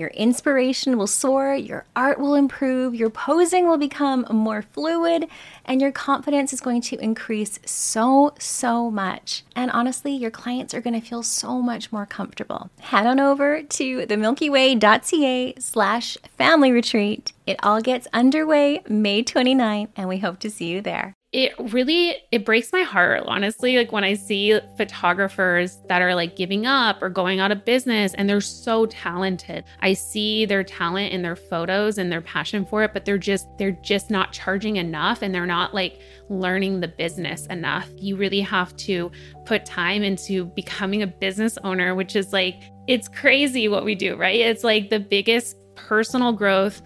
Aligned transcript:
Your 0.00 0.08
inspiration 0.14 0.96
will 0.96 1.06
soar, 1.06 1.54
your 1.54 1.84
art 1.94 2.18
will 2.18 2.34
improve, 2.34 2.94
your 2.94 3.10
posing 3.10 3.68
will 3.68 3.76
become 3.76 4.24
more 4.30 4.62
fluid, 4.62 5.28
and 5.66 5.78
your 5.78 5.92
confidence 5.92 6.54
is 6.54 6.62
going 6.62 6.80
to 6.80 6.96
increase 7.04 7.58
so, 7.66 8.32
so 8.38 8.90
much. 8.90 9.44
And 9.54 9.70
honestly, 9.70 10.12
your 10.12 10.30
clients 10.30 10.72
are 10.72 10.80
going 10.80 10.98
to 10.98 11.06
feel 11.06 11.22
so 11.22 11.60
much 11.60 11.92
more 11.92 12.06
comfortable. 12.06 12.70
Head 12.80 13.06
on 13.06 13.20
over 13.20 13.62
to 13.62 14.06
themilkyway.ca 14.06 15.54
slash 15.58 16.16
family 16.38 16.72
retreat. 16.72 17.34
It 17.50 17.58
all 17.64 17.80
gets 17.80 18.06
underway 18.12 18.80
May 18.88 19.24
29th, 19.24 19.88
and 19.96 20.08
we 20.08 20.18
hope 20.18 20.38
to 20.38 20.50
see 20.50 20.66
you 20.66 20.82
there. 20.82 21.16
It 21.32 21.52
really 21.58 22.14
it 22.30 22.44
breaks 22.44 22.72
my 22.72 22.82
heart 22.82 23.22
honestly 23.26 23.76
like 23.76 23.92
when 23.92 24.02
i 24.02 24.14
see 24.14 24.58
photographers 24.76 25.78
that 25.88 26.02
are 26.02 26.12
like 26.12 26.34
giving 26.34 26.66
up 26.66 27.00
or 27.00 27.08
going 27.08 27.38
out 27.38 27.52
of 27.52 27.64
business 27.64 28.14
and 28.14 28.28
they're 28.28 28.40
so 28.40 28.86
talented. 28.86 29.62
I 29.80 29.92
see 29.92 30.44
their 30.44 30.64
talent 30.64 31.12
in 31.12 31.22
their 31.22 31.36
photos 31.36 31.98
and 31.98 32.10
their 32.10 32.20
passion 32.20 32.66
for 32.66 32.82
it 32.82 32.92
but 32.92 33.04
they're 33.04 33.16
just 33.16 33.46
they're 33.58 33.78
just 33.82 34.10
not 34.10 34.32
charging 34.32 34.76
enough 34.76 35.22
and 35.22 35.32
they're 35.32 35.46
not 35.46 35.72
like 35.72 36.00
learning 36.28 36.80
the 36.80 36.88
business 36.88 37.46
enough. 37.46 37.88
You 37.96 38.16
really 38.16 38.40
have 38.40 38.76
to 38.78 39.12
put 39.44 39.64
time 39.64 40.02
into 40.02 40.46
becoming 40.46 41.02
a 41.02 41.06
business 41.06 41.58
owner 41.62 41.94
which 41.94 42.16
is 42.16 42.32
like 42.32 42.60
it's 42.88 43.06
crazy 43.06 43.68
what 43.68 43.84
we 43.84 43.94
do 43.94 44.16
right? 44.16 44.40
It's 44.40 44.64
like 44.64 44.90
the 44.90 45.00
biggest 45.00 45.56
personal 45.76 46.32
growth 46.32 46.82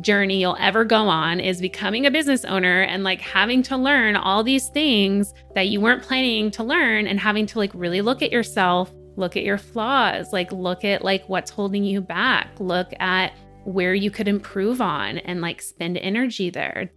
journey 0.00 0.40
you'll 0.40 0.56
ever 0.60 0.84
go 0.84 1.08
on 1.08 1.40
is 1.40 1.60
becoming 1.60 2.04
a 2.04 2.10
business 2.10 2.44
owner 2.44 2.82
and 2.82 3.02
like 3.02 3.20
having 3.20 3.62
to 3.62 3.76
learn 3.76 4.14
all 4.14 4.42
these 4.42 4.68
things 4.68 5.32
that 5.54 5.68
you 5.68 5.80
weren't 5.80 6.02
planning 6.02 6.50
to 6.50 6.62
learn 6.62 7.06
and 7.06 7.18
having 7.18 7.46
to 7.46 7.58
like 7.58 7.70
really 7.72 8.02
look 8.02 8.22
at 8.22 8.30
yourself, 8.30 8.92
look 9.16 9.36
at 9.36 9.42
your 9.42 9.56
flaws, 9.56 10.32
like 10.32 10.52
look 10.52 10.84
at 10.84 11.02
like 11.02 11.26
what's 11.28 11.50
holding 11.50 11.82
you 11.82 12.00
back, 12.00 12.50
look 12.58 12.92
at 13.00 13.32
where 13.64 13.94
you 13.94 14.10
could 14.10 14.28
improve 14.28 14.80
on 14.80 15.18
and 15.18 15.40
like 15.40 15.62
spend 15.62 15.96
energy 15.96 16.50
there. 16.50 16.90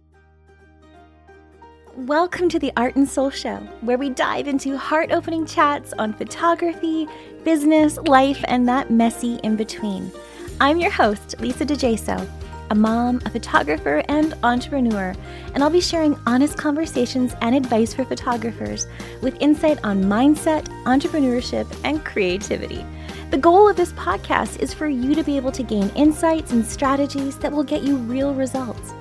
Welcome 1.96 2.48
to 2.50 2.58
the 2.58 2.72
Art 2.76 2.96
and 2.96 3.08
Soul 3.08 3.30
Show, 3.30 3.56
where 3.80 3.98
we 3.98 4.10
dive 4.10 4.46
into 4.46 4.76
heart 4.78 5.10
opening 5.10 5.44
chats 5.44 5.92
on 5.94 6.12
photography, 6.12 7.08
business, 7.44 7.96
life, 7.96 8.44
and 8.46 8.68
that 8.68 8.90
messy 8.90 9.40
in 9.42 9.56
between. 9.56 10.12
I'm 10.60 10.78
your 10.78 10.90
host, 10.90 11.40
Lisa 11.40 11.66
DiGeso 11.66 12.28
a 12.70 12.74
mom, 12.74 13.20
a 13.26 13.30
photographer, 13.30 14.02
and 14.08 14.34
entrepreneur, 14.42 15.12
and 15.54 15.62
I'll 15.62 15.70
be 15.70 15.80
sharing 15.80 16.18
honest 16.26 16.56
conversations 16.56 17.34
and 17.40 17.54
advice 17.54 17.92
for 17.92 18.04
photographers 18.04 18.86
with 19.20 19.36
insight 19.40 19.78
on 19.84 20.04
mindset, 20.04 20.64
entrepreneurship, 20.84 21.66
and 21.84 22.04
creativity. 22.04 22.84
The 23.30 23.38
goal 23.38 23.68
of 23.68 23.76
this 23.76 23.92
podcast 23.92 24.60
is 24.60 24.72
for 24.72 24.88
you 24.88 25.14
to 25.14 25.22
be 25.22 25.36
able 25.36 25.52
to 25.52 25.62
gain 25.62 25.90
insights 25.90 26.52
and 26.52 26.64
strategies 26.64 27.36
that 27.38 27.52
will 27.52 27.62
get 27.64 27.82
you 27.82 27.96
real 27.96 28.34
results. 28.34 28.92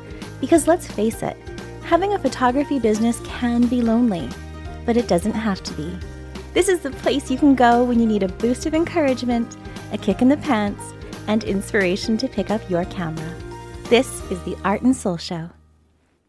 Because 0.42 0.68
let's 0.68 0.92
face 0.92 1.24
it, 1.24 1.38
having 1.84 2.14
a 2.14 2.20
photography 2.20 2.80
business 2.80 3.20
can 3.22 3.68
be 3.68 3.82
lonely, 3.82 4.30
but 4.86 4.98
it 4.98 5.08
doesn't 5.08 5.34
have 5.34 5.64
to 5.64 5.74
be. 5.74 5.96
This 6.54 6.70
is 6.70 6.80
the 6.80 6.92
place 6.92 7.30
you 7.30 7.38
can 7.38 7.56
go 7.56 7.84
when 7.84 8.00
you 8.00 8.08
need 8.08 8.24
a 8.24 8.28
boost 8.28 8.66
of 8.66 8.74
encouragement, 8.74 9.58
a 9.92 9.98
kick 9.98 10.22
in 10.22 10.30
the 10.30 10.38
pants, 10.38 10.94
and 11.28 11.44
inspiration 11.44 12.18
to 12.18 12.28
pick 12.28 12.50
up 12.50 12.68
your 12.70 12.86
camera. 12.86 13.49
This 13.90 14.22
is 14.30 14.40
the 14.44 14.56
Art 14.64 14.84
and 14.84 14.96
Soul 14.96 15.18
Show. 15.18 15.50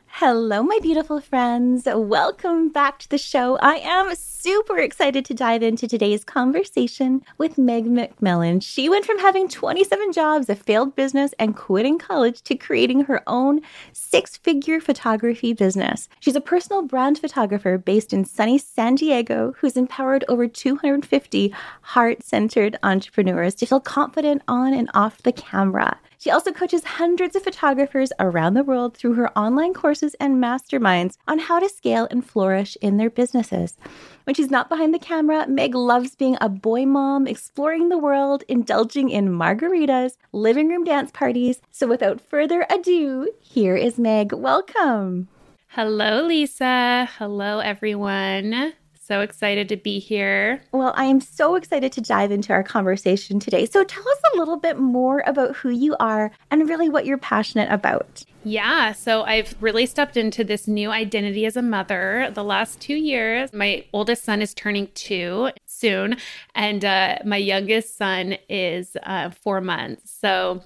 Hello, 0.06 0.62
my 0.62 0.78
beautiful 0.80 1.20
friends. 1.20 1.86
Welcome 1.86 2.70
back 2.70 2.98
to 3.00 3.08
the 3.10 3.18
show. 3.18 3.58
I 3.60 3.74
am 3.74 4.14
super 4.14 4.78
excited 4.78 5.26
to 5.26 5.34
dive 5.34 5.62
into 5.62 5.86
today's 5.86 6.24
conversation 6.24 7.20
with 7.36 7.58
Meg 7.58 7.84
McMillan. 7.84 8.62
She 8.62 8.88
went 8.88 9.04
from 9.04 9.18
having 9.18 9.46
27 9.46 10.10
jobs, 10.14 10.48
a 10.48 10.54
failed 10.54 10.96
business, 10.96 11.34
and 11.38 11.54
quitting 11.54 11.98
college 11.98 12.40
to 12.44 12.54
creating 12.54 13.04
her 13.04 13.22
own 13.26 13.60
six 13.92 14.38
figure 14.38 14.80
photography 14.80 15.52
business. 15.52 16.08
She's 16.20 16.36
a 16.36 16.40
personal 16.40 16.80
brand 16.80 17.18
photographer 17.18 17.76
based 17.76 18.14
in 18.14 18.24
sunny 18.24 18.56
San 18.56 18.94
Diego 18.94 19.52
who's 19.58 19.76
empowered 19.76 20.24
over 20.28 20.48
250 20.48 21.54
heart 21.82 22.22
centered 22.22 22.78
entrepreneurs 22.82 23.54
to 23.56 23.66
feel 23.66 23.80
confident 23.80 24.40
on 24.48 24.72
and 24.72 24.88
off 24.94 25.22
the 25.22 25.32
camera. 25.32 25.98
She 26.20 26.30
also 26.30 26.52
coaches 26.52 26.84
hundreds 26.84 27.34
of 27.34 27.44
photographers 27.44 28.12
around 28.20 28.52
the 28.52 28.62
world 28.62 28.94
through 28.94 29.14
her 29.14 29.38
online 29.38 29.72
courses 29.72 30.14
and 30.20 30.36
masterminds 30.36 31.16
on 31.26 31.38
how 31.38 31.58
to 31.58 31.66
scale 31.66 32.06
and 32.10 32.22
flourish 32.22 32.76
in 32.82 32.98
their 32.98 33.08
businesses. 33.08 33.78
When 34.24 34.34
she's 34.34 34.50
not 34.50 34.68
behind 34.68 34.92
the 34.92 34.98
camera, 34.98 35.48
Meg 35.48 35.74
loves 35.74 36.14
being 36.14 36.36
a 36.38 36.50
boy 36.50 36.84
mom, 36.84 37.26
exploring 37.26 37.88
the 37.88 37.96
world, 37.96 38.44
indulging 38.48 39.08
in 39.08 39.30
margaritas, 39.30 40.18
living 40.32 40.68
room 40.68 40.84
dance 40.84 41.10
parties. 41.10 41.62
So 41.70 41.86
without 41.86 42.20
further 42.20 42.66
ado, 42.68 43.32
here 43.40 43.76
is 43.76 43.98
Meg. 43.98 44.34
Welcome. 44.34 45.28
Hello, 45.68 46.20
Lisa. 46.20 47.08
Hello, 47.16 47.60
everyone. 47.60 48.74
So 49.10 49.22
excited 49.22 49.68
to 49.70 49.76
be 49.76 49.98
here. 49.98 50.62
Well, 50.70 50.92
I 50.96 51.06
am 51.06 51.20
so 51.20 51.56
excited 51.56 51.90
to 51.94 52.00
dive 52.00 52.30
into 52.30 52.52
our 52.52 52.62
conversation 52.62 53.40
today. 53.40 53.66
So 53.66 53.82
tell 53.82 54.08
us 54.08 54.18
a 54.32 54.38
little 54.38 54.56
bit 54.56 54.78
more 54.78 55.24
about 55.26 55.56
who 55.56 55.70
you 55.70 55.96
are 55.98 56.30
and 56.52 56.68
really 56.68 56.88
what 56.88 57.06
you're 57.06 57.18
passionate 57.18 57.72
about. 57.72 58.24
Yeah, 58.44 58.92
so 58.92 59.24
I've 59.24 59.56
really 59.60 59.84
stepped 59.86 60.16
into 60.16 60.44
this 60.44 60.68
new 60.68 60.92
identity 60.92 61.44
as 61.44 61.56
a 61.56 61.62
mother 61.62 62.30
the 62.32 62.44
last 62.44 62.80
two 62.80 62.94
years. 62.94 63.52
My 63.52 63.84
oldest 63.92 64.22
son 64.22 64.42
is 64.42 64.54
turning 64.54 64.86
two 64.94 65.50
soon, 65.66 66.16
and 66.54 66.84
uh, 66.84 67.18
my 67.24 67.36
youngest 67.36 67.98
son 67.98 68.36
is 68.48 68.96
uh, 69.02 69.30
four 69.30 69.60
months. 69.60 70.08
So 70.20 70.62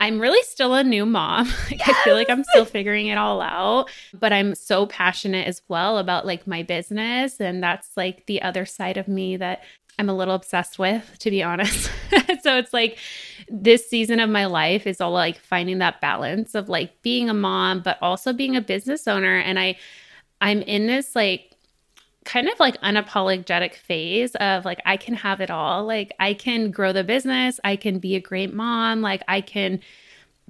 I'm 0.00 0.20
really 0.20 0.42
still 0.42 0.74
a 0.74 0.84
new 0.84 1.06
mom. 1.06 1.46
Yes. 1.70 1.82
I 1.86 2.04
feel 2.04 2.14
like 2.14 2.28
I'm 2.28 2.44
still 2.44 2.64
figuring 2.64 3.06
it 3.06 3.18
all 3.18 3.40
out, 3.40 3.88
but 4.12 4.32
I'm 4.32 4.54
so 4.54 4.86
passionate 4.86 5.46
as 5.46 5.62
well 5.68 5.98
about 5.98 6.26
like 6.26 6.46
my 6.46 6.62
business. 6.62 7.40
And 7.40 7.62
that's 7.62 7.96
like 7.96 8.26
the 8.26 8.42
other 8.42 8.66
side 8.66 8.96
of 8.96 9.08
me 9.08 9.36
that 9.36 9.62
I'm 9.98 10.08
a 10.08 10.14
little 10.14 10.34
obsessed 10.34 10.78
with, 10.78 11.18
to 11.20 11.30
be 11.30 11.42
honest. 11.42 11.90
so 12.42 12.58
it's 12.58 12.72
like 12.72 12.98
this 13.48 13.88
season 13.88 14.20
of 14.20 14.28
my 14.28 14.46
life 14.46 14.86
is 14.86 15.00
all 15.00 15.12
like 15.12 15.38
finding 15.38 15.78
that 15.78 16.00
balance 16.00 16.54
of 16.54 16.68
like 16.68 17.00
being 17.02 17.30
a 17.30 17.34
mom, 17.34 17.80
but 17.80 17.98
also 18.02 18.32
being 18.32 18.56
a 18.56 18.60
business 18.60 19.06
owner. 19.06 19.38
And 19.38 19.58
I, 19.58 19.76
I'm 20.40 20.62
in 20.62 20.86
this 20.86 21.14
like 21.14 21.53
kind 22.24 22.48
of 22.48 22.58
like 22.58 22.80
unapologetic 22.80 23.74
phase 23.74 24.34
of 24.36 24.64
like 24.64 24.80
I 24.84 24.96
can 24.96 25.14
have 25.14 25.40
it 25.40 25.50
all. 25.50 25.84
Like 25.84 26.12
I 26.18 26.34
can 26.34 26.70
grow 26.70 26.92
the 26.92 27.04
business, 27.04 27.60
I 27.64 27.76
can 27.76 27.98
be 27.98 28.16
a 28.16 28.20
great 28.20 28.54
mom, 28.54 29.00
like 29.00 29.22
I 29.28 29.40
can 29.40 29.80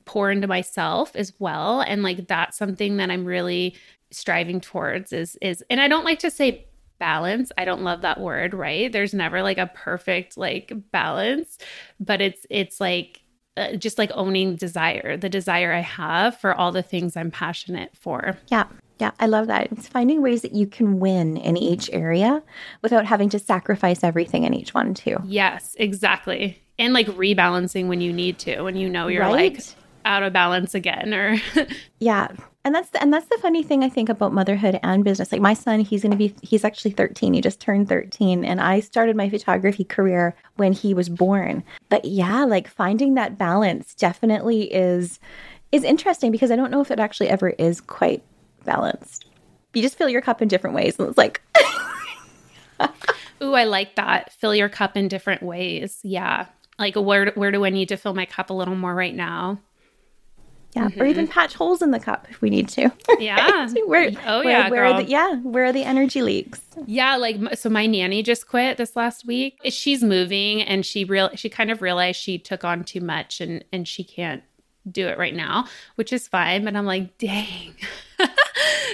pour 0.05 0.31
into 0.31 0.47
myself 0.47 1.17
as 1.17 1.33
well 1.39 1.81
and 1.81 2.03
like 2.03 2.29
that's 2.29 2.59
something 2.59 2.99
that 2.99 3.11
I'm 3.11 3.25
really 3.25 3.75
striving 4.11 4.61
towards 4.61 5.15
is 5.15 5.37
is 5.41 5.65
and 5.71 5.81
I 5.81 5.89
don't 5.89 6.05
like 6.05 6.19
to 6.21 6.31
say 6.31 6.67
balance. 6.99 7.51
I 7.59 7.65
don't 7.65 7.83
love 7.83 8.03
that 8.03 8.21
word, 8.21 8.55
right? 8.55 8.91
There's 8.91 9.15
never 9.15 9.43
like 9.43 9.59
a 9.59 9.67
perfect 9.67 10.37
like 10.37 10.73
balance, 10.93 11.59
but 12.01 12.21
it's 12.21 12.47
it's 12.51 12.81
like 12.81 13.21
uh, 13.57 13.77
just 13.77 13.99
like 13.99 14.11
owning 14.15 14.57
desire, 14.57 15.17
the 15.17 15.29
desire 15.29 15.73
I 15.73 15.81
have 15.81 16.41
for 16.41 16.55
all 16.55 16.73
the 16.73 16.83
things 16.83 17.17
I'm 17.17 17.31
passionate 17.31 17.97
for. 17.97 18.39
Yeah. 18.49 18.65
Yeah, 19.01 19.11
I 19.19 19.27
love 19.27 19.49
that. 19.49 19.73
It's 19.73 19.89
finding 19.89 20.23
ways 20.23 20.43
that 20.43 20.53
you 20.53 20.67
can 20.67 21.01
win 21.01 21.37
in 21.37 21.57
each 21.57 21.91
area 21.93 22.43
without 22.83 23.07
having 23.07 23.29
to 23.31 23.39
sacrifice 23.39 24.05
everything 24.05 24.45
in 24.45 24.55
each 24.55 24.73
one, 24.73 24.95
too. 24.95 25.17
Yes, 25.25 25.75
exactly. 25.79 26.63
And 26.79 26.93
like 26.93 27.07
rebalancing 27.09 27.89
when 27.89 28.01
you 28.01 28.13
need 28.13 28.39
to, 28.41 28.63
when 28.63 28.77
you 28.77 28.89
know 28.89 29.09
you're 29.09 29.23
right? 29.23 29.55
like 29.55 29.65
out 30.05 30.23
of 30.23 30.33
balance 30.33 30.75
again 30.75 31.15
or 31.15 31.37
Yeah. 31.99 32.29
And 32.67 32.75
that's 32.75 32.91
the, 32.91 33.03
and 33.03 33.13
that's 33.13 33.27
the 33.27 33.39
funny 33.43 33.63
thing 33.63 33.85
I 33.85 33.91
think 33.91 34.09
about 34.09 34.33
motherhood 34.33 34.81
and 34.83 35.05
business. 35.05 35.31
Like 35.31 35.43
my 35.43 35.53
son, 35.53 35.81
he's 35.81 36.03
going 36.03 36.13
to 36.13 36.17
be 36.17 36.35
he's 36.43 36.65
actually 36.65 36.93
13. 36.93 37.35
He 37.35 37.41
just 37.43 37.61
turned 37.61 37.89
13 37.89 38.45
and 38.45 38.61
I 38.61 38.81
started 38.81 39.17
my 39.17 39.29
photography 39.29 39.85
career 39.85 40.35
when 40.57 40.73
he 40.73 40.95
was 40.95 41.09
born. 41.09 41.63
But 41.91 42.07
yeah, 42.07 42.45
like 42.45 42.69
finding 42.69 43.15
that 43.15 43.37
balance 43.37 43.95
definitely 43.95 44.73
is 44.73 45.21
is 45.73 45.85
interesting 45.85 46.31
because 46.33 46.51
I 46.51 46.57
don't 46.57 46.71
know 46.71 46.81
if 46.81 46.91
it 46.91 47.01
actually 47.01 47.29
ever 47.29 47.51
is 47.51 47.81
quite 47.81 48.23
balanced. 48.65 49.27
You 49.73 49.83
just 49.83 49.99
fill 49.99 50.09
your 50.09 50.21
cup 50.21 50.41
in 50.41 50.49
different 50.49 50.77
ways 50.77 50.99
and 50.99 51.09
it's 51.09 51.19
like 51.19 51.43
Ooh, 53.43 53.55
I 53.55 53.65
like 53.65 53.97
that. 53.97 54.33
Fill 54.33 54.55
your 54.55 54.69
cup 54.69 54.97
in 54.97 55.09
different 55.09 55.43
ways. 55.43 56.01
Yeah. 56.03 56.47
Like 56.79 56.97
where 56.97 57.33
where 57.35 57.51
do 57.51 57.65
I 57.65 57.71
need 57.71 57.89
to 57.91 57.97
fill 57.97 58.15
my 58.15 58.27
cup 58.27 58.51
a 58.51 58.55
little 58.55 58.75
more 58.75 58.95
right 58.95 59.15
now? 59.15 59.61
Yeah, 60.75 60.89
mm-hmm. 60.89 61.03
or 61.03 61.07
even 61.07 61.29
patch 61.29 61.55
holes 61.55 61.83
in 61.83 61.93
the 61.93 62.01
cup 62.01 62.27
if 62.31 62.41
we 62.41 62.51
need 62.51 62.69
to. 62.71 62.91
Yeah. 63.21 63.69
where, 63.87 64.11
oh 64.27 64.41
where, 64.41 64.49
yeah. 64.49 64.69
Where 64.69 64.85
are 64.85 65.03
the 65.03 65.09
yeah? 65.09 65.37
Where 65.37 65.67
are 65.67 65.73
the 65.73 65.85
energy 65.85 66.21
leaks? 66.21 66.61
Yeah, 66.87 67.17
like 67.17 67.57
so 67.57 67.71
my 67.71 67.87
nanny 67.87 68.25
just 68.25 68.49
quit 68.49 68.77
this 68.77 68.97
last 68.97 69.25
week. 69.25 69.61
She's 69.67 70.03
moving 70.03 70.63
and 70.63 70.85
she 70.85 71.05
real 71.05 71.31
she 71.37 71.49
kind 71.49 71.71
of 71.71 71.81
realized 71.81 72.21
she 72.21 72.39
took 72.39 72.65
on 72.65 72.83
too 72.83 73.01
much 73.01 73.41
and 73.41 73.65
and 73.73 73.87
she 73.87 74.03
can't 74.03 74.43
do 74.91 75.09
it 75.09 75.19
right 75.19 75.35
now, 75.35 75.67
which 75.97 76.13
is 76.13 76.29
fine. 76.29 76.65
But 76.65 76.77
I'm 76.77 76.87
like, 76.87 77.17
dang. 77.19 77.75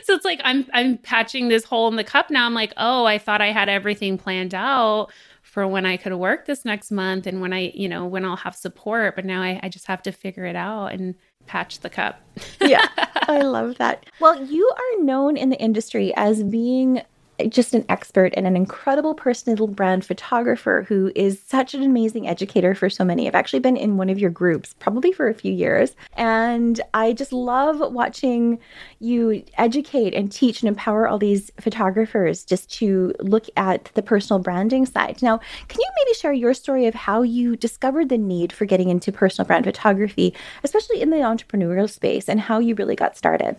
so 0.05 0.15
it's 0.15 0.25
like 0.25 0.41
I'm 0.45 0.67
I'm 0.73 0.99
patching 0.99 1.49
this 1.49 1.65
hole 1.65 1.89
in 1.89 1.97
the 1.97 2.05
cup 2.05 2.31
now. 2.31 2.47
I'm 2.47 2.55
like, 2.55 2.73
oh, 2.77 3.05
I 3.05 3.19
thought 3.19 3.41
I 3.41 3.53
had 3.53 3.69
everything 3.69 4.19
planned 4.19 4.55
out 4.55 5.11
for 5.43 5.67
when 5.67 5.85
I 5.85 5.97
could 5.97 6.15
work 6.15 6.47
this 6.47 6.65
next 6.65 6.93
month 6.93 7.27
and 7.27 7.41
when 7.41 7.53
I, 7.53 7.73
you 7.75 7.89
know, 7.89 8.07
when 8.07 8.25
I'll 8.25 8.37
have 8.37 8.55
support. 8.55 9.17
But 9.17 9.25
now 9.25 9.43
I, 9.43 9.59
I 9.63 9.69
just 9.69 9.87
have 9.87 10.03
to 10.03 10.13
figure 10.13 10.45
it 10.45 10.57
out 10.57 10.93
and 10.93 11.17
patch 11.47 11.81
the 11.81 11.91
cup. 11.91 12.21
yeah, 12.61 12.87
I 12.97 13.43
love 13.43 13.77
that. 13.79 14.07
Well, 14.21 14.45
you 14.45 14.71
are 14.71 15.03
known 15.03 15.37
in 15.37 15.51
the 15.51 15.61
industry 15.61 16.13
as 16.15 16.45
being 16.45 17.03
just 17.49 17.75
an 17.75 17.85
expert 17.89 18.35
and 18.37 18.47
an 18.47 18.57
incredible 18.57 19.15
personal 19.15 19.67
brand 19.67 20.05
photographer 20.05 20.85
who 20.89 21.11
is 21.15 21.41
such 21.47 21.75
an 21.75 21.83
amazing 21.83 22.29
educator 22.29 22.75
for 22.75 22.91
so 22.91 23.05
many. 23.05 23.27
I've 23.27 23.35
actually 23.35 23.61
been 23.61 23.77
in 23.77 23.97
one 23.97 24.11
of 24.11 24.19
your 24.19 24.31
groups 24.31 24.75
probably 24.79 25.13
for 25.13 25.29
a 25.29 25.35
few 25.35 25.53
years, 25.53 25.95
and 26.15 26.81
I 26.95 27.13
just 27.13 27.33
love 27.33 27.93
watching 27.93 28.59
you 28.99 29.43
educate 29.59 30.15
and 30.15 30.31
teach 30.31 30.63
and 30.63 30.69
empower 30.69 31.09
all 31.09 31.19
these 31.19 31.51
photographers 31.61 32.45
just 32.45 32.71
to 32.79 33.15
look 33.21 33.47
at 33.57 33.91
the 33.95 34.03
personal 34.03 34.41
branding 34.41 34.87
side. 34.87 35.23
Now, 35.23 35.39
can 35.69 35.81
you 35.81 35.89
maybe 35.99 36.15
share 36.15 36.33
your 36.33 36.55
story 36.55 36.87
of 36.87 36.95
how 36.95 37.23
you 37.23 37.57
discovered 37.57 38.09
the 38.09 38.19
need 38.19 38.53
for 38.53 38.65
getting 38.65 38.89
into 38.89 39.13
personal 39.13 39.47
brand 39.47 39.65
photography, 39.65 40.35
especially 40.65 41.01
in 41.01 41.11
the 41.11 41.19
entrepreneurial 41.19 41.89
space, 41.89 42.29
and 42.29 42.41
how 42.41 42.59
you 42.59 42.75
really 42.75 42.97
got 42.97 43.17
started? 43.17 43.57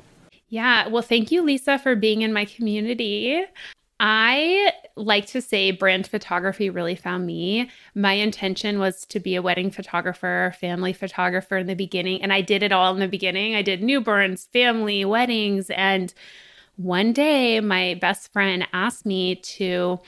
Yeah. 0.51 0.87
Well, 0.89 1.01
thank 1.01 1.31
you, 1.31 1.43
Lisa, 1.43 1.79
for 1.79 1.95
being 1.95 2.23
in 2.23 2.33
my 2.33 2.45
community. 2.45 3.41
I 4.01 4.73
like 4.97 5.27
to 5.27 5.41
say 5.41 5.71
brand 5.71 6.07
photography 6.07 6.69
really 6.69 6.95
found 6.95 7.25
me. 7.25 7.71
My 7.95 8.13
intention 8.13 8.77
was 8.79 9.05
to 9.07 9.19
be 9.21 9.35
a 9.35 9.41
wedding 9.41 9.71
photographer, 9.71 10.53
family 10.59 10.91
photographer 10.91 11.57
in 11.57 11.67
the 11.67 11.75
beginning, 11.75 12.21
and 12.21 12.33
I 12.33 12.41
did 12.41 12.63
it 12.63 12.73
all 12.73 12.93
in 12.93 12.99
the 12.99 13.07
beginning. 13.07 13.55
I 13.55 13.61
did 13.61 13.81
newborns, 13.81 14.49
family, 14.51 15.05
weddings, 15.05 15.69
and 15.69 16.13
one 16.75 17.13
day 17.13 17.61
my 17.61 17.93
best 18.01 18.33
friend 18.33 18.67
asked 18.73 19.05
me 19.05 19.35
to 19.35 19.99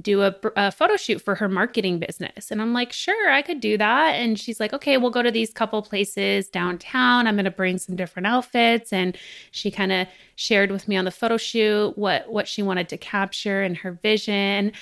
do 0.00 0.22
a, 0.22 0.34
a, 0.56 0.72
photo 0.72 0.96
shoot 0.96 1.20
for 1.20 1.34
her 1.36 1.48
marketing 1.48 1.98
business. 1.98 2.50
And 2.50 2.60
I'm 2.60 2.72
like, 2.72 2.92
sure, 2.92 3.30
I 3.30 3.42
could 3.42 3.60
do 3.60 3.78
that. 3.78 4.14
And 4.14 4.38
she's 4.38 4.58
like, 4.58 4.72
okay, 4.72 4.96
we'll 4.96 5.10
go 5.10 5.22
to 5.22 5.30
these 5.30 5.52
couple 5.52 5.82
places 5.82 6.48
downtown. 6.48 7.26
I'm 7.26 7.36
going 7.36 7.44
to 7.44 7.50
bring 7.50 7.78
some 7.78 7.96
different 7.96 8.26
outfits. 8.26 8.92
And 8.92 9.16
she 9.50 9.70
kind 9.70 9.92
of 9.92 10.08
shared 10.36 10.70
with 10.70 10.88
me 10.88 10.96
on 10.96 11.04
the 11.04 11.10
photo 11.10 11.36
shoot 11.36 11.96
what, 11.96 12.30
what 12.30 12.48
she 12.48 12.62
wanted 12.62 12.88
to 12.88 12.96
capture 12.96 13.62
and 13.62 13.76
her 13.78 13.92
vision. 13.92 14.72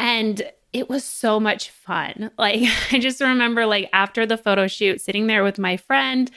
And 0.00 0.42
it 0.72 0.88
was 0.88 1.04
so 1.04 1.38
much 1.40 1.70
fun. 1.70 2.30
Like, 2.38 2.68
I 2.92 2.98
just 2.98 3.20
remember, 3.20 3.66
like, 3.66 3.88
after 3.92 4.26
the 4.26 4.36
photo 4.36 4.66
shoot, 4.66 5.00
sitting 5.00 5.26
there 5.26 5.44
with 5.44 5.58
my 5.58 5.76
friend 5.76 6.30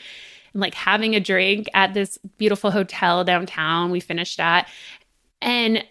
and 0.54 0.62
like 0.62 0.74
having 0.74 1.16
a 1.16 1.20
drink 1.20 1.68
at 1.74 1.94
this 1.94 2.18
beautiful 2.38 2.72
hotel 2.72 3.24
downtown 3.24 3.92
we 3.92 4.00
finished 4.00 4.40
at. 4.40 4.68
And 5.42 5.84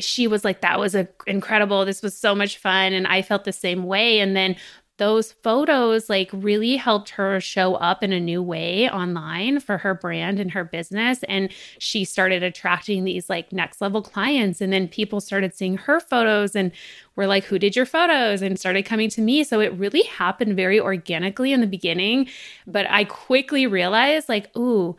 she 0.00 0.26
was 0.26 0.44
like 0.44 0.60
that 0.60 0.78
was 0.78 0.94
a, 0.94 1.08
incredible 1.26 1.84
this 1.84 2.02
was 2.02 2.16
so 2.16 2.34
much 2.34 2.58
fun 2.58 2.92
and 2.92 3.06
i 3.06 3.22
felt 3.22 3.44
the 3.44 3.52
same 3.52 3.84
way 3.84 4.18
and 4.18 4.36
then 4.36 4.56
those 5.00 5.32
photos 5.32 6.10
like 6.10 6.28
really 6.30 6.76
helped 6.76 7.08
her 7.08 7.40
show 7.40 7.74
up 7.76 8.02
in 8.02 8.12
a 8.12 8.20
new 8.20 8.42
way 8.42 8.86
online 8.90 9.58
for 9.58 9.78
her 9.78 9.94
brand 9.94 10.38
and 10.38 10.50
her 10.50 10.62
business 10.62 11.22
and 11.22 11.50
she 11.78 12.04
started 12.04 12.42
attracting 12.42 13.04
these 13.04 13.30
like 13.30 13.50
next 13.50 13.80
level 13.80 14.02
clients 14.02 14.60
and 14.60 14.74
then 14.74 14.86
people 14.86 15.18
started 15.18 15.54
seeing 15.54 15.78
her 15.78 16.00
photos 16.00 16.54
and 16.54 16.70
were 17.16 17.26
like 17.26 17.44
who 17.44 17.58
did 17.58 17.74
your 17.74 17.86
photos? 17.86 18.42
and 18.42 18.60
started 18.60 18.84
coming 18.84 19.08
to 19.08 19.22
me 19.22 19.42
so 19.42 19.58
it 19.58 19.72
really 19.72 20.02
happened 20.02 20.54
very 20.54 20.78
organically 20.78 21.50
in 21.50 21.62
the 21.62 21.66
beginning 21.66 22.28
but 22.66 22.86
i 22.90 23.02
quickly 23.02 23.66
realized 23.66 24.28
like 24.28 24.54
ooh 24.54 24.94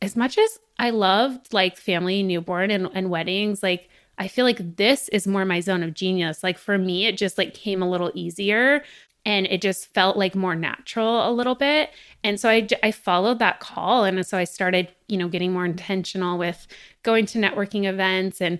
as 0.00 0.16
much 0.16 0.38
as 0.38 0.58
i 0.78 0.88
loved 0.88 1.52
like 1.52 1.76
family 1.76 2.22
newborn 2.22 2.70
and, 2.70 2.88
and 2.94 3.10
weddings 3.10 3.62
like 3.62 3.90
I 4.18 4.28
feel 4.28 4.44
like 4.44 4.76
this 4.76 5.08
is 5.08 5.26
more 5.26 5.44
my 5.44 5.60
zone 5.60 5.82
of 5.82 5.94
genius. 5.94 6.42
Like 6.42 6.58
for 6.58 6.78
me, 6.78 7.06
it 7.06 7.16
just 7.16 7.38
like 7.38 7.54
came 7.54 7.82
a 7.82 7.90
little 7.90 8.12
easier 8.14 8.82
and 9.24 9.46
it 9.46 9.62
just 9.62 9.92
felt 9.94 10.16
like 10.16 10.34
more 10.34 10.54
natural 10.54 11.28
a 11.28 11.32
little 11.32 11.54
bit. 11.54 11.90
And 12.24 12.38
so 12.38 12.48
I, 12.48 12.66
I 12.82 12.90
followed 12.90 13.38
that 13.38 13.60
call. 13.60 14.04
And 14.04 14.24
so 14.26 14.36
I 14.36 14.44
started, 14.44 14.88
you 15.08 15.16
know, 15.16 15.28
getting 15.28 15.52
more 15.52 15.64
intentional 15.64 16.38
with 16.38 16.66
going 17.02 17.26
to 17.26 17.38
networking 17.38 17.84
events 17.84 18.40
and, 18.40 18.58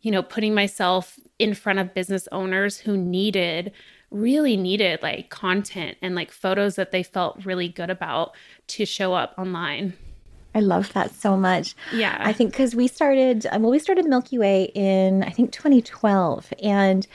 you 0.00 0.10
know, 0.10 0.22
putting 0.22 0.54
myself 0.54 1.18
in 1.38 1.54
front 1.54 1.78
of 1.78 1.94
business 1.94 2.26
owners 2.32 2.78
who 2.78 2.96
needed 2.96 3.72
really 4.10 4.56
needed 4.56 5.02
like 5.02 5.28
content 5.28 5.98
and 6.00 6.14
like 6.14 6.30
photos 6.30 6.76
that 6.76 6.90
they 6.92 7.02
felt 7.02 7.44
really 7.44 7.68
good 7.68 7.90
about 7.90 8.34
to 8.66 8.86
show 8.86 9.12
up 9.12 9.34
online. 9.36 9.92
I 10.54 10.60
love 10.60 10.92
that 10.94 11.14
so 11.14 11.36
much. 11.36 11.74
Yeah. 11.92 12.16
I 12.18 12.32
think 12.32 12.52
because 12.52 12.74
we 12.74 12.88
started, 12.88 13.46
um, 13.50 13.62
well, 13.62 13.70
we 13.70 13.78
started 13.78 14.06
Milky 14.06 14.38
Way 14.38 14.64
in, 14.74 15.22
I 15.22 15.30
think, 15.30 15.52
2012. 15.52 16.52
And 16.62 17.06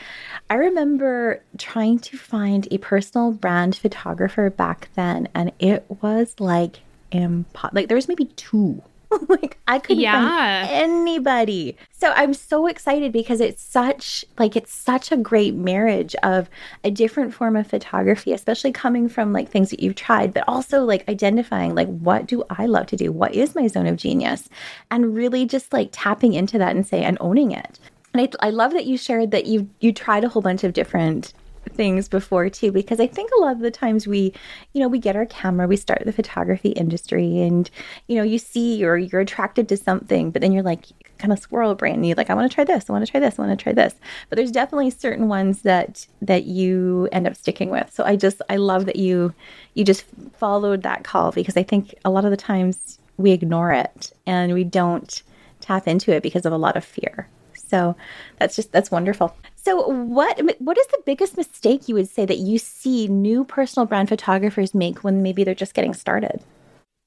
I 0.50 0.56
remember 0.56 1.42
trying 1.58 2.00
to 2.00 2.18
find 2.18 2.68
a 2.72 2.78
personal 2.78 3.32
brand 3.32 3.76
photographer 3.76 4.50
back 4.50 4.90
then. 4.96 5.28
And 5.34 5.52
it 5.60 5.86
was 6.02 6.36
like, 6.40 6.82
impo- 7.12 7.74
like 7.74 7.88
there 7.88 7.96
was 7.96 8.08
maybe 8.08 8.26
two 8.26 8.82
like 9.30 9.58
I 9.68 9.80
couldn't 9.80 10.02
yeah. 10.02 10.66
find 10.66 10.72
anybody. 10.72 11.78
So 11.92 12.12
I'm 12.12 12.34
so 12.34 12.68
excited 12.68 13.12
because 13.12 13.40
it's 13.42 13.62
such 13.62 14.26
like 14.38 14.56
it's 14.56 14.74
such 14.74 15.12
a 15.12 15.18
great 15.18 15.56
marriage 15.56 16.16
of 16.24 16.50
a 16.84 16.92
different 16.92 17.34
form 17.34 17.56
of 17.56 17.68
photography, 17.68 18.34
especially 18.34 18.72
coming 18.72 19.10
from 19.10 19.34
like 19.34 19.50
things 19.50 19.70
that 19.70 19.82
you've 19.82 19.96
tried, 19.96 20.34
but 20.34 20.44
also 20.48 20.84
like 20.84 21.08
identifying 21.08 21.76
like 21.76 21.88
what 21.88 22.26
do 22.26 22.44
I 22.50 22.66
love 22.66 22.88
to 22.88 22.96
do? 22.96 23.12
What 23.12 23.34
is 23.34 23.56
my 23.56 23.68
zone 23.68 23.88
of 23.88 23.98
genius? 23.98 24.50
And 24.92 25.16
really 25.16 25.46
just 25.46 25.74
like 25.74 25.90
tapping 25.92 26.34
into 26.34 26.58
that 26.58 26.76
and 26.76 26.86
say 26.86 27.04
and 27.04 27.18
owning 27.20 27.52
it. 27.52 27.80
And 28.14 28.22
I, 28.22 28.48
I 28.48 28.50
love 28.52 28.74
that 28.74 28.86
you 28.86 28.98
shared 28.98 29.32
that 29.32 29.46
you 29.46 29.70
you 29.80 29.92
tried 29.92 30.24
a 30.24 30.30
whole 30.30 30.42
bunch 30.42 30.64
of 30.64 30.74
different 30.74 31.34
things 31.74 32.08
before 32.08 32.50
too 32.50 32.72
because 32.72 33.00
i 33.00 33.08
think 33.08 33.30
a 33.38 33.42
lot 33.42 33.54
of 33.54 33.60
the 33.60 33.72
times 33.72 34.08
we 34.08 34.34
you 34.74 34.82
know 34.82 34.88
we 34.88 35.00
get 35.00 35.16
our 35.16 35.26
camera 35.26 35.68
we 35.68 35.76
start 35.76 36.02
the 36.06 36.12
photography 36.12 36.70
industry 36.70 37.42
and 37.42 37.70
you 38.08 38.16
know 38.16 38.24
you 38.24 38.38
see 38.38 38.84
or 38.86 38.98
you're 38.98 39.22
attracted 39.22 39.68
to 39.68 39.78
something 39.78 40.32
but 40.32 40.42
then 40.42 40.52
you're 40.52 40.64
like 40.64 40.86
kind 41.18 41.32
of 41.32 41.40
squirrel 41.40 41.76
brain 41.76 41.96
and 41.96 42.06
you're 42.06 42.16
like 42.16 42.30
i 42.30 42.34
want 42.34 42.50
to 42.50 42.54
try 42.54 42.64
this 42.64 42.90
i 42.90 42.94
want 42.94 43.06
to 43.06 43.12
try 43.12 43.20
this 43.20 43.38
i 43.38 43.42
want 43.42 43.58
to 43.58 43.62
try 43.64 43.74
this. 43.74 43.96
But 44.30 44.38
there's 44.38 44.52
definitely 44.52 44.90
certain 44.90 45.28
ones 45.28 45.62
that 45.62 46.06
that 46.22 46.46
you 46.46 47.08
end 47.12 47.28
up 47.28 47.36
sticking 47.36 47.70
with. 47.70 47.92
So 47.94 48.04
i 48.04 48.16
just 48.16 48.42
i 48.50 48.58
love 48.58 48.86
that 48.86 48.96
you 48.96 49.34
you 49.74 49.84
just 49.84 50.06
followed 50.38 50.84
that 50.84 51.04
call 51.04 51.32
because 51.32 51.58
i 51.58 51.64
think 51.64 51.96
a 52.04 52.10
lot 52.10 52.26
of 52.26 52.32
the 52.32 52.38
times 52.38 53.00
we 53.18 53.32
ignore 53.32 53.72
it 53.72 54.12
and 54.26 54.54
we 54.54 54.64
don't 54.64 55.24
tap 55.64 55.88
into 55.88 56.12
it 56.12 56.22
because 56.22 56.46
of 56.46 56.54
a 56.54 56.58
lot 56.58 56.76
of 56.76 56.84
fear. 56.84 57.28
So 57.56 57.96
that's 58.38 58.56
just 58.56 58.72
that's 58.72 58.92
wonderful. 58.92 59.36
So 59.66 59.88
what 59.88 60.42
what 60.60 60.78
is 60.78 60.88
the 60.88 61.02
biggest 61.06 61.38
mistake 61.38 61.88
you 61.88 61.96
would 61.96 62.10
say 62.10 62.26
that 62.26 62.38
you 62.38 62.58
see 62.58 63.08
new 63.08 63.46
personal 63.46 63.86
brand 63.86 64.10
photographers 64.10 64.74
make 64.74 65.04
when 65.04 65.24
maybe 65.24 65.44
they're 65.44 65.56
just 65.56 65.74
getting 65.74 65.94
started? 65.94 66.44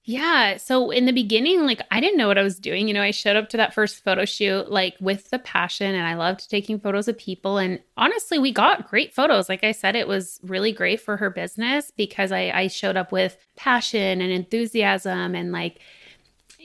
Yeah. 0.09 0.57
So 0.57 0.93
in 0.93 1.05
the 1.05 1.13
beginning, 1.13 1.67
like 1.67 1.83
I 1.91 2.01
didn't 2.01 2.17
know 2.17 2.29
what 2.29 2.39
I 2.39 2.43
was 2.43 2.61
doing. 2.61 2.87
You 2.87 2.95
know, 2.95 3.03
I 3.03 3.11
showed 3.11 3.37
up 3.37 3.49
to 3.51 3.57
that 3.57 3.75
first 3.75 4.05
photo 4.05 4.25
shoot 4.25 4.71
like 4.71 4.95
with 5.01 5.29
the 5.31 5.41
passion 5.41 5.95
and 5.95 6.07
I 6.07 6.15
loved 6.15 6.49
taking 6.49 6.79
photos 6.79 7.09
of 7.09 7.19
people. 7.19 7.59
And 7.59 7.81
honestly, 7.97 8.39
we 8.39 8.53
got 8.53 8.89
great 8.89 9.13
photos. 9.13 9.49
Like 9.49 9.65
I 9.65 9.73
said, 9.73 9.97
it 9.97 10.07
was 10.07 10.39
really 10.45 10.71
great 10.71 11.01
for 11.01 11.17
her 11.17 11.29
business 11.29 11.91
because 11.91 12.31
I, 12.31 12.51
I 12.51 12.67
showed 12.69 12.97
up 12.97 13.11
with 13.11 13.37
passion 13.57 14.21
and 14.21 14.31
enthusiasm 14.31 15.35
and 15.35 15.51
like, 15.51 15.81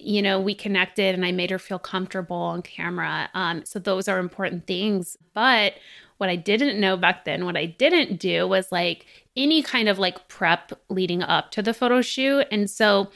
you 0.04 0.22
know, 0.22 0.40
we 0.40 0.54
connected 0.56 1.16
and 1.16 1.26
I 1.26 1.32
made 1.32 1.50
her 1.50 1.60
feel 1.60 1.80
comfortable 1.80 2.36
on 2.36 2.62
camera. 2.62 3.30
Um, 3.34 3.66
so 3.66 3.80
those 3.80 4.08
are 4.08 4.20
important 4.20 4.68
things. 4.68 5.18
But 5.34 5.74
what 6.18 6.30
I 6.30 6.36
didn't 6.36 6.80
know 6.80 6.98
back 6.98 7.26
then, 7.26 7.46
what 7.46 7.58
I 7.58 7.66
didn't 7.66 8.20
do 8.20 8.48
was 8.48 8.72
like 8.72 9.06
any 9.36 9.62
kind 9.62 9.90
of 9.90 10.00
like 10.00 10.28
prep 10.28 10.72
leading 10.90 11.24
up 11.24 11.52
to 11.52 11.62
the 11.62 11.74
photo 11.74 12.02
shoot. 12.02 12.46
And 12.52 12.70
so 12.70 13.10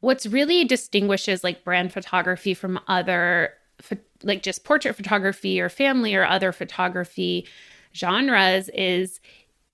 what's 0.00 0.26
really 0.26 0.64
distinguishes 0.64 1.44
like 1.44 1.64
brand 1.64 1.92
photography 1.92 2.54
from 2.54 2.80
other 2.88 3.54
like 4.22 4.42
just 4.42 4.64
portrait 4.64 4.96
photography 4.96 5.60
or 5.60 5.68
family 5.68 6.14
or 6.14 6.24
other 6.24 6.52
photography 6.52 7.46
genres 7.94 8.68
is 8.70 9.20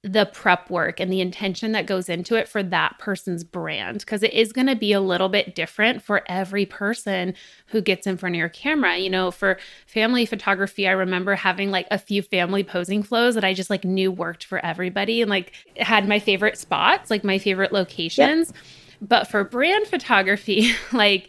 the 0.04 0.26
prep 0.26 0.68
work 0.68 0.98
and 0.98 1.12
the 1.12 1.20
intention 1.20 1.70
that 1.72 1.86
goes 1.86 2.08
into 2.08 2.34
it 2.34 2.48
for 2.48 2.60
that 2.60 2.98
person's 2.98 3.44
brand 3.44 4.00
because 4.00 4.24
it 4.24 4.32
is 4.32 4.52
going 4.52 4.66
to 4.66 4.74
be 4.74 4.92
a 4.92 5.00
little 5.00 5.28
bit 5.28 5.54
different 5.54 6.02
for 6.02 6.22
every 6.26 6.66
person 6.66 7.34
who 7.66 7.80
gets 7.80 8.04
in 8.04 8.16
front 8.16 8.34
of 8.34 8.38
your 8.38 8.48
camera. 8.48 8.96
You 8.96 9.10
know, 9.10 9.30
for 9.30 9.58
family 9.86 10.26
photography, 10.26 10.88
I 10.88 10.92
remember 10.92 11.36
having 11.36 11.70
like 11.70 11.86
a 11.92 11.98
few 11.98 12.20
family 12.20 12.64
posing 12.64 13.04
flows 13.04 13.36
that 13.36 13.44
I 13.44 13.54
just 13.54 13.70
like 13.70 13.84
knew 13.84 14.10
worked 14.10 14.44
for 14.44 14.64
everybody 14.64 15.22
and 15.22 15.30
like 15.30 15.52
had 15.76 16.08
my 16.08 16.18
favorite 16.18 16.58
spots, 16.58 17.08
like 17.08 17.22
my 17.22 17.38
favorite 17.38 17.72
locations. 17.72 18.48
Yep. 18.48 18.62
But 19.02 19.28
for 19.28 19.42
brand 19.42 19.88
photography, 19.88 20.70
like 20.92 21.28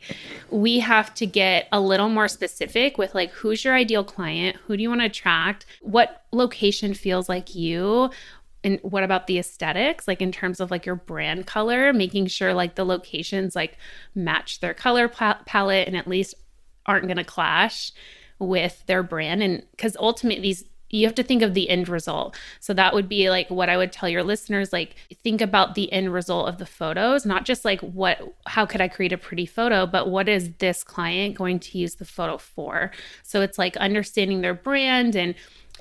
we 0.50 0.80
have 0.80 1.14
to 1.16 1.26
get 1.28 1.68
a 1.72 1.80
little 1.80 2.10
more 2.10 2.28
specific 2.28 2.98
with 2.98 3.14
like 3.14 3.32
who's 3.32 3.64
your 3.64 3.76
ideal 3.76 4.04
client? 4.04 4.58
Who 4.66 4.78
do 4.78 4.84
you 4.84 4.90
want 4.90 5.02
to 5.02 5.06
attract? 5.06 5.68
What 5.82 6.24
location 6.32 6.96
feels 6.96 7.30
like 7.30 7.54
you? 7.54 8.10
And 8.64 8.80
what 8.82 9.04
about 9.04 9.28
the 9.28 9.40
aesthetics 9.40 10.08
like 10.08 10.22
in 10.22 10.32
terms 10.32 10.60
of 10.60 10.72
like 10.72 10.86
your 10.86 10.96
brand 10.96 11.46
color 11.46 11.94
making 11.94 12.28
sure 12.28 12.54
like 12.54 12.76
the 12.76 12.86
locations 12.86 13.56
like 13.56 13.78
match 14.16 14.60
their 14.60 14.74
color 14.74 15.08
pa- 15.08 15.42
palette 15.46 15.88
and 15.88 15.98
at 15.98 16.08
least 16.08 16.36
aren't 16.86 17.06
going 17.06 17.18
to 17.18 17.24
clash 17.24 17.92
with 18.40 18.84
their 18.88 19.04
brand 19.04 19.42
and 19.42 19.64
because 19.72 19.96
ultimately 20.00 20.42
these 20.42 20.66
you 20.94 21.08
have 21.08 21.16
to 21.16 21.24
think 21.24 21.42
of 21.42 21.56
the 21.56 21.70
end 21.70 21.90
result. 21.90 22.38
So 22.60 22.74
that 22.76 22.94
would 22.94 23.10
be 23.10 23.30
like 23.30 23.50
what 23.50 23.68
I 23.68 23.78
would 23.78 23.92
tell 23.92 24.08
your 24.08 24.24
listeners 24.24 24.72
like 24.72 24.96
think 25.24 25.42
about 25.42 25.74
the 25.74 25.92
end 25.92 26.14
result 26.14 26.48
of 26.48 26.60
the 26.60 26.68
photos, 26.68 27.26
not 27.26 27.46
just 27.46 27.66
like 27.66 27.82
what 27.82 28.22
how 28.46 28.66
could 28.66 28.80
I 28.80 28.88
create 28.88 29.12
a 29.12 29.18
pretty 29.18 29.48
photo, 29.48 29.88
but 29.88 30.10
what 30.10 30.30
is 30.30 30.52
this 30.60 30.84
client 30.84 31.36
going 31.36 31.60
to 31.62 31.78
use 31.78 31.96
the 31.96 32.06
photo 32.06 32.38
for? 32.38 32.92
So 33.24 33.42
it's 33.42 33.58
like 33.58 33.76
understanding 33.78 34.42
their 34.42 34.54
brand 34.54 35.16
and 35.16 35.34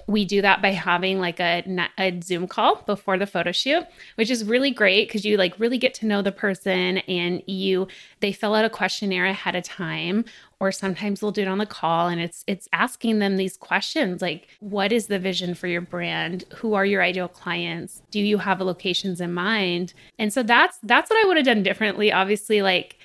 we 0.06 0.24
do 0.24 0.42
that 0.42 0.62
by 0.62 0.70
having 0.70 1.20
like 1.20 1.38
a, 1.38 1.62
a 1.98 2.20
zoom 2.22 2.48
call 2.48 2.76
before 2.86 3.18
the 3.18 3.26
photo 3.26 3.52
shoot 3.52 3.84
which 4.16 4.30
is 4.30 4.44
really 4.44 4.70
great 4.70 5.06
because 5.06 5.24
you 5.24 5.36
like 5.36 5.58
really 5.58 5.78
get 5.78 5.94
to 5.94 6.06
know 6.06 6.22
the 6.22 6.32
person 6.32 6.98
and 6.98 7.42
you 7.46 7.86
they 8.20 8.32
fill 8.32 8.54
out 8.54 8.64
a 8.64 8.70
questionnaire 8.70 9.26
ahead 9.26 9.54
of 9.54 9.62
time 9.62 10.24
or 10.62 10.70
sometimes 10.70 11.18
they'll 11.18 11.32
do 11.32 11.42
it 11.42 11.48
on 11.48 11.58
the 11.58 11.66
call 11.66 12.06
and 12.06 12.20
it's 12.20 12.44
it's 12.46 12.68
asking 12.72 13.18
them 13.18 13.36
these 13.36 13.56
questions 13.56 14.22
like 14.22 14.48
what 14.60 14.92
is 14.92 15.08
the 15.08 15.18
vision 15.18 15.54
for 15.54 15.66
your 15.66 15.80
brand? 15.80 16.44
Who 16.54 16.74
are 16.74 16.86
your 16.86 17.02
ideal 17.02 17.26
clients? 17.26 18.00
Do 18.12 18.20
you 18.20 18.38
have 18.38 18.60
locations 18.60 19.20
in 19.20 19.34
mind? 19.34 19.92
And 20.20 20.32
so 20.32 20.44
that's 20.44 20.78
that's 20.84 21.10
what 21.10 21.24
i 21.24 21.26
would 21.26 21.36
have 21.36 21.46
done 21.46 21.64
differently. 21.64 22.12
Obviously 22.12 22.62
like 22.62 22.96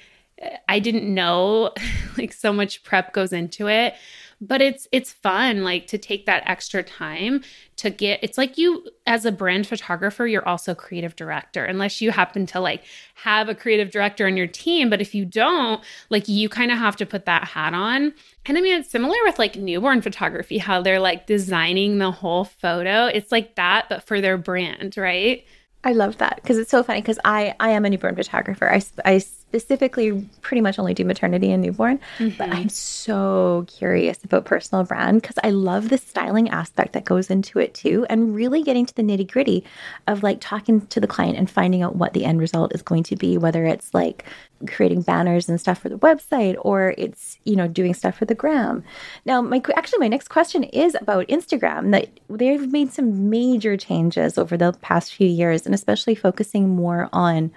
i 0.69 0.77
didn't 0.77 1.11
know 1.11 1.71
like 2.17 2.31
so 2.31 2.53
much 2.53 2.83
prep 2.83 3.11
goes 3.11 3.33
into 3.33 3.67
it 3.67 3.95
but 4.39 4.61
it's 4.61 4.87
it's 4.91 5.11
fun 5.11 5.63
like 5.63 5.87
to 5.87 5.97
take 5.97 6.25
that 6.25 6.43
extra 6.45 6.83
time 6.83 7.43
to 7.75 7.89
get 7.89 8.19
it's 8.21 8.37
like 8.37 8.57
you 8.57 8.87
as 9.07 9.25
a 9.25 9.31
brand 9.31 9.65
photographer 9.65 10.27
you're 10.27 10.47
also 10.47 10.75
creative 10.75 11.15
director 11.15 11.65
unless 11.65 12.01
you 12.01 12.11
happen 12.11 12.45
to 12.45 12.59
like 12.59 12.83
have 13.15 13.49
a 13.49 13.55
creative 13.55 13.89
director 13.89 14.27
on 14.27 14.37
your 14.37 14.47
team 14.47 14.89
but 14.89 15.01
if 15.01 15.15
you 15.15 15.25
don't 15.25 15.83
like 16.09 16.27
you 16.27 16.47
kind 16.49 16.71
of 16.71 16.77
have 16.77 16.95
to 16.95 17.05
put 17.05 17.25
that 17.25 17.45
hat 17.45 17.73
on. 17.73 18.13
And 18.45 18.57
i 18.57 18.61
mean 18.61 18.79
it's 18.79 18.89
similar 18.89 19.17
with 19.23 19.39
like 19.39 19.55
newborn 19.55 20.01
photography 20.01 20.57
how 20.59 20.81
they're 20.81 20.99
like 20.99 21.25
designing 21.25 21.97
the 21.97 22.11
whole 22.11 22.45
photo. 22.45 23.07
It's 23.07 23.31
like 23.31 23.55
that 23.55 23.87
but 23.89 24.03
for 24.03 24.21
their 24.21 24.37
brand 24.37 24.95
right? 24.97 25.43
I 25.83 25.93
love 25.93 26.17
that 26.17 26.39
because 26.41 26.57
it's 26.57 26.71
so 26.71 26.83
funny 26.83 27.01
because 27.01 27.19
I 27.23 27.55
I 27.59 27.69
am 27.69 27.85
a 27.85 27.89
newborn 27.89 28.15
photographer. 28.15 28.69
I, 28.69 28.81
I 29.05 29.23
specifically 29.49 30.27
pretty 30.41 30.59
much 30.59 30.77
only 30.77 30.93
do 30.93 31.05
maternity 31.05 31.51
and 31.51 31.63
newborn, 31.63 31.99
mm-hmm. 32.17 32.37
but 32.37 32.49
I'm 32.53 32.67
so 32.67 33.65
curious 33.67 34.21
about 34.23 34.43
personal 34.43 34.83
brand 34.83 35.21
because 35.21 35.37
I 35.41 35.51
love 35.51 35.87
the 35.87 35.97
styling 35.97 36.49
aspect 36.49 36.93
that 36.93 37.05
goes 37.05 37.29
into 37.29 37.59
it 37.59 37.73
too, 37.73 38.05
and 38.09 38.35
really 38.35 38.61
getting 38.61 38.85
to 38.85 38.93
the 38.93 39.03
nitty 39.03 39.31
gritty 39.31 39.63
of 40.05 40.21
like 40.21 40.39
talking 40.41 40.85
to 40.87 40.99
the 40.99 41.07
client 41.07 41.37
and 41.37 41.49
finding 41.49 41.81
out 41.81 41.95
what 41.95 42.13
the 42.13 42.25
end 42.25 42.41
result 42.41 42.75
is 42.75 42.81
going 42.81 43.03
to 43.03 43.15
be, 43.15 43.37
whether 43.37 43.65
it's 43.65 43.93
like 43.93 44.25
creating 44.65 45.01
banners 45.01 45.47
and 45.47 45.61
stuff 45.61 45.79
for 45.79 45.89
the 45.89 45.99
website 45.99 46.55
or 46.61 46.95
it's 46.97 47.37
you 47.45 47.55
know 47.55 47.67
doing 47.67 47.93
stuff 47.93 48.17
for 48.17 48.25
the 48.25 48.33
gram 48.33 48.83
now 49.23 49.39
my 49.39 49.61
actually 49.75 49.99
my 49.99 50.07
next 50.07 50.29
question 50.29 50.63
is 50.63 50.95
about 50.99 51.27
instagram 51.27 51.91
that 51.91 52.09
they've 52.27 52.71
made 52.71 52.91
some 52.91 53.29
major 53.29 53.77
changes 53.77 54.35
over 54.35 54.57
the 54.57 54.73
past 54.81 55.13
few 55.13 55.27
years 55.27 55.67
and 55.67 55.75
especially 55.75 56.15
focusing 56.15 56.69
more 56.69 57.07
on 57.13 57.51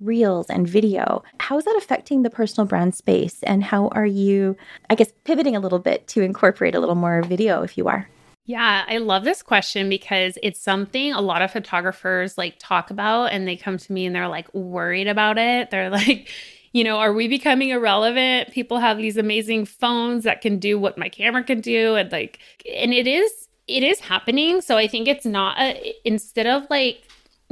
reels 0.00 0.48
and 0.48 0.66
video. 0.66 1.22
How 1.38 1.58
is 1.58 1.64
that 1.64 1.76
affecting 1.76 2.22
the 2.22 2.30
personal 2.30 2.66
brand 2.66 2.94
space? 2.94 3.42
And 3.42 3.62
how 3.62 3.88
are 3.88 4.06
you, 4.06 4.56
I 4.88 4.94
guess, 4.94 5.12
pivoting 5.24 5.56
a 5.56 5.60
little 5.60 5.78
bit 5.78 6.06
to 6.08 6.22
incorporate 6.22 6.74
a 6.74 6.80
little 6.80 6.94
more 6.94 7.22
video 7.22 7.62
if 7.62 7.76
you 7.76 7.88
are? 7.88 8.08
Yeah, 8.46 8.84
I 8.88 8.98
love 8.98 9.24
this 9.24 9.42
question 9.42 9.88
because 9.88 10.36
it's 10.42 10.60
something 10.60 11.12
a 11.12 11.20
lot 11.20 11.42
of 11.42 11.52
photographers 11.52 12.36
like 12.36 12.56
talk 12.58 12.90
about 12.90 13.26
and 13.26 13.46
they 13.46 13.56
come 13.56 13.78
to 13.78 13.92
me 13.92 14.06
and 14.06 14.14
they're 14.16 14.26
like 14.26 14.52
worried 14.52 15.06
about 15.06 15.38
it. 15.38 15.70
They're 15.70 15.90
like, 15.90 16.28
you 16.72 16.82
know, 16.82 16.98
are 16.98 17.12
we 17.12 17.28
becoming 17.28 17.68
irrelevant? 17.68 18.50
People 18.52 18.78
have 18.78 18.96
these 18.96 19.16
amazing 19.16 19.66
phones 19.66 20.24
that 20.24 20.40
can 20.40 20.58
do 20.58 20.78
what 20.78 20.98
my 20.98 21.08
camera 21.08 21.44
can 21.44 21.60
do 21.60 21.94
and 21.94 22.10
like 22.10 22.40
and 22.74 22.92
it 22.92 23.06
is 23.06 23.48
it 23.68 23.84
is 23.84 24.00
happening. 24.00 24.60
So 24.60 24.76
I 24.76 24.88
think 24.88 25.06
it's 25.06 25.24
not 25.24 25.56
a, 25.60 25.94
instead 26.04 26.48
of 26.48 26.68
like 26.70 27.04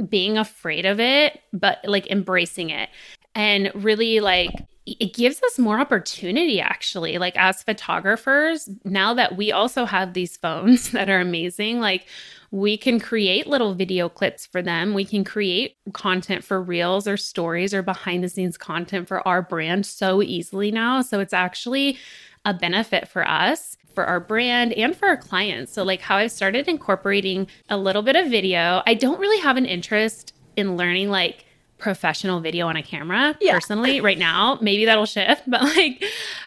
being 0.07 0.37
afraid 0.37 0.85
of 0.85 0.99
it, 0.99 1.41
but 1.53 1.79
like 1.83 2.07
embracing 2.07 2.69
it. 2.69 2.89
And 3.35 3.71
really 3.75 4.19
like 4.19 4.51
it 4.85 5.13
gives 5.13 5.41
us 5.43 5.59
more 5.59 5.79
opportunity 5.79 6.59
actually 6.59 7.19
like 7.19 7.37
as 7.37 7.61
photographers 7.61 8.67
now 8.83 9.13
that 9.13 9.37
we 9.37 9.51
also 9.51 9.85
have 9.85 10.13
these 10.13 10.35
phones 10.35 10.91
that 10.93 11.09
are 11.09 11.19
amazing 11.19 11.79
like 11.79 12.07
we 12.51 12.77
can 12.77 12.99
create 12.99 13.47
little 13.47 13.75
video 13.75 14.09
clips 14.09 14.45
for 14.45 14.61
them. 14.61 14.93
We 14.93 15.05
can 15.05 15.23
create 15.23 15.75
content 15.93 16.43
for 16.43 16.61
reels 16.61 17.07
or 17.07 17.17
stories 17.17 17.73
or 17.73 17.83
behind 17.83 18.23
the 18.23 18.29
scenes 18.29 18.57
content 18.57 19.07
for 19.07 19.27
our 19.27 19.41
brand 19.41 19.85
so 19.85 20.23
easily 20.23 20.71
now. 20.71 21.01
So 21.01 21.19
it's 21.19 21.33
actually 21.33 21.97
a 22.45 22.53
benefit 22.53 23.07
for 23.07 23.27
us 23.27 23.77
for 23.99 24.05
our 24.05 24.21
brand 24.21 24.71
and 24.71 24.95
for 24.95 25.09
our 25.09 25.17
clients. 25.17 25.73
So, 25.73 25.83
like 25.83 25.99
how 25.99 26.15
I've 26.15 26.31
started 26.31 26.69
incorporating 26.69 27.47
a 27.67 27.75
little 27.75 28.01
bit 28.01 28.15
of 28.15 28.29
video. 28.29 28.81
I 28.87 28.93
don't 28.93 29.19
really 29.19 29.41
have 29.41 29.57
an 29.57 29.65
interest 29.65 30.33
in 30.55 30.77
learning 30.77 31.09
like 31.09 31.43
professional 31.79 32.39
video 32.39 32.67
on 32.67 32.77
a 32.77 32.81
camera 32.83 33.37
yeah. 33.41 33.51
personally 33.51 33.99
right 33.99 34.17
now. 34.17 34.57
Maybe 34.61 34.85
that'll 34.85 35.05
shift, 35.05 35.43
but 35.47 35.63
like 35.63 36.01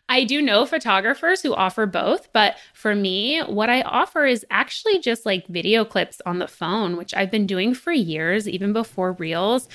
I 0.09 0.25
do 0.25 0.41
know 0.41 0.65
photographers 0.65 1.43
who 1.43 1.53
offer 1.53 1.85
both. 1.85 2.33
But 2.33 2.57
for 2.73 2.95
me, 2.95 3.41
what 3.41 3.69
I 3.69 3.83
offer 3.83 4.25
is 4.25 4.47
actually 4.51 5.01
just 5.01 5.27
like 5.27 5.47
video 5.49 5.85
clips 5.85 6.23
on 6.25 6.39
the 6.39 6.49
phone, 6.49 6.97
which 6.97 7.13
I've 7.13 7.31
been 7.31 7.47
doing 7.47 7.75
for 7.75 7.93
years, 7.93 8.49
even 8.49 8.73
before 8.73 9.13
Reels 9.13 9.69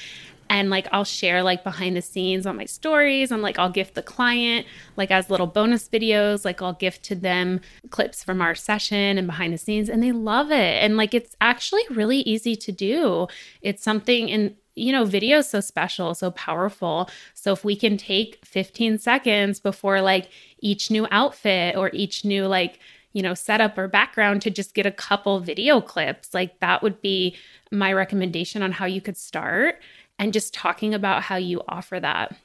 and 0.50 0.70
like 0.70 0.88
I'll 0.92 1.04
share 1.04 1.44
like 1.44 1.64
behind 1.64 1.96
the 1.96 2.02
scenes 2.02 2.46
on 2.46 2.58
my 2.58 2.66
stories 2.66 3.32
and 3.32 3.42
like 3.42 3.60
I'll 3.60 3.70
gift 3.70 3.96
the 3.96 4.04
client 4.04 4.66
like 4.96 5.12
as 5.12 5.30
little 5.30 5.48
bonus 5.48 5.88
videos 5.88 6.46
like 6.46 6.62
I'll 6.62 6.74
gift 6.74 7.04
to 7.06 7.16
them 7.16 7.62
clips 7.90 8.24
from 8.24 8.42
our 8.42 8.56
session 8.56 9.18
and 9.18 9.28
behind 9.28 9.54
the 9.54 9.58
scenes 9.58 9.90
and 9.90 10.02
they 10.02 10.12
love 10.12 10.52
it. 10.52 10.84
And 10.84 10.98
like 10.98 11.14
it's 11.14 11.36
actually 11.42 11.84
really 11.90 12.20
easy 12.20 12.56
to 12.56 12.72
do. 12.72 13.28
It's 13.62 13.84
something 13.84 14.30
in 14.30 14.56
you 14.76 14.92
know 14.92 15.06
video 15.06 15.40
is 15.40 15.50
so 15.50 15.60
special 15.60 16.14
so 16.14 16.32
powerful. 16.32 17.10
So 17.34 17.52
if 17.52 17.64
we 17.64 17.76
can 17.76 17.98
take 17.98 18.46
15 18.46 19.00
seconds 19.00 19.60
before 19.60 20.02
like 20.02 20.30
each 20.60 20.92
new 20.92 21.08
outfit 21.12 21.76
or 21.76 21.90
each 21.94 22.24
new 22.26 22.46
like 22.46 22.80
you 23.18 23.24
know 23.24 23.34
setup 23.34 23.78
or 23.80 23.88
background 23.88 24.44
to 24.44 24.52
just 24.52 24.76
get 24.76 24.86
a 24.86 24.92
couple 24.92 25.40
video 25.40 25.82
clips 25.82 26.36
like 26.36 26.60
that 26.60 26.84
would 26.84 27.02
be 27.02 27.36
my 27.72 27.92
recommendation 27.92 28.62
on 28.62 28.72
how 28.72 28.86
you 28.86 29.02
could 29.02 29.18
start 29.18 29.82
and 30.20 30.34
just 30.34 30.54
talking 30.54 30.94
about 30.94 31.24
how 31.24 31.36
you 31.36 31.62
offer 31.68 32.00
that. 32.00 32.36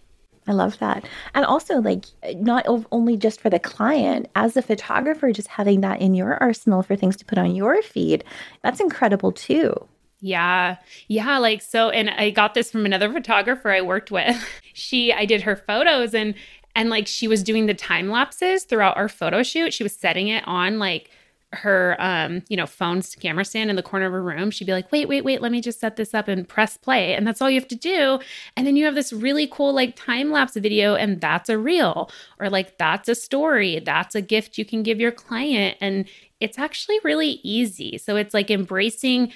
I 0.46 0.52
love 0.52 0.78
that. 0.78 1.06
And 1.34 1.44
also, 1.44 1.80
like, 1.80 2.04
not 2.34 2.66
only 2.90 3.16
just 3.16 3.40
for 3.40 3.48
the 3.48 3.60
client, 3.60 4.28
as 4.34 4.56
a 4.56 4.62
photographer, 4.62 5.30
just 5.32 5.48
having 5.48 5.82
that 5.82 6.00
in 6.00 6.14
your 6.14 6.34
arsenal 6.42 6.82
for 6.82 6.96
things 6.96 7.16
to 7.18 7.24
put 7.24 7.38
on 7.38 7.54
your 7.54 7.80
feed, 7.80 8.24
that's 8.62 8.80
incredible 8.80 9.30
too. 9.30 9.72
Yeah. 10.20 10.76
Yeah. 11.08 11.38
Like, 11.38 11.62
so, 11.62 11.90
and 11.90 12.10
I 12.10 12.30
got 12.30 12.54
this 12.54 12.70
from 12.70 12.86
another 12.86 13.12
photographer 13.12 13.70
I 13.70 13.82
worked 13.82 14.10
with. 14.10 14.36
she 14.72 15.12
I 15.12 15.26
did 15.26 15.42
her 15.42 15.56
photos 15.56 16.14
and 16.14 16.34
and 16.74 16.88
like 16.88 17.06
she 17.06 17.28
was 17.28 17.42
doing 17.42 17.66
the 17.66 17.74
time 17.74 18.08
lapses 18.08 18.64
throughout 18.64 18.96
our 18.96 19.08
photo 19.08 19.42
shoot. 19.42 19.74
She 19.74 19.82
was 19.82 19.94
setting 19.94 20.28
it 20.28 20.46
on 20.46 20.78
like 20.78 21.10
her 21.52 21.97
um 21.99 22.42
you 22.49 22.56
know 22.56 22.66
phone 22.66 23.02
camera 23.21 23.44
stand 23.44 23.68
in 23.68 23.76
the 23.76 23.82
corner 23.82 24.06
of 24.06 24.12
her 24.12 24.23
room 24.23 24.50
she'd 24.50 24.64
be 24.64 24.73
like 24.73 24.90
wait 24.90 25.06
wait 25.06 25.23
wait 25.23 25.42
let 25.42 25.52
me 25.52 25.61
just 25.61 25.80
set 25.80 25.97
this 25.97 26.14
up 26.14 26.28
and 26.28 26.49
press 26.49 26.76
play. 26.76 27.14
And 27.14 27.26
that's 27.26 27.40
all 27.40 27.50
you 27.50 27.59
have 27.59 27.68
to 27.68 27.76
do. 27.76 28.18
And 28.56 28.66
then 28.66 28.76
you 28.76 28.85
have 28.85 28.94
this 28.94 29.12
really 29.12 29.47
cool 29.47 29.73
like 29.73 29.97
time 29.97 30.30
lapse 30.30 30.54
video 30.54 30.94
and 30.94 31.21
that's 31.21 31.49
a 31.49 31.59
reel 31.59 32.11
or 32.38 32.50
like 32.50 32.78
that's 32.78 33.09
a 33.09 33.14
story 33.14 33.80
that's 33.80 34.14
a 34.14 34.23
gift 34.23 34.59
you 34.59 34.64
can 34.64 34.82
give 34.82 35.00
your 35.00 35.12
client. 35.12 35.76
And 35.80 36.09
it's 36.40 36.59
actually 36.59 36.99
really 37.04 37.40
easy. 37.42 37.99
So 37.99 38.16
it's 38.16 38.35
like 38.35 38.50
embracing 38.50 39.32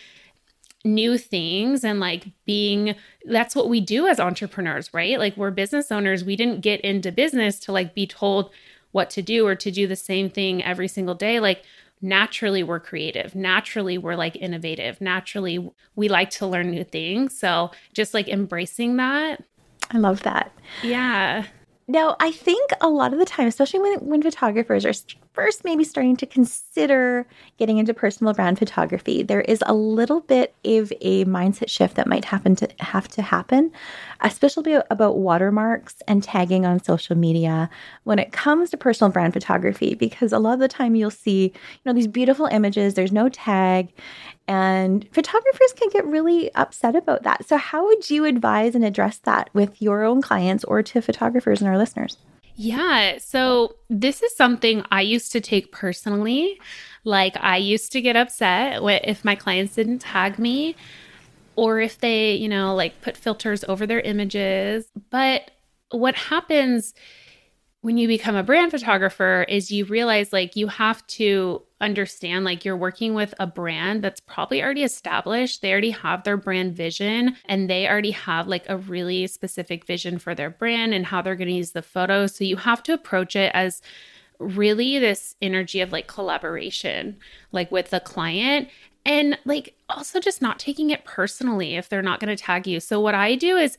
new 0.85 1.19
things 1.19 1.83
and 1.83 1.99
like 1.99 2.29
being 2.45 2.95
that's 3.25 3.57
what 3.57 3.69
we 3.69 3.81
do 3.81 4.07
as 4.07 4.21
entrepreneurs 4.21 4.93
right? 4.95 5.19
Like 5.19 5.37
we're 5.37 5.51
business 5.51 5.91
owners. 5.91 6.25
We 6.25 6.37
didn't 6.37 6.61
get 6.61 6.81
into 6.83 7.11
business 7.11 7.59
to 7.61 7.73
like 7.73 7.95
be 7.95 8.07
told 8.07 8.51
what 8.93 9.11
to 9.11 9.23
do 9.23 9.47
or 9.47 9.55
to 9.55 9.71
do 9.71 9.87
the 9.87 9.97
same 9.97 10.31
thing 10.31 10.63
every 10.63 10.89
single 10.89 11.15
day. 11.15 11.41
Like 11.41 11.65
naturally 12.03 12.63
we're 12.63 12.79
creative 12.79 13.35
naturally 13.35 13.97
we're 13.97 14.17
like 14.17 14.37
innovative 14.37 15.01
naturally 15.01 15.71
we 15.95 16.09
like 16.09 16.31
to 16.31 16.47
learn 16.47 16.71
new 16.71 16.85
things. 16.85 17.39
So 17.39 17.71
just 17.93 18.15
like 18.15 18.29
embracing 18.29 18.97
that. 18.97 19.43
I 19.91 19.99
love 19.99 20.23
that. 20.23 20.53
Yeah. 20.83 21.47
Now 21.89 22.17
i 22.19 22.33
think 22.33 22.71
a 22.81 22.89
lot 22.89 23.13
of 23.13 23.19
the 23.19 23.25
time 23.25 23.47
especially 23.47 23.81
when 23.81 23.99
when 24.01 24.23
photographers 24.23 24.85
are 24.85 24.93
first 25.37 25.65
maybe 25.65 25.85
starting 25.85 26.17
to 26.17 26.25
consider 26.25 27.27
getting 27.59 27.77
into 27.77 27.93
personal 27.93 28.33
brand 28.33 28.59
photography, 28.59 29.23
there 29.23 29.43
is 29.43 29.63
a 29.67 29.75
little 29.75 30.21
bit 30.21 30.55
of 30.65 30.91
a 31.03 31.27
mindset 31.27 31.69
shift 31.69 31.95
that 31.95 32.07
might 32.07 32.25
happen 32.25 32.57
to 32.57 32.67
have 32.81 33.07
to 33.07 33.21
happen, 33.21 33.71
especially 34.23 34.79
about 34.91 35.19
watermarks 35.19 35.97
and 36.09 36.23
tagging 36.23 36.65
on 36.65 36.83
social 36.83 37.15
media 37.17 37.69
when 38.05 38.19
it 38.19 38.33
comes 38.33 38.71
to 38.71 38.79
personal 38.79 39.13
brand 39.13 39.35
photography, 39.35 39.95
because 39.95 40.33
a 40.33 40.39
lot 40.39 40.55
of 40.55 40.61
the 40.61 40.69
time 40.69 40.95
you'll 40.95 41.11
see, 41.11 41.45
you 41.45 41.81
know, 41.85 41.93
these 41.93 42.09
beautiful 42.09 42.47
images, 42.47 42.95
there's 42.95 43.13
no 43.13 43.29
tag, 43.29 43.93
and 44.49 45.07
photographers 45.13 45.75
can 45.75 45.91
get 45.91 46.07
really 46.07 46.55
upset 46.55 46.97
about 46.97 47.25
that. 47.25 47.47
So, 47.47 47.59
how 47.59 47.85
would 47.85 48.09
you 48.09 48.25
advise 48.25 48.75
and 48.75 48.85
address 48.85 49.19
that 49.19 49.51
with 49.53 49.83
your 49.83 50.03
own 50.05 50.23
clients 50.23 50.65
or 50.65 50.83
to 50.83 51.03
photographers 51.03 51.61
and 51.61 51.69
our 51.69 51.77
listeners? 51.77 52.17
Yeah. 52.57 53.19
So 53.19 53.77
this 53.91 54.23
is 54.23 54.35
something 54.35 54.83
I 54.91 55.03
used 55.03 55.31
to 55.33 55.41
take 55.41 55.73
personally. 55.73 56.59
Like 57.05 57.37
I 57.37 57.59
used 57.59 57.93
to 57.93 58.01
get 58.01 58.17
upset 58.17 58.81
if 58.83 59.25
my 59.25 59.35
clients 59.35 59.75
didn't 59.75 59.99
tag 59.99 60.39
me 60.39 60.75
or 61.55 61.81
if 61.81 61.99
they, 61.99 62.35
you 62.35 62.49
know, 62.49 62.75
like 62.75 63.01
put 63.03 63.17
filters 63.17 63.63
over 63.65 63.87
their 63.87 64.01
images. 64.01 64.87
But 65.11 65.51
what 65.91 66.15
happens 66.15 66.95
when 67.83 67.97
you 67.97 68.09
become 68.09 68.35
a 68.35 68.43
brand 68.43 68.71
photographer 68.71 69.45
is 69.49 69.71
you 69.71 69.85
realize 69.85 70.33
like 70.33 70.57
you 70.57 70.67
have 70.67 71.07
to 71.07 71.63
understand 71.81 72.45
like 72.45 72.65
you're 72.65 72.77
working 72.77 73.15
with 73.15 73.35
a 73.39 73.47
brand 73.47 74.03
that's 74.03 74.21
probably 74.21 74.63
already 74.63 74.83
established. 74.83 75.63
They 75.63 75.71
already 75.71 75.91
have 75.91 76.25
their 76.25 76.37
brand 76.37 76.75
vision 76.75 77.37
and 77.45 77.69
they 77.69 77.87
already 77.87 78.13
have 78.13 78.49
like 78.49 78.69
a 78.69 78.79
really 78.79 79.27
specific 79.27 79.85
vision 79.85 80.19
for 80.19 80.35
their 80.35 80.51
brand 80.51 80.95
and 80.95 81.07
how 81.07 81.23
they're 81.23 81.37
going 81.37 81.49
to 81.49 81.55
use 81.55 81.73
the 81.73 81.83
photos. 81.83 82.35
So 82.35 82.45
you 82.45 82.57
have 82.57 82.83
to 82.85 82.93
approach 82.93 83.37
it 83.37 83.53
as 83.55 83.83
really 84.39 84.99
this 84.99 85.37
energy 85.41 85.81
of 85.81 85.93
like 85.93 86.07
collaboration, 86.07 87.19
like 87.53 87.71
with 87.71 87.91
the 87.91 88.01
client 88.01 88.69
and 89.05 89.39
like 89.45 89.77
also 89.89 90.19
just 90.19 90.43
not 90.43 90.59
taking 90.59 90.91
it 90.91 91.05
personally 91.05 91.77
if 91.77 91.89
they're 91.89 92.03
not 92.03 92.21
going 92.21 92.35
to 92.35 92.43
tag 92.43 92.67
you. 92.67 92.81
So 92.81 93.01
what 93.01 93.15
I 93.15 93.37
do 93.37 93.57
is 93.57 93.79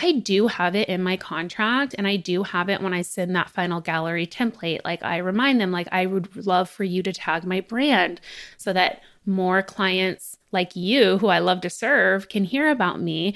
I 0.00 0.12
do 0.12 0.46
have 0.46 0.76
it 0.76 0.88
in 0.88 1.02
my 1.02 1.16
contract 1.16 1.94
and 1.98 2.06
I 2.06 2.16
do 2.16 2.44
have 2.44 2.68
it 2.68 2.80
when 2.80 2.94
I 2.94 3.02
send 3.02 3.34
that 3.34 3.50
final 3.50 3.80
gallery 3.80 4.26
template. 4.26 4.80
Like 4.84 5.02
I 5.02 5.16
remind 5.18 5.60
them, 5.60 5.72
like, 5.72 5.88
I 5.90 6.06
would 6.06 6.46
love 6.46 6.70
for 6.70 6.84
you 6.84 7.02
to 7.02 7.12
tag 7.12 7.44
my 7.44 7.60
brand 7.60 8.20
so 8.56 8.72
that 8.72 9.02
more 9.26 9.60
clients 9.62 10.38
like 10.52 10.76
you, 10.76 11.18
who 11.18 11.26
I 11.26 11.40
love 11.40 11.60
to 11.62 11.70
serve, 11.70 12.28
can 12.28 12.44
hear 12.44 12.70
about 12.70 13.00
me. 13.00 13.34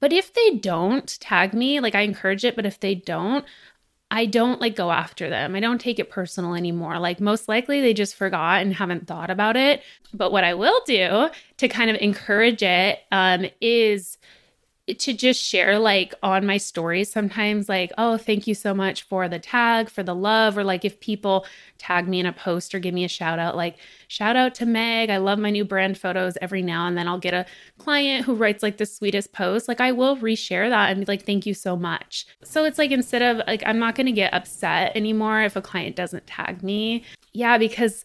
But 0.00 0.12
if 0.12 0.34
they 0.34 0.56
don't 0.56 1.18
tag 1.20 1.54
me, 1.54 1.78
like 1.78 1.94
I 1.94 2.00
encourage 2.00 2.44
it, 2.44 2.56
but 2.56 2.66
if 2.66 2.80
they 2.80 2.96
don't, 2.96 3.44
I 4.10 4.26
don't 4.26 4.60
like 4.60 4.76
go 4.76 4.90
after 4.90 5.30
them. 5.30 5.54
I 5.54 5.60
don't 5.60 5.80
take 5.80 5.98
it 5.98 6.10
personal 6.10 6.54
anymore. 6.54 6.98
Like 6.98 7.20
most 7.20 7.48
likely 7.48 7.80
they 7.80 7.94
just 7.94 8.16
forgot 8.16 8.62
and 8.62 8.74
haven't 8.74 9.06
thought 9.06 9.30
about 9.30 9.56
it. 9.56 9.80
But 10.12 10.32
what 10.32 10.44
I 10.44 10.54
will 10.54 10.80
do 10.86 11.30
to 11.58 11.68
kind 11.68 11.88
of 11.90 11.96
encourage 12.00 12.62
it 12.62 12.98
um, 13.12 13.46
is 13.60 14.18
to 14.86 15.14
just 15.14 15.42
share 15.42 15.78
like 15.78 16.14
on 16.22 16.44
my 16.44 16.58
stories 16.58 17.10
sometimes 17.10 17.70
like 17.70 17.90
oh 17.96 18.18
thank 18.18 18.46
you 18.46 18.54
so 18.54 18.74
much 18.74 19.02
for 19.02 19.28
the 19.28 19.38
tag 19.38 19.88
for 19.88 20.02
the 20.02 20.14
love 20.14 20.58
or 20.58 20.64
like 20.64 20.84
if 20.84 21.00
people 21.00 21.46
tag 21.78 22.06
me 22.06 22.20
in 22.20 22.26
a 22.26 22.32
post 22.32 22.74
or 22.74 22.78
give 22.78 22.92
me 22.92 23.02
a 23.02 23.08
shout 23.08 23.38
out 23.38 23.56
like 23.56 23.78
shout 24.08 24.36
out 24.36 24.54
to 24.54 24.66
meg. 24.66 25.08
I 25.08 25.16
love 25.16 25.38
my 25.38 25.50
new 25.50 25.64
brand 25.64 25.96
photos 25.96 26.36
every 26.42 26.60
now 26.60 26.86
and 26.86 26.98
then. 26.98 27.08
I'll 27.08 27.18
get 27.18 27.32
a 27.32 27.46
client 27.78 28.26
who 28.26 28.34
writes 28.34 28.62
like 28.62 28.76
the 28.76 28.84
sweetest 28.84 29.32
post 29.32 29.68
like 29.68 29.80
i 29.80 29.90
will 29.90 30.16
reshare 30.18 30.68
that 30.68 30.90
and 30.90 31.00
be 31.00 31.06
like 31.06 31.24
thank 31.24 31.46
you 31.46 31.54
so 31.54 31.76
much. 31.76 32.26
So 32.42 32.64
it's 32.64 32.78
like 32.78 32.90
instead 32.90 33.22
of 33.22 33.46
like 33.46 33.62
i'm 33.66 33.78
not 33.78 33.94
going 33.94 34.06
to 34.06 34.12
get 34.12 34.34
upset 34.34 34.94
anymore 34.94 35.42
if 35.42 35.56
a 35.56 35.62
client 35.62 35.96
doesn't 35.96 36.26
tag 36.26 36.62
me. 36.62 37.04
Yeah 37.32 37.56
because 37.56 38.04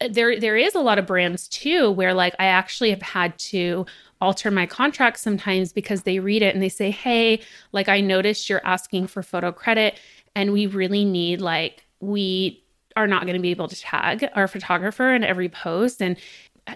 uh, 0.00 0.08
there 0.10 0.38
there 0.38 0.56
is 0.56 0.74
a 0.74 0.80
lot 0.80 0.98
of 0.98 1.06
brands 1.06 1.48
too 1.48 1.90
where 1.90 2.12
like 2.12 2.34
I 2.38 2.46
actually 2.46 2.90
have 2.90 3.02
had 3.02 3.38
to 3.38 3.86
alter 4.20 4.50
my 4.50 4.66
contract 4.66 5.18
sometimes 5.18 5.72
because 5.72 6.02
they 6.02 6.18
read 6.18 6.42
it 6.42 6.54
and 6.54 6.62
they 6.62 6.68
say, 6.68 6.90
"Hey, 6.90 7.40
like 7.72 7.88
I 7.88 8.00
noticed 8.00 8.48
you're 8.48 8.64
asking 8.66 9.08
for 9.08 9.22
photo 9.22 9.52
credit 9.52 9.98
and 10.34 10.52
we 10.52 10.66
really 10.66 11.04
need 11.04 11.40
like 11.40 11.84
we 12.00 12.62
are 12.96 13.06
not 13.06 13.22
going 13.22 13.34
to 13.34 13.42
be 13.42 13.50
able 13.50 13.68
to 13.68 13.76
tag 13.76 14.28
our 14.34 14.48
photographer 14.48 15.14
in 15.14 15.22
every 15.22 15.48
post 15.48 16.00
and 16.00 16.16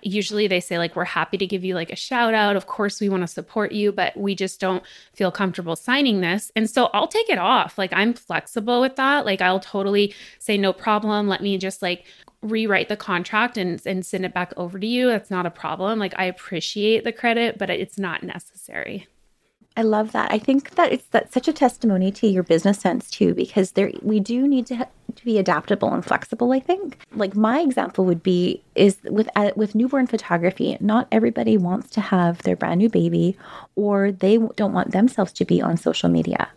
usually 0.02 0.46
they 0.46 0.60
say 0.60 0.78
like 0.78 0.94
we're 0.94 1.04
happy 1.04 1.36
to 1.36 1.46
give 1.46 1.64
you 1.64 1.74
like 1.74 1.90
a 1.90 1.96
shout 1.96 2.34
out 2.34 2.56
of 2.56 2.66
course 2.66 3.00
we 3.00 3.08
want 3.08 3.22
to 3.22 3.26
support 3.26 3.72
you 3.72 3.90
but 3.90 4.16
we 4.16 4.34
just 4.34 4.60
don't 4.60 4.84
feel 5.14 5.30
comfortable 5.30 5.74
signing 5.74 6.20
this 6.20 6.52
and 6.54 6.70
so 6.70 6.90
i'll 6.94 7.08
take 7.08 7.28
it 7.28 7.38
off 7.38 7.76
like 7.76 7.92
i'm 7.92 8.14
flexible 8.14 8.80
with 8.80 8.96
that 8.96 9.26
like 9.26 9.40
i'll 9.40 9.60
totally 9.60 10.14
say 10.38 10.56
no 10.56 10.72
problem 10.72 11.26
let 11.26 11.42
me 11.42 11.58
just 11.58 11.82
like 11.82 12.04
rewrite 12.42 12.88
the 12.88 12.96
contract 12.96 13.56
and, 13.56 13.82
and 13.84 14.04
send 14.04 14.24
it 14.24 14.32
back 14.32 14.52
over 14.56 14.78
to 14.78 14.86
you. 14.86 15.08
That's 15.08 15.30
not 15.30 15.46
a 15.46 15.50
problem. 15.50 15.98
Like 15.98 16.14
I 16.16 16.24
appreciate 16.24 17.04
the 17.04 17.12
credit, 17.12 17.58
but 17.58 17.70
it's 17.70 17.98
not 17.98 18.22
necessary. 18.22 19.06
I 19.80 19.82
love 19.82 20.12
that. 20.12 20.30
I 20.30 20.38
think 20.38 20.60
that 20.76 20.92
it's 20.92 21.06
that's 21.10 21.32
such 21.32 21.48
a 21.48 21.54
testimony 21.54 22.12
to 22.12 22.26
your 22.26 22.42
business 22.42 22.78
sense 22.78 23.10
too, 23.10 23.32
because 23.34 23.72
there 23.72 23.90
we 24.02 24.20
do 24.20 24.46
need 24.46 24.66
to, 24.66 24.74
ha- 24.76 24.92
to 25.18 25.24
be 25.24 25.38
adaptable 25.38 25.90
and 25.94 26.04
flexible. 26.04 26.52
I 26.52 26.60
think, 26.60 26.98
like 27.22 27.34
my 27.34 27.60
example 27.60 28.04
would 28.04 28.22
be 28.22 28.62
is 28.74 28.98
with 29.04 29.28
uh, 29.36 29.52
with 29.56 29.74
newborn 29.74 30.06
photography. 30.06 30.76
Not 30.80 31.08
everybody 31.10 31.56
wants 31.56 31.88
to 31.96 32.00
have 32.02 32.42
their 32.42 32.56
brand 32.56 32.78
new 32.78 32.90
baby, 32.90 33.38
or 33.74 34.12
they 34.12 34.36
don't 34.60 34.74
want 34.74 34.92
themselves 34.92 35.32
to 35.34 35.44
be 35.46 35.62
on 35.62 35.78
social 35.78 36.10
media. 36.10 36.50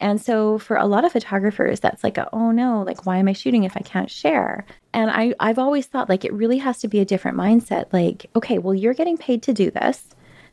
And 0.00 0.18
so 0.18 0.58
for 0.58 0.76
a 0.76 0.86
lot 0.86 1.04
of 1.04 1.12
photographers, 1.12 1.78
that's 1.78 2.02
like, 2.02 2.18
a, 2.18 2.28
oh 2.32 2.50
no, 2.50 2.82
like, 2.82 3.06
why 3.06 3.18
am 3.18 3.28
I 3.28 3.34
shooting 3.34 3.64
if 3.64 3.76
I 3.76 3.80
can't 3.80 4.10
share? 4.10 4.64
And 4.92 5.10
I, 5.10 5.34
I've 5.38 5.58
always 5.58 5.86
thought 5.86 6.08
like 6.08 6.24
it 6.24 6.32
really 6.32 6.58
has 6.58 6.78
to 6.80 6.88
be 6.88 7.00
a 7.00 7.10
different 7.12 7.36
mindset. 7.36 7.92
Like, 7.92 8.18
okay, 8.34 8.58
well, 8.58 8.74
you're 8.74 8.94
getting 9.00 9.18
paid 9.18 9.42
to 9.44 9.52
do 9.52 9.70
this. 9.70 9.96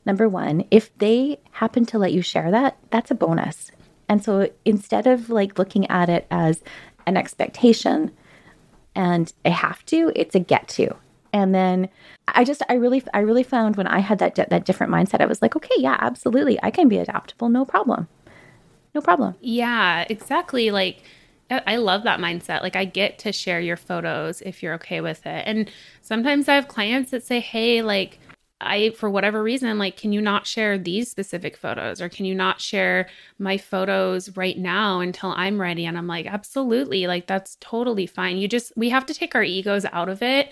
Number 0.09 0.27
one, 0.27 0.65
if 0.71 0.97
they 0.97 1.39
happen 1.51 1.85
to 1.85 1.99
let 1.99 2.13
you 2.13 2.23
share 2.23 2.49
that, 2.49 2.77
that's 2.89 3.11
a 3.11 3.13
bonus. 3.13 3.69
And 4.07 4.23
so 4.23 4.49
instead 4.65 5.05
of 5.05 5.29
like 5.29 5.59
looking 5.59 5.87
at 5.91 6.09
it 6.09 6.25
as 6.31 6.63
an 7.05 7.15
expectation 7.15 8.09
and 8.95 9.31
a 9.45 9.51
have 9.51 9.85
to, 9.85 10.11
it's 10.15 10.33
a 10.33 10.39
get 10.39 10.67
to. 10.69 10.95
And 11.31 11.53
then 11.53 11.89
I 12.27 12.43
just 12.43 12.63
I 12.67 12.73
really 12.73 13.03
I 13.13 13.19
really 13.19 13.43
found 13.43 13.75
when 13.75 13.85
I 13.85 13.99
had 13.99 14.17
that 14.17 14.33
that 14.33 14.65
different 14.65 14.91
mindset, 14.91 15.21
I 15.21 15.27
was 15.27 15.43
like, 15.43 15.55
okay, 15.55 15.75
yeah, 15.77 15.97
absolutely, 15.99 16.57
I 16.63 16.71
can 16.71 16.87
be 16.87 16.97
adaptable, 16.97 17.49
no 17.49 17.63
problem 17.63 18.07
no 18.95 19.01
problem. 19.01 19.35
Yeah, 19.41 20.05
exactly. 20.09 20.71
Like, 20.71 21.03
I 21.51 21.77
love 21.77 22.03
that 22.03 22.19
mindset. 22.19 22.63
Like, 22.63 22.75
I 22.75 22.85
get 22.85 23.19
to 23.19 23.31
share 23.31 23.59
your 23.59 23.77
photos 23.77 24.41
if 24.41 24.61
you're 24.63 24.73
okay 24.75 25.01
with 25.01 25.25
it. 25.27 25.43
And 25.45 25.69
sometimes 26.01 26.47
I 26.47 26.55
have 26.55 26.67
clients 26.67 27.11
that 27.11 27.23
say, 27.23 27.39
hey, 27.39 27.83
like, 27.83 28.19
I, 28.61 28.89
for 28.91 29.09
whatever 29.09 29.41
reason, 29.41 29.77
like, 29.77 29.95
can 29.95 30.11
you 30.11 30.21
not 30.21 30.45
share 30.45 30.77
these 30.77 31.09
specific 31.09 31.55
photos 31.55 32.01
or 32.01 32.09
can 32.09 32.25
you 32.25 32.35
not 32.35 32.59
share 32.59 33.07
my 33.37 33.57
photos 33.57 34.35
right 34.35 34.57
now 34.57 34.99
until 34.99 35.31
I'm 35.31 35.61
ready? 35.61 35.85
And 35.85 35.97
I'm 35.97 36.07
like, 36.07 36.25
absolutely. 36.25 37.07
Like, 37.07 37.27
that's 37.27 37.57
totally 37.61 38.05
fine. 38.05 38.37
You 38.37 38.47
just, 38.47 38.73
we 38.75 38.89
have 38.89 39.05
to 39.05 39.13
take 39.13 39.35
our 39.35 39.43
egos 39.43 39.85
out 39.91 40.09
of 40.09 40.21
it 40.21 40.51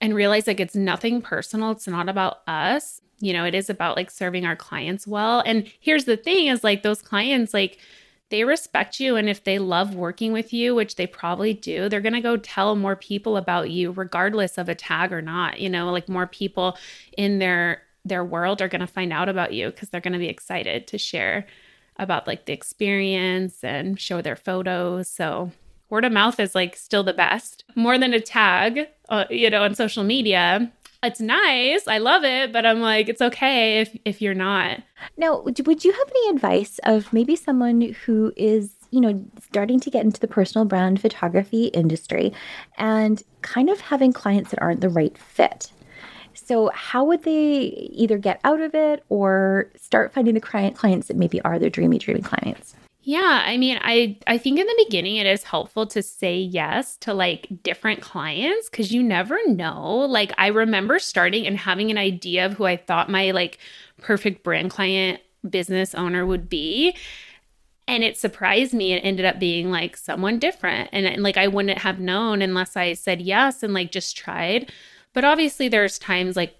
and 0.00 0.14
realize 0.14 0.46
like 0.46 0.60
it's 0.60 0.74
nothing 0.74 1.20
personal. 1.20 1.70
It's 1.72 1.86
not 1.86 2.08
about 2.08 2.38
us 2.46 3.00
you 3.20 3.32
know, 3.32 3.44
it 3.44 3.54
is 3.54 3.70
about 3.70 3.96
like 3.96 4.10
serving 4.10 4.44
our 4.44 4.56
clients 4.56 5.06
well. 5.06 5.42
And 5.46 5.70
here's 5.80 6.04
the 6.04 6.16
thing 6.16 6.48
is 6.48 6.62
like 6.64 6.82
those 6.82 7.00
clients, 7.00 7.54
like, 7.54 7.78
they 8.30 8.44
respect 8.44 8.98
you 8.98 9.16
and 9.16 9.28
if 9.28 9.44
they 9.44 9.58
love 9.58 9.94
working 9.94 10.32
with 10.32 10.52
you 10.52 10.74
which 10.74 10.96
they 10.96 11.06
probably 11.06 11.52
do 11.54 11.88
they're 11.88 12.00
going 12.00 12.14
to 12.14 12.20
go 12.20 12.36
tell 12.36 12.74
more 12.74 12.96
people 12.96 13.36
about 13.36 13.70
you 13.70 13.92
regardless 13.92 14.58
of 14.58 14.68
a 14.68 14.74
tag 14.74 15.12
or 15.12 15.22
not 15.22 15.60
you 15.60 15.68
know 15.68 15.90
like 15.90 16.08
more 16.08 16.26
people 16.26 16.76
in 17.16 17.38
their 17.38 17.82
their 18.04 18.24
world 18.24 18.60
are 18.60 18.68
going 18.68 18.80
to 18.80 18.86
find 18.86 19.12
out 19.12 19.28
about 19.28 19.52
you 19.52 19.70
because 19.70 19.88
they're 19.88 20.00
going 20.00 20.12
to 20.12 20.18
be 20.18 20.28
excited 20.28 20.86
to 20.86 20.98
share 20.98 21.46
about 21.96 22.26
like 22.26 22.46
the 22.46 22.52
experience 22.52 23.62
and 23.62 24.00
show 24.00 24.20
their 24.20 24.36
photos. 24.36 25.08
So 25.08 25.52
word 25.88 26.04
of 26.04 26.12
mouth 26.12 26.38
is 26.40 26.54
like 26.54 26.76
still 26.76 27.02
the 27.02 27.12
best, 27.12 27.64
more 27.74 27.98
than 27.98 28.12
a 28.12 28.20
tag, 28.20 28.88
uh, 29.08 29.24
you 29.30 29.48
know, 29.50 29.62
on 29.62 29.74
social 29.74 30.04
media. 30.04 30.70
It's 31.04 31.20
nice. 31.20 31.86
I 31.86 31.98
love 31.98 32.24
it, 32.24 32.52
but 32.52 32.64
I'm 32.64 32.80
like, 32.80 33.08
it's 33.08 33.20
okay 33.20 33.80
if, 33.80 33.96
if 34.06 34.22
you're 34.22 34.34
not. 34.34 34.80
Now, 35.18 35.42
would 35.42 35.58
you 35.84 35.92
have 35.92 36.08
any 36.08 36.30
advice 36.30 36.80
of 36.84 37.12
maybe 37.12 37.36
someone 37.36 37.94
who 38.06 38.32
is, 38.36 38.74
you 38.90 39.00
know, 39.00 39.22
starting 39.42 39.80
to 39.80 39.90
get 39.90 40.04
into 40.04 40.18
the 40.18 40.28
personal 40.28 40.64
brand 40.64 41.00
photography 41.00 41.66
industry 41.66 42.32
and 42.78 43.22
kind 43.42 43.68
of 43.68 43.80
having 43.80 44.14
clients 44.14 44.50
that 44.50 44.62
aren't 44.62 44.80
the 44.80 44.88
right 44.88 45.16
fit? 45.18 45.70
So, 46.32 46.70
how 46.74 47.04
would 47.04 47.22
they 47.22 47.90
either 47.92 48.18
get 48.18 48.40
out 48.42 48.60
of 48.60 48.74
it 48.74 49.04
or 49.08 49.70
start 49.76 50.12
finding 50.12 50.34
the 50.34 50.40
client 50.40 50.76
clients 50.76 51.08
that 51.08 51.16
maybe 51.16 51.40
are 51.42 51.58
their 51.58 51.70
dreamy, 51.70 51.98
dreamy 51.98 52.22
clients? 52.22 52.74
Yeah, 53.06 53.42
I 53.44 53.58
mean, 53.58 53.78
I 53.82 54.16
I 54.26 54.38
think 54.38 54.58
in 54.58 54.66
the 54.66 54.84
beginning 54.86 55.16
it 55.16 55.26
is 55.26 55.44
helpful 55.44 55.86
to 55.88 56.02
say 56.02 56.38
yes 56.38 56.96
to 56.98 57.12
like 57.12 57.46
different 57.62 58.00
clients 58.00 58.70
cuz 58.70 58.92
you 58.92 59.02
never 59.02 59.38
know. 59.46 59.98
Like 60.08 60.32
I 60.38 60.46
remember 60.48 60.98
starting 60.98 61.46
and 61.46 61.58
having 61.58 61.90
an 61.90 61.98
idea 61.98 62.46
of 62.46 62.54
who 62.54 62.64
I 62.64 62.76
thought 62.76 63.10
my 63.10 63.30
like 63.32 63.58
perfect 64.00 64.42
brand 64.42 64.70
client 64.70 65.20
business 65.48 65.94
owner 65.94 66.24
would 66.24 66.48
be. 66.48 66.96
And 67.88 68.04
it 68.04 68.16
surprised 68.16 68.74
me. 68.74 68.92
It 68.94 69.00
ended 69.04 69.26
up 69.26 69.38
being 69.38 69.70
like 69.70 69.96
someone 69.96 70.38
different. 70.38 70.88
And, 70.92 71.06
and 71.06 71.22
like 71.22 71.36
I 71.36 71.48
wouldn't 71.48 71.78
have 71.78 72.00
known 72.00 72.42
unless 72.42 72.76
I 72.76 72.94
said 72.94 73.20
yes 73.22 73.62
and 73.62 73.74
like 73.74 73.92
just 73.92 74.16
tried. 74.16 74.72
But 75.12 75.24
obviously 75.24 75.68
there's 75.68 75.98
times 75.98 76.36
like 76.36 76.54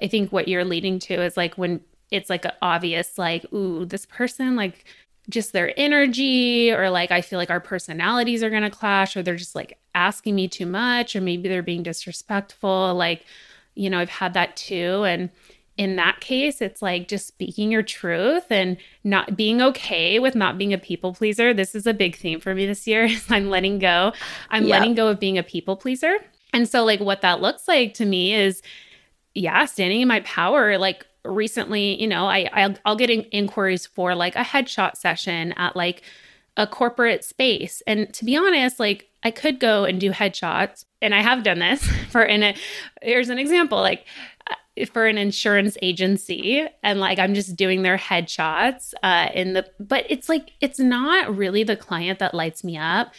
I 0.00 0.06
think 0.08 0.32
what 0.32 0.48
you're 0.48 0.64
leading 0.64 0.98
to 1.00 1.14
is 1.22 1.36
like 1.36 1.56
when 1.58 1.80
it's 2.10 2.30
like 2.30 2.44
an 2.44 2.52
obvious 2.62 3.18
like 3.18 3.44
ooh 3.52 3.84
this 3.84 4.06
person 4.06 4.54
like 4.56 4.84
just 5.32 5.52
their 5.52 5.72
energy 5.78 6.70
or 6.72 6.90
like 6.90 7.10
I 7.10 7.20
feel 7.20 7.38
like 7.38 7.50
our 7.50 7.60
personalities 7.60 8.42
are 8.42 8.50
going 8.50 8.62
to 8.62 8.70
clash 8.70 9.16
or 9.16 9.22
they're 9.22 9.36
just 9.36 9.54
like 9.54 9.78
asking 9.94 10.34
me 10.34 10.46
too 10.48 10.66
much 10.66 11.16
or 11.16 11.20
maybe 11.20 11.48
they're 11.48 11.62
being 11.62 11.82
disrespectful. 11.82 12.94
Like 12.94 13.24
you 13.74 13.90
know 13.90 13.98
I've 13.98 14.10
had 14.10 14.34
that 14.34 14.56
too. 14.56 15.04
And 15.04 15.30
in 15.78 15.96
that 15.96 16.20
case 16.20 16.60
it's 16.60 16.82
like 16.82 17.08
just 17.08 17.26
speaking 17.26 17.72
your 17.72 17.82
truth 17.82 18.44
and 18.50 18.76
not 19.02 19.36
being 19.36 19.62
okay 19.62 20.18
with 20.18 20.34
not 20.34 20.58
being 20.58 20.72
a 20.72 20.78
people 20.78 21.14
pleaser. 21.14 21.52
This 21.52 21.74
is 21.74 21.86
a 21.86 21.94
big 21.94 22.14
theme 22.14 22.40
for 22.40 22.54
me 22.54 22.66
this 22.66 22.86
year 22.86 23.04
is 23.06 23.24
I'm 23.30 23.50
letting 23.50 23.78
go. 23.78 24.12
I'm 24.50 24.68
letting 24.68 24.94
go 24.94 25.08
of 25.08 25.18
being 25.18 25.38
a 25.38 25.42
people 25.42 25.76
pleaser. 25.76 26.16
And 26.52 26.68
so 26.68 26.84
like 26.84 27.00
what 27.00 27.22
that 27.22 27.40
looks 27.40 27.66
like 27.66 27.94
to 27.94 28.04
me 28.04 28.34
is 28.34 28.62
yeah 29.34 29.64
standing 29.64 30.02
in 30.02 30.08
my 30.08 30.20
power 30.20 30.76
like 30.76 31.06
recently, 31.24 32.00
you 32.00 32.08
know, 32.08 32.26
I 32.26 32.48
I'll, 32.52 32.74
I'll 32.84 32.96
get 32.96 33.10
in- 33.10 33.26
inquiries 33.32 33.86
for 33.86 34.14
like 34.14 34.36
a 34.36 34.40
headshot 34.40 34.96
session 34.96 35.52
at 35.52 35.76
like 35.76 36.02
a 36.56 36.66
corporate 36.66 37.24
space. 37.24 37.82
And 37.86 38.12
to 38.14 38.24
be 38.24 38.36
honest, 38.36 38.78
like 38.78 39.08
I 39.22 39.30
could 39.30 39.60
go 39.60 39.84
and 39.84 40.00
do 40.00 40.10
headshots, 40.10 40.84
and 41.00 41.14
I 41.14 41.22
have 41.22 41.42
done 41.42 41.60
this 41.60 41.86
for 42.10 42.22
in 42.22 42.42
a. 42.42 42.54
Here's 43.00 43.28
an 43.28 43.38
example, 43.38 43.78
like 43.78 44.06
uh, 44.50 44.86
for 44.86 45.06
an 45.06 45.18
insurance 45.18 45.76
agency, 45.82 46.66
and 46.82 47.00
like 47.00 47.18
I'm 47.18 47.34
just 47.34 47.56
doing 47.56 47.82
their 47.82 47.98
headshots 47.98 48.94
uh, 49.02 49.28
in 49.34 49.52
the. 49.52 49.66
But 49.78 50.06
it's 50.08 50.28
like 50.28 50.52
it's 50.60 50.78
not 50.78 51.34
really 51.36 51.62
the 51.62 51.76
client 51.76 52.18
that 52.18 52.34
lights 52.34 52.64
me 52.64 52.76
up. 52.76 53.12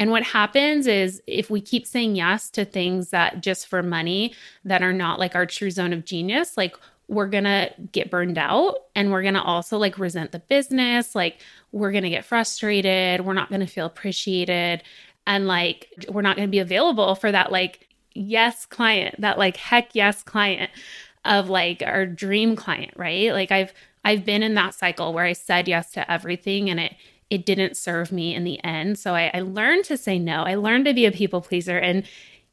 And 0.00 0.12
what 0.12 0.22
happens 0.22 0.86
is 0.86 1.20
if 1.26 1.50
we 1.50 1.60
keep 1.60 1.84
saying 1.84 2.14
yes 2.14 2.50
to 2.50 2.64
things 2.64 3.10
that 3.10 3.42
just 3.42 3.66
for 3.66 3.82
money 3.82 4.32
that 4.64 4.80
are 4.80 4.92
not 4.92 5.18
like 5.18 5.34
our 5.34 5.44
true 5.44 5.72
zone 5.72 5.92
of 5.92 6.04
genius, 6.04 6.56
like 6.56 6.76
we're 7.08 7.26
gonna 7.26 7.70
get 7.90 8.10
burned 8.10 8.36
out 8.36 8.76
and 8.94 9.10
we're 9.10 9.22
gonna 9.22 9.42
also 9.42 9.78
like 9.78 9.98
resent 9.98 10.30
the 10.30 10.38
business. 10.40 11.14
Like 11.14 11.40
we're 11.72 11.90
gonna 11.90 12.10
get 12.10 12.24
frustrated. 12.24 13.22
We're 13.22 13.32
not 13.32 13.50
gonna 13.50 13.66
feel 13.66 13.86
appreciated. 13.86 14.82
And 15.26 15.46
like 15.46 15.92
we're 16.10 16.22
not 16.22 16.36
gonna 16.36 16.48
be 16.48 16.58
available 16.58 17.14
for 17.14 17.32
that 17.32 17.50
like 17.50 17.88
yes 18.14 18.66
client 18.66 19.14
that 19.20 19.38
like 19.38 19.56
heck 19.56 19.94
yes 19.94 20.22
client 20.22 20.70
of 21.24 21.48
like 21.48 21.82
our 21.84 22.04
dream 22.06 22.56
client 22.56 22.92
right? 22.96 23.32
Like 23.32 23.50
i've 23.50 23.72
i've 24.04 24.24
been 24.24 24.42
in 24.42 24.54
that 24.54 24.74
cycle 24.74 25.12
where 25.12 25.24
i 25.24 25.32
said 25.32 25.66
yes 25.66 25.90
to 25.92 26.10
everything 26.10 26.70
and 26.70 26.78
it 26.78 26.94
it 27.30 27.44
didn't 27.44 27.76
serve 27.76 28.10
me 28.10 28.34
in 28.34 28.44
the 28.44 28.62
end. 28.64 28.98
So 28.98 29.14
i, 29.14 29.30
I 29.32 29.40
learned 29.40 29.84
to 29.86 29.96
say 29.96 30.18
no. 30.18 30.42
I 30.42 30.56
learned 30.56 30.84
to 30.86 30.94
be 30.94 31.06
a 31.06 31.12
people 31.12 31.40
pleaser 31.40 31.78
and 31.78 32.04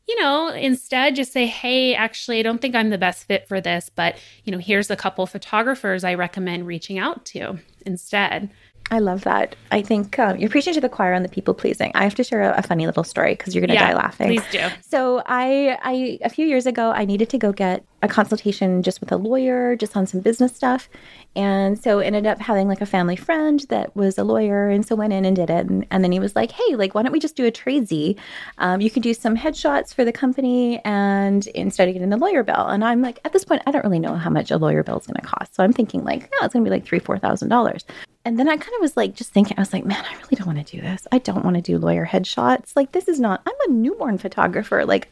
you 0.08 0.22
know, 0.22 0.50
instead 0.50 1.16
just 1.16 1.32
say, 1.34 1.48
hey, 1.48 1.96
actually, 1.96 2.40
I 2.40 2.44
don't 2.44 2.62
think 2.62 2.76
I'm 2.76 2.90
the 2.92 2.98
best 2.98 3.26
fit 3.26 3.48
for 3.48 3.60
this, 3.60 3.90
but, 3.94 4.16
you 4.44 4.52
know, 4.52 4.60
here's 4.60 4.92
a 4.92 4.96
couple 4.96 5.26
photographers 5.26 6.04
I 6.04 6.14
recommend 6.14 6.68
reaching 6.68 7.00
out 7.00 7.26
to 7.28 7.60
instead. 7.86 8.52
I 8.92 9.00
love 9.00 9.24
that. 9.24 9.56
I 9.72 9.82
think 9.82 10.20
um, 10.20 10.38
you're 10.38 10.50
preaching 10.50 10.74
to 10.76 10.82
the 10.82 10.90
choir 10.90 11.14
on 11.14 11.24
the 11.24 11.30
people 11.30 11.56
pleasing. 11.56 11.92
I 11.96 12.04
have 12.04 12.14
to 12.16 12.24
share 12.24 12.44
a, 12.44 12.60
a 12.60 12.62
funny 12.62 12.86
little 12.86 13.04
story 13.04 13.34
because 13.34 13.56
you're 13.56 13.62
going 13.62 13.70
to 13.70 13.74
yeah, 13.74 13.92
die 13.92 13.98
laughing. 13.98 14.28
Please 14.28 14.44
do. 14.52 14.62
So 14.82 15.24
I, 15.26 15.78
I, 15.82 16.20
a 16.22 16.30
few 16.30 16.46
years 16.46 16.68
ago, 16.68 16.92
I 16.92 17.04
needed 17.04 17.30
to 17.30 17.40
go 17.40 17.52
get 17.52 17.84
a 18.04 18.08
consultation 18.08 18.84
just 18.84 19.00
with 19.00 19.12
a 19.12 19.18
lawyer, 19.18 19.76
just 19.76 19.98
on 19.98 20.06
some 20.06 20.22
business 20.22 20.56
stuff, 20.56 20.88
and 21.36 21.82
so 21.82 21.98
ended 21.98 22.28
up 22.28 22.40
having 22.40 22.68
like 22.68 22.80
a 22.80 22.86
family 22.86 23.16
friend 23.16 23.66
that 23.70 23.96
was 23.96 24.20
a 24.20 24.24
lawyer, 24.24 24.70
and 24.70 24.86
so 24.86 24.96
went 24.96 25.14
in 25.14 25.26
and 25.26 25.36
did 25.36 25.50
it. 25.50 25.66
And, 25.66 25.88
and 25.90 26.04
then 26.04 26.12
he 26.12 26.20
was 26.20 26.36
like, 26.36 26.52
"Hey, 26.52 26.76
like, 26.76 26.94
why 26.94 27.02
don't 27.02 27.12
we 27.12 27.20
just 27.20 27.36
do 27.36 27.48
a 27.48 27.52
tradesy? 27.52 28.18
Um, 28.60 28.82
you 28.82 28.92
can 28.92 29.02
do 29.02 29.16
some 29.16 29.36
headshots 29.36 29.96
for 29.96 30.06
the 30.06 30.12
company, 30.12 30.80
and 30.86 31.48
instead 31.48 31.88
of 31.88 31.96
getting 31.96 32.12
the 32.12 32.18
lawyer 32.18 32.44
bill." 32.44 32.68
And 32.68 32.86
I'm 32.86 33.02
like, 33.02 33.20
at 33.26 33.34
this 33.34 33.44
point, 33.44 33.64
I 33.66 33.72
don't 33.72 33.84
really 33.84 34.00
know 34.00 34.14
how 34.14 34.30
much 34.30 34.52
a 34.52 34.58
lawyer 34.58 34.84
bill 34.84 35.00
is 35.00 35.08
going 35.08 35.20
to 35.20 35.26
cost, 35.26 35.56
so 35.56 35.64
I'm 35.64 35.74
thinking 35.74 36.04
like, 36.04 36.22
yeah, 36.22 36.46
it's 36.46 36.54
going 36.54 36.64
to 36.64 36.70
be 36.70 36.76
like 36.76 36.86
three, 36.86 37.00
four 37.00 37.18
thousand 37.18 37.50
dollars. 37.50 37.84
And 38.26 38.40
then 38.40 38.50
I 38.50 38.58
kind 38.58 38.74
of 38.76 38.82
was 38.82 38.98
like, 38.98 39.16
just 39.16 39.32
thinking, 39.32 39.56
I 39.58 39.62
was 39.62 39.72
like, 39.72 39.86
man, 39.86 40.04
I 40.04 40.16
really 40.16 40.36
don't 40.36 40.48
want 40.48 40.66
to 40.66 40.76
do 40.76 40.82
this. 40.82 41.08
I 41.12 41.20
don't 41.20 41.46
want 41.46 41.56
to 41.56 41.62
do 41.62 41.78
lawyer 41.78 42.06
headshots. 42.06 42.76
Like, 42.76 42.92
this 42.92 43.08
is 43.08 43.20
not. 43.20 43.42
I'm 43.46 43.70
a 43.70 43.74
newborn 43.74 44.18
photographer. 44.18 44.84
Like 44.84 45.12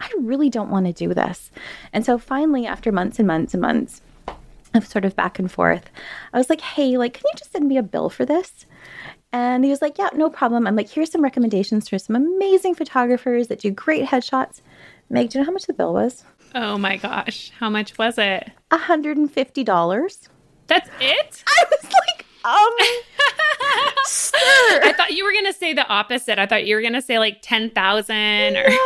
I 0.00 0.10
really 0.18 0.50
don't 0.50 0.70
want 0.70 0.86
to 0.86 0.92
do 0.92 1.12
this. 1.14 1.50
And 1.92 2.04
so 2.04 2.18
finally, 2.18 2.66
after 2.66 2.90
months 2.90 3.18
and 3.18 3.26
months 3.26 3.54
and 3.54 3.60
months 3.60 4.00
of 4.74 4.86
sort 4.86 5.04
of 5.04 5.16
back 5.16 5.38
and 5.38 5.50
forth, 5.50 5.90
I 6.32 6.38
was 6.38 6.48
like, 6.48 6.60
hey, 6.60 6.96
like, 6.96 7.14
can 7.14 7.24
you 7.26 7.38
just 7.38 7.52
send 7.52 7.66
me 7.68 7.76
a 7.76 7.82
bill 7.82 8.08
for 8.08 8.24
this? 8.24 8.66
And 9.32 9.64
he 9.64 9.70
was 9.70 9.82
like, 9.82 9.98
yeah, 9.98 10.08
no 10.14 10.28
problem. 10.30 10.66
I'm 10.66 10.76
like, 10.76 10.88
here's 10.88 11.10
some 11.10 11.22
recommendations 11.22 11.88
for 11.88 11.98
some 11.98 12.16
amazing 12.16 12.74
photographers 12.74 13.48
that 13.48 13.60
do 13.60 13.70
great 13.70 14.06
headshots. 14.06 14.60
Meg, 15.08 15.30
do 15.30 15.38
you 15.38 15.42
know 15.42 15.46
how 15.46 15.52
much 15.52 15.66
the 15.66 15.72
bill 15.72 15.92
was? 15.92 16.24
Oh 16.54 16.78
my 16.78 16.96
gosh. 16.96 17.52
How 17.58 17.70
much 17.70 17.96
was 17.96 18.18
it? 18.18 18.50
$150. 18.70 20.28
That's 20.66 20.90
it? 21.00 21.44
I 21.46 21.64
was 21.70 21.84
like, 21.84 22.19
um, 22.44 22.70
sir. 24.04 24.38
I 24.82 24.94
thought 24.96 25.12
you 25.12 25.24
were 25.24 25.32
gonna 25.32 25.52
say 25.52 25.72
the 25.72 25.86
opposite. 25.86 26.38
I 26.38 26.46
thought 26.46 26.66
you 26.66 26.74
were 26.74 26.82
gonna 26.82 27.02
say 27.02 27.18
like 27.18 27.38
ten 27.42 27.70
thousand. 27.70 28.56
Or... 28.56 28.68
no, 28.68 28.76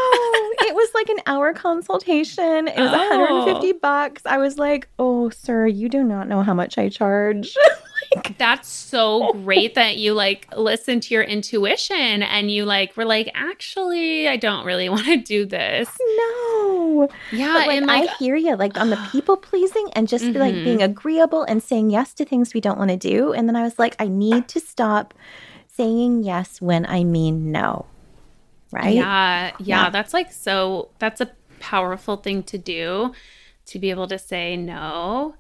it 0.66 0.74
was 0.74 0.90
like 0.94 1.08
an 1.08 1.18
hour 1.26 1.52
consultation. 1.52 2.68
It 2.68 2.78
was 2.78 2.90
oh. 2.92 3.20
150 3.20 3.72
bucks. 3.80 4.22
I 4.26 4.38
was 4.38 4.58
like, 4.58 4.88
oh, 4.98 5.30
sir, 5.30 5.66
you 5.66 5.88
do 5.88 6.02
not 6.02 6.28
know 6.28 6.42
how 6.42 6.54
much 6.54 6.78
I 6.78 6.88
charge. 6.88 7.56
Like, 8.14 8.38
That's 8.38 8.68
so 8.68 9.32
great 9.44 9.74
that 9.74 9.96
you 9.96 10.14
like 10.14 10.48
listen 10.56 11.00
to 11.00 11.14
your 11.14 11.22
intuition 11.22 12.22
and 12.22 12.50
you 12.50 12.64
like 12.64 12.96
were 12.96 13.04
like, 13.04 13.30
actually, 13.34 14.28
I 14.28 14.36
don't 14.36 14.64
really 14.64 14.88
want 14.94 15.06
to 15.06 15.16
do 15.16 15.46
this. 15.46 15.88
No. 16.16 17.08
Yeah. 17.32 17.52
But, 17.54 17.66
like, 17.66 17.76
and 17.76 17.86
like, 17.86 18.10
I 18.10 18.14
hear 18.14 18.36
you, 18.36 18.56
like 18.56 18.78
on 18.78 18.90
the 18.90 19.08
people 19.12 19.36
pleasing 19.36 19.88
and 19.94 20.08
just 20.08 20.24
mm-hmm. 20.24 20.38
like 20.38 20.54
being 20.54 20.82
agreeable 20.82 21.44
and 21.44 21.62
saying 21.62 21.90
yes 21.90 22.14
to 22.14 22.24
things 22.24 22.54
we 22.54 22.60
don't 22.60 22.78
want 22.78 22.90
to 22.90 22.96
do. 22.96 23.32
And 23.32 23.48
then 23.48 23.56
I 23.56 23.62
was 23.62 23.78
like, 23.78 23.96
I 23.98 24.08
need 24.08 24.48
to 24.48 24.60
stop 24.60 25.14
saying 25.68 26.22
yes 26.22 26.60
when 26.60 26.86
I 26.86 27.04
mean 27.04 27.52
no. 27.52 27.86
Right? 28.70 28.94
Yeah, 28.94 29.52
yeah. 29.58 29.84
Yeah. 29.84 29.90
That's 29.90 30.12
like 30.12 30.32
so, 30.32 30.90
that's 30.98 31.20
a 31.20 31.30
powerful 31.60 32.16
thing 32.16 32.42
to 32.42 32.58
do 32.58 33.12
to 33.66 33.78
be 33.78 33.90
able 33.90 34.08
to 34.08 34.18
say 34.18 34.56
no. 34.56 35.34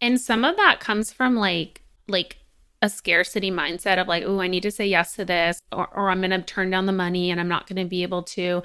And 0.00 0.20
some 0.20 0.44
of 0.44 0.56
that 0.56 0.80
comes 0.80 1.12
from 1.12 1.36
like 1.36 1.82
like 2.08 2.38
a 2.82 2.88
scarcity 2.88 3.50
mindset 3.50 4.00
of 4.00 4.08
like, 4.08 4.24
oh, 4.24 4.40
I 4.40 4.48
need 4.48 4.62
to 4.62 4.70
say 4.70 4.86
yes 4.86 5.14
to 5.14 5.24
this, 5.24 5.60
or, 5.72 5.88
or 5.94 6.10
I'm 6.10 6.20
going 6.20 6.30
to 6.30 6.42
turn 6.42 6.70
down 6.70 6.86
the 6.86 6.92
money 6.92 7.30
and 7.30 7.40
I'm 7.40 7.48
not 7.48 7.66
going 7.66 7.82
to 7.82 7.88
be 7.88 8.02
able 8.02 8.22
to, 8.24 8.62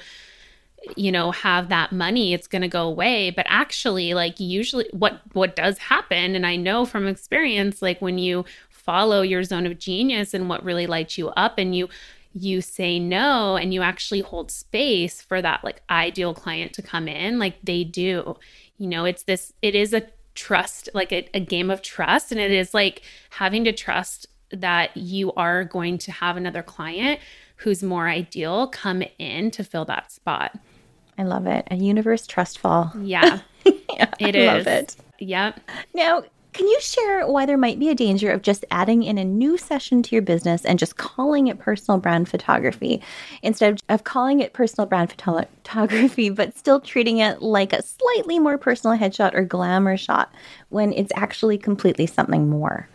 you 0.96 1.12
know, 1.12 1.32
have 1.32 1.70
that 1.70 1.92
money. 1.92 2.34
It's 2.34 2.48
going 2.48 2.62
to 2.62 2.68
go 2.68 2.88
away. 2.88 3.32
But 3.32 3.46
actually, 3.50 4.14
like 4.14 4.40
usually, 4.40 4.88
what 4.92 5.22
what 5.34 5.56
does 5.56 5.78
happen, 5.78 6.36
and 6.36 6.46
I 6.46 6.56
know 6.56 6.86
from 6.86 7.08
experience, 7.08 7.82
like 7.82 8.02
when 8.02 8.18
you 8.18 8.46
follow 8.70 9.22
your 9.22 9.44
zone 9.44 9.66
of 9.66 9.80
genius 9.80 10.34
and 10.34 10.50
what 10.50 10.64
really 10.64 10.88
lights 10.88 11.18
you 11.18 11.30
up, 11.30 11.58
and 11.58 11.76
you 11.76 11.90
you 12.34 12.62
say 12.62 13.00
no 13.00 13.56
and 13.56 13.74
you 13.74 13.82
actually 13.82 14.22
hold 14.22 14.50
space 14.50 15.22
for 15.22 15.42
that 15.42 15.64
like 15.64 15.82
ideal 15.90 16.34
client 16.34 16.74
to 16.74 16.82
come 16.82 17.08
in 17.08 17.38
like 17.38 17.56
they 17.64 17.84
do 17.84 18.36
you 18.78 18.88
know 18.88 19.06
it's 19.06 19.24
this 19.24 19.54
it 19.62 19.76
is 19.76 19.94
a 19.94 20.02
trust, 20.36 20.90
like 20.94 21.12
a, 21.12 21.28
a 21.34 21.40
game 21.40 21.70
of 21.70 21.82
trust. 21.82 22.32
And 22.32 22.40
it 22.40 22.52
is 22.52 22.74
like 22.74 23.02
having 23.32 23.64
to 23.66 23.72
trust 23.72 24.28
that 24.52 24.96
you 24.96 25.34
are 25.34 25.64
going 25.64 25.98
to 26.00 26.12
have 26.12 26.38
another 26.38 26.64
client 26.64 27.20
who's 27.58 27.82
more 27.82 28.08
ideal 28.08 28.68
come 28.68 29.04
in 29.18 29.52
to 29.52 29.64
fill 29.64 29.86
that 29.86 30.12
spot. 30.12 30.58
I 31.18 31.24
love 31.24 31.48
it. 31.48 31.68
A 31.72 31.76
universe 31.76 32.28
trust 32.28 32.60
fall. 32.60 32.92
Yeah. 33.00 33.40
yeah 33.66 34.14
it 34.20 34.36
I 34.36 34.40
is. 34.40 34.66
love 34.66 34.68
it. 34.68 34.96
Yep. 35.20 35.60
Now, 35.94 36.24
Can 36.54 36.68
you 36.68 36.80
share 36.82 37.28
why 37.28 37.48
there 37.48 37.58
might 37.58 37.80
be 37.80 37.90
a 37.90 37.96
danger 37.96 38.32
of 38.32 38.44
just 38.44 38.64
adding 38.70 39.02
in 39.02 39.18
a 39.18 39.26
new 39.26 39.58
session 39.58 40.04
to 40.04 40.16
your 40.16 40.22
business 40.22 40.64
and 40.66 40.78
just 40.78 40.98
calling 40.98 41.48
it 41.48 41.58
personal 41.58 42.00
brand 42.00 42.30
photography 42.30 43.02
instead 43.42 43.82
of 43.90 44.04
calling 44.04 44.40
it 44.40 44.54
personal 44.54 44.86
brand 44.86 45.10
photography, 45.10 46.30
but 46.30 46.56
still 46.56 46.80
treating 46.80 47.18
it 47.18 47.42
like 47.42 47.74
a 47.74 47.82
slightly 47.82 48.38
more 48.38 48.60
personal 48.60 48.96
headshot 48.96 49.34
or 49.34 49.44
glamour 49.44 49.98
shot 49.98 50.32
when 50.70 50.94
it's 50.94 51.12
actually 51.16 51.58
completely 51.58 52.06
something 52.06 52.48
more? 52.48 52.88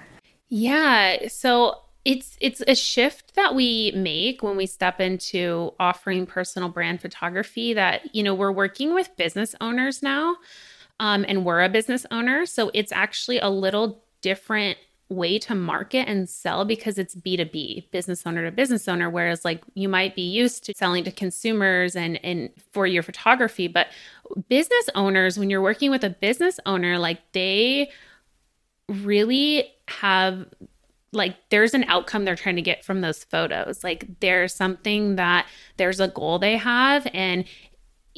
Yeah. 0.49 1.27
So 1.27 1.81
it's 2.05 2.39
it's 2.41 2.63
a 2.69 2.77
shift 2.77 3.35
that 3.35 3.57
we 3.57 3.93
make 3.95 4.43
when 4.43 4.57
we 4.57 4.67
step 4.67 5.01
into 5.01 5.73
offering 5.81 6.27
personal 6.27 6.69
brand 6.69 7.01
photography 7.01 7.75
that 7.75 8.15
you 8.15 8.23
know 8.23 8.35
we're 8.35 8.53
working 8.53 8.95
with 8.95 9.15
business 9.17 9.55
owners 9.61 10.03
now 10.03 10.37
um, 11.01 11.25
and 11.29 11.45
we're 11.45 11.63
a 11.63 11.69
business 11.69 12.07
owner 12.11 12.47
so 12.47 12.71
it's 12.75 12.93
actually 12.93 13.39
a 13.39 13.49
little 13.49 14.03
different 14.21 14.79
way 15.11 15.39
to 15.39 15.55
market 15.55 16.07
and 16.07 16.29
sell 16.29 16.65
because 16.65 16.99
it's 16.99 17.15
b2b 17.15 17.91
business 17.91 18.27
owner 18.27 18.45
to 18.45 18.51
business 18.55 18.87
owner 18.89 19.09
whereas 19.09 19.45
like 19.45 19.63
you 19.75 19.89
might 19.89 20.15
be 20.15 20.23
used 20.23 20.65
to 20.65 20.75
selling 20.75 21.03
to 21.03 21.11
consumers 21.11 21.97
and 21.97 22.23
and 22.23 22.51
for 22.73 22.87
your 22.87 23.03
photography 23.03 23.69
but 23.69 23.87
business 24.49 24.91
owners 24.95 25.39
when 25.39 25.49
you're 25.49 25.63
working 25.63 25.91
with 25.91 26.05
a 26.05 26.11
business 26.11 26.61
owner 26.67 26.99
like 26.99 27.21
they 27.33 27.91
really 28.89 29.73
have 29.87 30.47
like 31.13 31.37
there's 31.49 31.75
an 31.75 31.85
outcome 31.85 32.25
they're 32.25 32.37
trying 32.37 32.57
to 32.57 32.63
get 32.63 32.85
from 32.85 33.01
those 33.01 33.25
photos. 33.25 33.83
Like 33.83 34.07
there's 34.21 34.55
something 34.55 35.17
that 35.17 35.47
there's 35.77 36.01
a 36.01 36.09
goal 36.09 36.39
they 36.39 36.57
have 36.57 37.07
and 37.15 37.45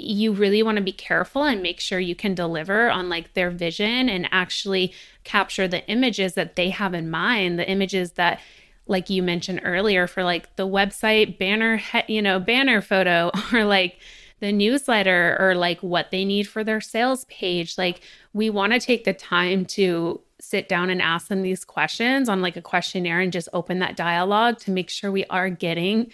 you 0.00 0.32
really 0.32 0.62
want 0.62 0.76
to 0.76 0.82
be 0.82 0.92
careful 0.92 1.44
and 1.44 1.62
make 1.62 1.80
sure 1.80 2.00
you 2.00 2.14
can 2.14 2.34
deliver 2.34 2.90
on 2.90 3.08
like 3.08 3.34
their 3.34 3.50
vision 3.50 4.08
and 4.08 4.28
actually 4.32 4.92
capture 5.24 5.68
the 5.68 5.86
images 5.88 6.34
that 6.34 6.56
they 6.56 6.70
have 6.70 6.94
in 6.94 7.10
mind, 7.10 7.58
the 7.58 7.68
images 7.68 8.12
that 8.12 8.40
like 8.86 9.08
you 9.08 9.22
mentioned 9.22 9.60
earlier 9.64 10.06
for 10.06 10.24
like 10.24 10.54
the 10.56 10.66
website 10.66 11.38
banner, 11.38 11.80
you 12.08 12.20
know, 12.20 12.40
banner 12.40 12.80
photo 12.80 13.30
or 13.52 13.64
like 13.64 13.98
the 14.40 14.52
newsletter 14.52 15.36
or 15.38 15.54
like 15.54 15.80
what 15.82 16.10
they 16.10 16.24
need 16.24 16.48
for 16.48 16.64
their 16.64 16.80
sales 16.80 17.24
page. 17.26 17.78
Like 17.78 18.00
we 18.32 18.50
want 18.50 18.72
to 18.72 18.80
take 18.80 19.04
the 19.04 19.12
time 19.12 19.64
to 19.66 20.20
sit 20.40 20.68
down 20.68 20.90
and 20.90 21.02
ask 21.02 21.28
them 21.28 21.42
these 21.42 21.64
questions 21.64 22.28
on 22.28 22.40
like 22.40 22.56
a 22.56 22.62
questionnaire 22.62 23.20
and 23.20 23.32
just 23.32 23.48
open 23.52 23.78
that 23.78 23.96
dialogue 23.96 24.58
to 24.58 24.70
make 24.70 24.88
sure 24.88 25.12
we 25.12 25.26
are 25.26 25.50
getting 25.50 26.10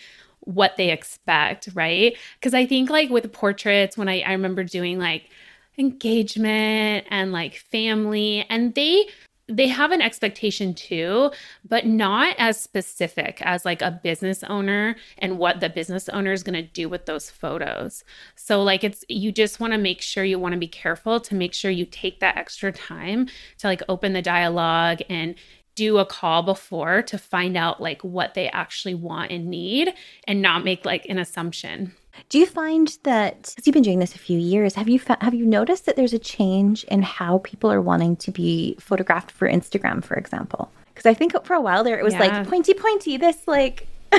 what 0.46 0.76
they 0.76 0.90
expect, 0.90 1.68
right? 1.74 2.16
Because 2.40 2.54
I 2.54 2.64
think 2.66 2.88
like 2.88 3.11
with 3.11 3.30
portraits, 3.32 3.98
when 3.98 4.09
I, 4.09 4.22
I 4.22 4.32
remember 4.32 4.64
doing 4.64 4.98
like 4.98 5.30
engagement 5.76 7.06
and 7.11 7.32
like 7.32 7.56
family, 7.56 8.46
and 8.48 8.74
they 8.74 9.06
they 9.48 9.68
have 9.68 9.92
an 9.92 10.02
expectation 10.02 10.74
too, 10.74 11.30
but 11.68 11.87
not 11.87 12.35
as 12.38 12.61
specific 12.61 13.40
as 13.42 13.64
like 13.64 13.80
a 13.80 13.92
business 14.02 14.42
owner 14.44 14.96
and 15.18 15.38
what 15.38 15.61
the 15.61 15.68
business 15.68 16.09
owner 16.09 16.32
is 16.32 16.42
going 16.42 16.54
to 16.54 16.68
do 16.68 16.88
with 16.88 17.06
those 17.06 17.30
photos. 17.30 18.02
So, 18.35 18.62
like, 18.62 18.82
it's 18.82 19.04
you 19.09 19.30
just 19.30 19.61
want 19.61 19.72
to 19.72 19.78
make 19.78 20.00
sure 20.00 20.24
you 20.24 20.38
want 20.38 20.54
to 20.54 20.59
be 20.59 20.66
careful 20.66 21.20
to 21.20 21.35
make 21.35 21.54
sure 21.54 21.70
you 21.70 21.87
take 21.87 22.20
that 22.20 22.37
extra 22.37 22.72
time 22.72 23.28
to 23.59 23.68
like 23.68 23.82
open 23.88 24.14
the 24.14 24.22
dialogue 24.22 25.00
and 25.09 25.37
do 25.77 25.99
a 25.99 26.05
call 26.05 26.43
before 26.43 27.03
to 27.03 27.19
find 27.19 27.57
out 27.57 27.81
like 27.81 28.03
what 28.03 28.35
they 28.35 28.49
actually 28.49 28.95
want 28.95 29.31
and 29.31 29.49
need 29.49 29.95
and 30.27 30.43
not 30.43 30.65
make 30.65 30.85
like 30.85 31.07
an 31.07 31.19
assumption. 31.19 31.93
Do 32.29 32.39
you 32.39 32.47
find 32.47 32.97
that 33.05 33.43
because 33.43 33.67
you've 33.67 33.75
been 33.75 33.83
doing 33.83 33.99
this 33.99 34.15
a 34.15 34.19
few 34.19 34.39
years, 34.39 34.75
have 34.75 34.89
you 34.89 35.01
have 35.21 35.35
you 35.35 35.45
noticed 35.47 35.87
that 35.87 35.97
there's 35.97 36.15
a 36.15 36.19
change 36.19 36.85
in 36.85 37.03
how 37.03 37.39
people 37.45 37.71
are 37.71 37.81
wanting 37.81 38.17
to 38.17 38.31
be 38.31 38.77
photographed 38.81 39.31
for 39.31 39.49
Instagram, 39.49 40.03
for 40.03 40.15
example? 40.15 40.73
Because 40.95 41.07
I 41.07 41.15
think 41.15 41.35
for 41.45 41.55
a 41.55 41.61
while 41.61 41.85
there 41.85 41.99
it 41.99 42.03
was 42.03 42.15
yeah. 42.15 42.21
like 42.21 42.49
pointy 42.49 42.75
pointy, 42.75 43.17
this 43.17 43.47
like. 43.47 43.87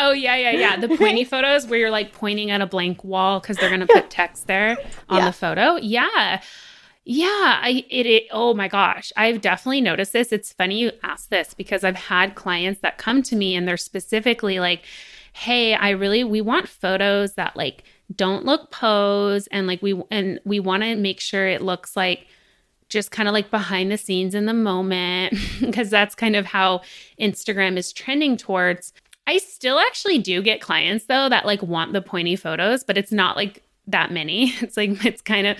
oh 0.00 0.12
yeah, 0.12 0.36
yeah, 0.36 0.50
yeah. 0.52 0.76
The 0.76 0.96
pointy 0.96 1.24
photos 1.32 1.66
where 1.66 1.78
you're 1.78 1.90
like 1.90 2.12
pointing 2.12 2.50
at 2.50 2.62
a 2.62 2.66
blank 2.66 3.04
wall 3.04 3.40
because 3.40 3.58
they're 3.58 3.70
gonna 3.70 3.86
put 3.86 4.08
text 4.08 4.46
there 4.46 4.78
on 5.10 5.18
yeah. 5.18 5.26
the 5.26 5.32
photo. 5.32 5.76
Yeah. 5.76 6.40
Yeah, 7.08 7.60
I 7.62 7.84
it, 7.88 8.06
it 8.06 8.24
oh 8.32 8.52
my 8.52 8.66
gosh, 8.66 9.12
I've 9.16 9.40
definitely 9.40 9.80
noticed 9.80 10.12
this. 10.12 10.32
It's 10.32 10.52
funny 10.52 10.80
you 10.80 10.90
ask 11.04 11.28
this 11.28 11.54
because 11.54 11.84
I've 11.84 11.94
had 11.96 12.34
clients 12.34 12.80
that 12.80 12.98
come 12.98 13.22
to 13.24 13.36
me 13.36 13.54
and 13.54 13.66
they're 13.66 13.76
specifically 13.76 14.58
like 14.58 14.82
hey, 15.32 15.74
I 15.74 15.90
really 15.90 16.24
we 16.24 16.40
want 16.40 16.68
photos 16.68 17.34
that 17.34 17.56
like 17.56 17.84
don't 18.14 18.44
look 18.44 18.70
pose 18.72 19.46
and 19.48 19.66
like 19.66 19.82
we 19.82 20.02
and 20.10 20.40
we 20.44 20.58
want 20.60 20.82
to 20.82 20.96
make 20.96 21.20
sure 21.20 21.46
it 21.46 21.62
looks 21.62 21.94
like 21.96 22.26
just 22.88 23.10
kind 23.12 23.28
of 23.28 23.32
like 23.34 23.50
behind 23.50 23.92
the 23.92 23.98
scenes 23.98 24.34
in 24.34 24.46
the 24.46 24.54
moment 24.54 25.34
because 25.60 25.90
that's 25.90 26.14
kind 26.14 26.34
of 26.36 26.46
how 26.46 26.80
Instagram 27.20 27.76
is 27.76 27.92
trending 27.92 28.36
towards. 28.36 28.92
I 29.28 29.38
still 29.38 29.78
actually 29.78 30.18
do 30.18 30.42
get 30.42 30.60
clients 30.60 31.04
though 31.04 31.28
that 31.28 31.46
like 31.46 31.62
want 31.62 31.92
the 31.92 32.02
pointy 32.02 32.34
photos, 32.34 32.82
but 32.82 32.98
it's 32.98 33.12
not 33.12 33.36
like 33.36 33.62
that 33.86 34.10
many. 34.10 34.54
It's 34.66 34.76
like 34.76 35.04
it's 35.04 35.22
kind 35.22 35.46
of 35.46 35.56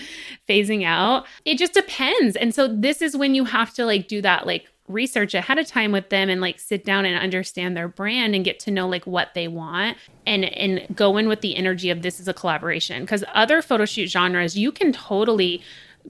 phasing 0.49 0.83
out. 0.85 1.25
It 1.45 1.57
just 1.57 1.73
depends. 1.73 2.35
And 2.35 2.53
so 2.53 2.67
this 2.67 3.01
is 3.01 3.15
when 3.15 3.35
you 3.35 3.45
have 3.45 3.73
to 3.75 3.85
like 3.85 4.07
do 4.07 4.21
that 4.21 4.45
like 4.45 4.67
research 4.87 5.33
ahead 5.33 5.57
of 5.57 5.67
time 5.67 5.91
with 5.91 6.09
them 6.09 6.29
and 6.29 6.39
like 6.39 6.59
sit 6.59 6.85
down 6.85 7.05
and 7.05 7.19
understand 7.19 7.75
their 7.75 7.87
brand 7.87 8.33
and 8.33 8.45
get 8.45 8.59
to 8.59 8.71
know 8.71 8.87
like 8.87 9.05
what 9.05 9.33
they 9.33 9.47
want 9.47 9.97
and 10.25 10.45
and 10.45 10.95
go 10.95 11.17
in 11.17 11.27
with 11.27 11.41
the 11.41 11.55
energy 11.57 11.89
of 11.89 12.01
this 12.01 12.19
is 12.21 12.27
a 12.27 12.33
collaboration 12.33 13.03
because 13.03 13.23
other 13.33 13.61
photo 13.61 13.83
shoot 13.83 14.07
genres 14.07 14.57
you 14.57 14.71
can 14.71 14.93
totally 14.93 15.61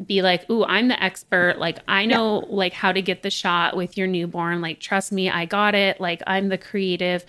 be 0.05 0.21
like 0.21 0.49
ooh 0.49 0.63
i'm 0.65 0.87
the 0.87 1.03
expert. 1.03 1.57
Like 1.57 1.79
i 1.87 2.05
know 2.05 2.41
yeah. 2.41 2.55
like 2.55 2.73
how 2.73 2.91
to 2.91 3.01
get 3.01 3.23
the 3.23 3.29
shot 3.29 3.75
with 3.75 3.97
your 3.97 4.07
newborn. 4.07 4.61
Like 4.61 4.79
trust 4.79 5.11
me 5.11 5.29
i 5.29 5.45
got 5.45 5.75
it. 5.75 5.99
Like 5.99 6.21
i'm 6.27 6.49
the 6.49 6.57
creative. 6.57 7.25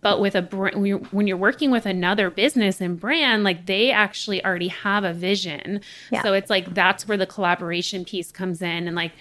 But 0.00 0.20
with 0.20 0.34
a 0.34 0.42
brand 0.42 1.08
when 1.10 1.26
you're 1.26 1.36
working 1.36 1.70
with 1.70 1.86
another 1.86 2.30
business 2.30 2.80
and 2.80 2.98
brand 2.98 3.44
like 3.44 3.66
they 3.66 3.90
actually 3.90 4.44
already 4.44 4.68
have 4.68 5.04
a 5.04 5.12
vision. 5.12 5.80
Yeah. 6.10 6.22
so 6.22 6.32
it's 6.32 6.50
like 6.50 6.72
that's 6.74 7.06
where 7.08 7.18
the 7.18 7.26
collaboration 7.26 8.04
piece 8.04 8.30
comes 8.30 8.62
in. 8.62 8.86
And 8.86 8.96
like 8.96 9.12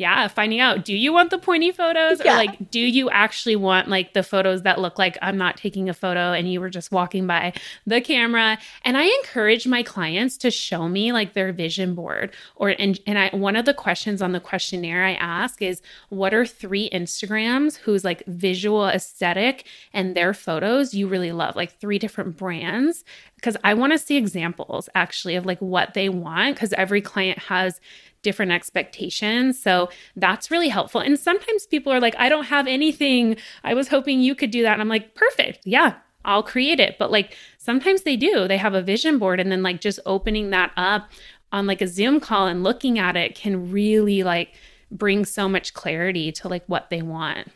yeah, 0.00 0.28
finding 0.28 0.60
out 0.60 0.84
do 0.84 0.96
you 0.96 1.12
want 1.12 1.28
the 1.28 1.38
pointy 1.38 1.70
photos 1.70 2.22
yeah. 2.24 2.32
or 2.32 2.36
like 2.36 2.70
do 2.70 2.80
you 2.80 3.10
actually 3.10 3.54
want 3.54 3.88
like 3.88 4.14
the 4.14 4.22
photos 4.22 4.62
that 4.62 4.80
look 4.80 4.98
like 4.98 5.18
I'm 5.20 5.36
not 5.36 5.58
taking 5.58 5.90
a 5.90 5.94
photo 5.94 6.32
and 6.32 6.50
you 6.50 6.58
were 6.58 6.70
just 6.70 6.90
walking 6.90 7.26
by 7.26 7.52
the 7.86 8.00
camera? 8.00 8.58
And 8.82 8.96
I 8.96 9.04
encourage 9.04 9.66
my 9.66 9.82
clients 9.82 10.38
to 10.38 10.50
show 10.50 10.88
me 10.88 11.12
like 11.12 11.34
their 11.34 11.52
vision 11.52 11.94
board 11.94 12.32
or 12.56 12.70
and 12.70 12.98
and 13.06 13.18
I 13.18 13.28
one 13.36 13.56
of 13.56 13.66
the 13.66 13.74
questions 13.74 14.22
on 14.22 14.32
the 14.32 14.40
questionnaire 14.40 15.04
I 15.04 15.12
ask 15.14 15.60
is 15.60 15.82
what 16.08 16.32
are 16.32 16.46
three 16.46 16.88
Instagrams 16.90 17.76
whose 17.76 18.02
like 18.02 18.24
visual 18.26 18.88
aesthetic 18.88 19.66
and 19.92 20.16
their 20.16 20.32
photos 20.32 20.94
you 20.94 21.08
really 21.08 21.32
love, 21.32 21.56
like 21.56 21.78
three 21.78 21.98
different 21.98 22.38
brands 22.38 23.04
because 23.36 23.56
I 23.64 23.74
want 23.74 23.92
to 23.92 23.98
see 23.98 24.16
examples 24.16 24.88
actually 24.94 25.34
of 25.36 25.46
like 25.46 25.60
what 25.60 25.94
they 25.94 26.08
want 26.08 26.54
because 26.54 26.72
every 26.74 27.00
client 27.00 27.38
has 27.38 27.80
different 28.22 28.52
expectations. 28.52 29.58
So 29.58 29.88
that's 30.16 30.50
really 30.50 30.68
helpful. 30.68 31.00
And 31.00 31.18
sometimes 31.18 31.66
people 31.66 31.92
are 31.92 32.00
like, 32.00 32.14
I 32.18 32.28
don't 32.28 32.44
have 32.44 32.66
anything. 32.66 33.36
I 33.64 33.74
was 33.74 33.88
hoping 33.88 34.20
you 34.20 34.34
could 34.34 34.50
do 34.50 34.62
that. 34.62 34.74
And 34.74 34.82
I'm 34.82 34.88
like, 34.88 35.14
perfect. 35.14 35.60
Yeah, 35.64 35.94
I'll 36.24 36.42
create 36.42 36.80
it. 36.80 36.98
But 36.98 37.10
like 37.10 37.36
sometimes 37.58 38.02
they 38.02 38.16
do. 38.16 38.46
They 38.46 38.58
have 38.58 38.74
a 38.74 38.82
vision 38.82 39.18
board 39.18 39.40
and 39.40 39.50
then 39.50 39.62
like 39.62 39.80
just 39.80 40.00
opening 40.06 40.50
that 40.50 40.72
up 40.76 41.10
on 41.52 41.66
like 41.66 41.80
a 41.80 41.88
Zoom 41.88 42.20
call 42.20 42.46
and 42.46 42.62
looking 42.62 42.98
at 42.98 43.16
it 43.16 43.34
can 43.34 43.70
really 43.70 44.22
like 44.22 44.54
bring 44.90 45.24
so 45.24 45.48
much 45.48 45.72
clarity 45.74 46.32
to 46.32 46.48
like 46.48 46.64
what 46.66 46.90
they 46.90 47.02
want. 47.02 47.48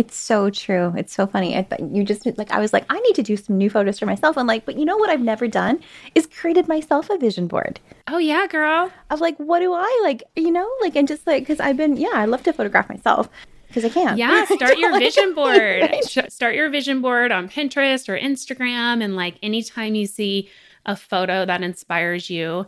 It's 0.00 0.16
so 0.16 0.48
true. 0.48 0.94
It's 0.96 1.12
so 1.12 1.26
funny. 1.26 1.54
I, 1.54 1.66
you 1.92 2.04
just 2.04 2.24
like 2.38 2.50
I 2.50 2.58
was 2.58 2.72
like, 2.72 2.86
I 2.88 2.98
need 3.00 3.14
to 3.16 3.22
do 3.22 3.36
some 3.36 3.58
new 3.58 3.68
photos 3.68 3.98
for 3.98 4.06
myself. 4.06 4.38
I'm 4.38 4.46
like, 4.46 4.64
but 4.64 4.78
you 4.78 4.86
know 4.86 4.96
what 4.96 5.10
I've 5.10 5.20
never 5.20 5.46
done 5.46 5.78
is 6.14 6.26
created 6.26 6.68
myself 6.68 7.10
a 7.10 7.18
vision 7.18 7.46
board. 7.46 7.80
Oh 8.08 8.16
yeah, 8.16 8.46
girl. 8.46 8.90
Of 9.10 9.20
like, 9.20 9.36
what 9.36 9.58
do 9.58 9.74
I 9.74 10.00
like? 10.02 10.22
You 10.36 10.52
know, 10.52 10.66
like 10.80 10.96
and 10.96 11.06
just 11.06 11.26
like 11.26 11.42
because 11.42 11.60
I've 11.60 11.76
been 11.76 11.98
yeah, 11.98 12.14
I 12.14 12.24
love 12.24 12.42
to 12.44 12.52
photograph 12.54 12.88
myself 12.88 13.28
because 13.68 13.84
I 13.84 13.90
can. 13.90 14.16
Yeah, 14.16 14.44
start 14.56 14.78
your 14.78 14.98
vision 14.98 15.34
board. 15.34 15.82
Right? 15.82 16.02
Start 16.32 16.54
your 16.54 16.70
vision 16.70 17.02
board 17.02 17.30
on 17.30 17.50
Pinterest 17.50 18.08
or 18.08 18.18
Instagram, 18.18 19.04
and 19.04 19.16
like 19.16 19.34
anytime 19.42 19.94
you 19.94 20.06
see 20.06 20.48
a 20.86 20.96
photo 20.96 21.44
that 21.44 21.62
inspires 21.62 22.30
you 22.30 22.66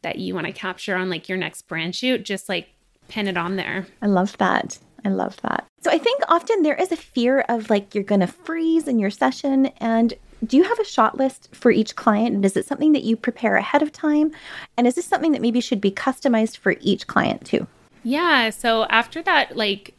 that 0.00 0.18
you 0.18 0.34
want 0.34 0.46
to 0.46 0.52
capture 0.54 0.96
on 0.96 1.10
like 1.10 1.28
your 1.28 1.36
next 1.36 1.68
brand 1.68 1.94
shoot, 1.94 2.24
just 2.24 2.48
like 2.48 2.70
pin 3.08 3.28
it 3.28 3.36
on 3.36 3.56
there. 3.56 3.86
I 4.00 4.06
love 4.06 4.38
that. 4.38 4.78
I 5.04 5.10
love 5.10 5.36
that. 5.42 5.66
So 5.82 5.90
I 5.90 5.98
think 5.98 6.20
often 6.28 6.62
there 6.62 6.74
is 6.74 6.92
a 6.92 6.96
fear 6.96 7.40
of 7.48 7.70
like 7.70 7.94
you're 7.94 8.04
going 8.04 8.20
to 8.20 8.26
freeze 8.26 8.86
in 8.86 8.98
your 8.98 9.10
session. 9.10 9.66
And 9.78 10.14
do 10.44 10.56
you 10.56 10.64
have 10.64 10.78
a 10.78 10.84
shot 10.84 11.16
list 11.16 11.48
for 11.52 11.70
each 11.70 11.96
client? 11.96 12.34
And 12.34 12.44
is 12.44 12.56
it 12.56 12.66
something 12.66 12.92
that 12.92 13.02
you 13.02 13.16
prepare 13.16 13.56
ahead 13.56 13.82
of 13.82 13.92
time? 13.92 14.32
And 14.76 14.86
is 14.86 14.94
this 14.94 15.06
something 15.06 15.32
that 15.32 15.40
maybe 15.40 15.60
should 15.60 15.80
be 15.80 15.90
customized 15.90 16.58
for 16.58 16.76
each 16.80 17.06
client 17.06 17.46
too? 17.46 17.66
Yeah. 18.02 18.50
So 18.50 18.84
after 18.84 19.22
that, 19.22 19.56
like 19.56 19.94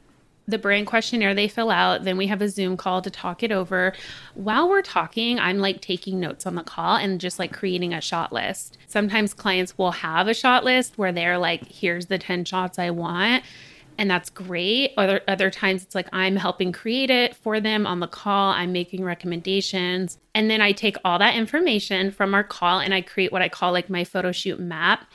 the 0.48 0.58
brand 0.58 0.86
questionnaire 0.88 1.34
they 1.34 1.48
fill 1.48 1.72
out. 1.72 2.04
Then 2.04 2.18
we 2.18 2.28
have 2.28 2.42
a 2.42 2.50
Zoom 2.50 2.78
call 2.78 3.02
to 3.02 3.10
talk 3.10 3.42
it 3.42 3.52
over. 3.52 3.94
While 4.36 4.70
we're 4.70 4.82
talking, 4.82 5.40
I'm 5.40 5.60
like 5.60 5.82
taking 5.82 6.20
notes 6.20 6.46
on 6.46 6.56
the 6.56 6.64
call 6.64 6.98
and 6.98 7.22
just 7.22 7.40
like 7.40 7.54
creating 7.54 7.94
a 7.94 8.02
shot 8.02 8.32
list. 8.34 8.78
Sometimes 8.88 9.34
clients 9.34 9.78
will 9.78 9.92
have 9.92 10.28
a 10.28 10.34
shot 10.34 10.64
list 10.64 10.98
where 10.98 11.12
they're 11.12 11.38
like, 11.38 11.66
here's 11.68 12.08
the 12.08 12.18
10 12.18 12.46
shots 12.46 12.78
I 12.78 12.90
want. 12.92 13.44
And 13.98 14.10
that's 14.10 14.30
great. 14.30 14.94
Other 14.98 15.22
other 15.28 15.52
times 15.52 15.84
it's 15.84 15.94
like 15.94 16.08
I'm 16.12 16.36
helping 16.36 16.72
create 16.72 17.10
it 17.10 17.36
for 17.36 17.60
them 17.60 17.86
on 17.86 18.00
the 18.00 18.08
call. 18.08 18.52
I'm 18.52 18.72
making 18.72 19.04
recommendations. 19.04 20.18
And 20.34 20.50
then 20.50 20.62
I 20.62 20.72
take 20.72 20.98
all 21.06 21.20
that 21.20 21.36
information 21.36 22.10
from 22.12 22.34
our 22.34 22.44
call 22.44 22.80
and 22.80 22.94
I 22.94 23.02
create 23.02 23.32
what 23.32 23.42
I 23.42 23.50
call 23.50 23.72
like 23.72 23.90
my 23.90 24.04
photo 24.04 24.32
shoot 24.32 24.60
map. 24.60 25.06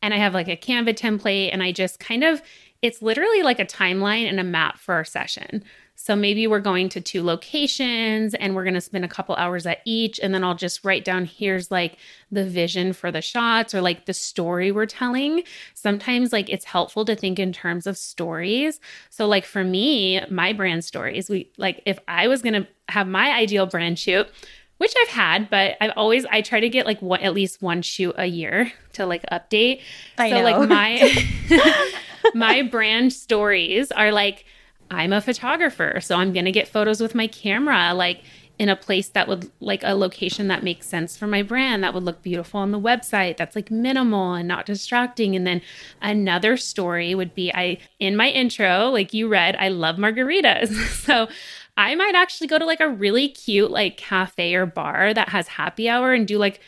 And 0.00 0.14
I 0.14 0.18
have 0.18 0.34
like 0.34 0.48
a 0.48 0.56
Canva 0.56 0.94
template 0.94 1.50
and 1.52 1.62
I 1.62 1.72
just 1.72 1.98
kind 1.98 2.22
of 2.22 2.40
it's 2.82 3.02
literally 3.02 3.42
like 3.42 3.58
a 3.58 3.64
timeline 3.64 4.28
and 4.28 4.38
a 4.38 4.44
map 4.44 4.78
for 4.78 4.94
our 4.94 5.04
session. 5.04 5.64
So 5.96 6.14
maybe 6.14 6.46
we're 6.46 6.60
going 6.60 6.88
to 6.90 7.00
two 7.00 7.22
locations 7.22 8.34
and 8.34 8.54
we're 8.54 8.64
going 8.64 8.74
to 8.74 8.80
spend 8.80 9.04
a 9.04 9.08
couple 9.08 9.34
hours 9.34 9.66
at 9.66 9.80
each. 9.84 10.20
And 10.20 10.32
then 10.32 10.44
I'll 10.44 10.54
just 10.54 10.84
write 10.84 11.04
down 11.04 11.24
here's 11.24 11.70
like 11.70 11.96
the 12.30 12.44
vision 12.44 12.92
for 12.92 13.10
the 13.10 13.22
shots 13.22 13.74
or 13.74 13.80
like 13.80 14.06
the 14.06 14.14
story 14.14 14.70
we're 14.70 14.86
telling. 14.86 15.42
Sometimes, 15.74 16.32
like, 16.32 16.48
it's 16.50 16.66
helpful 16.66 17.04
to 17.06 17.16
think 17.16 17.38
in 17.38 17.52
terms 17.52 17.86
of 17.86 17.96
stories. 17.96 18.78
So, 19.10 19.26
like, 19.26 19.44
for 19.44 19.64
me, 19.64 20.20
my 20.30 20.52
brand 20.52 20.84
stories, 20.84 21.30
we 21.30 21.50
like, 21.56 21.82
if 21.86 21.98
I 22.06 22.28
was 22.28 22.42
going 22.42 22.62
to 22.62 22.68
have 22.90 23.08
my 23.08 23.30
ideal 23.32 23.66
brand 23.66 23.98
shoot, 23.98 24.28
which 24.78 24.92
I've 25.00 25.08
had, 25.08 25.50
but 25.50 25.76
I've 25.80 25.92
always 25.96 26.26
I 26.26 26.42
try 26.42 26.60
to 26.60 26.68
get 26.68 26.86
like 26.86 27.00
one, 27.00 27.20
at 27.20 27.32
least 27.32 27.62
one 27.62 27.82
shoot 27.82 28.14
a 28.18 28.26
year 28.26 28.72
to 28.92 29.06
like 29.06 29.24
update. 29.32 29.80
I 30.18 30.30
so 30.30 30.36
know. 30.36 30.42
like 30.42 30.68
my 30.68 31.92
my 32.34 32.62
brand 32.62 33.12
stories 33.12 33.90
are 33.92 34.12
like 34.12 34.44
I'm 34.90 35.12
a 35.12 35.20
photographer, 35.20 36.00
so 36.00 36.16
I'm 36.16 36.32
going 36.32 36.44
to 36.44 36.52
get 36.52 36.68
photos 36.68 37.00
with 37.00 37.14
my 37.14 37.26
camera 37.26 37.92
like 37.94 38.22
in 38.58 38.68
a 38.68 38.76
place 38.76 39.08
that 39.08 39.28
would 39.28 39.50
like 39.60 39.82
a 39.84 39.94
location 39.94 40.48
that 40.48 40.62
makes 40.62 40.86
sense 40.86 41.16
for 41.16 41.26
my 41.26 41.42
brand 41.42 41.84
that 41.84 41.92
would 41.92 42.02
look 42.02 42.22
beautiful 42.22 42.60
on 42.60 42.70
the 42.70 42.80
website 42.80 43.36
that's 43.36 43.54
like 43.54 43.70
minimal 43.70 44.32
and 44.32 44.48
not 44.48 44.64
distracting. 44.64 45.36
And 45.36 45.46
then 45.46 45.60
another 46.00 46.56
story 46.56 47.14
would 47.14 47.34
be 47.34 47.52
I 47.52 47.78
in 47.98 48.16
my 48.16 48.28
intro 48.28 48.88
like 48.88 49.12
you 49.12 49.28
read 49.28 49.56
I 49.56 49.68
love 49.68 49.96
margaritas. 49.96 50.74
So 51.06 51.28
I 51.76 51.94
might 51.94 52.14
actually 52.14 52.46
go 52.46 52.58
to 52.58 52.64
like 52.64 52.80
a 52.80 52.88
really 52.88 53.28
cute 53.28 53.70
like 53.70 53.96
cafe 53.96 54.54
or 54.54 54.66
bar 54.66 55.12
that 55.12 55.28
has 55.28 55.46
happy 55.46 55.88
hour 55.88 56.12
and 56.12 56.26
do 56.26 56.38
like 56.38 56.60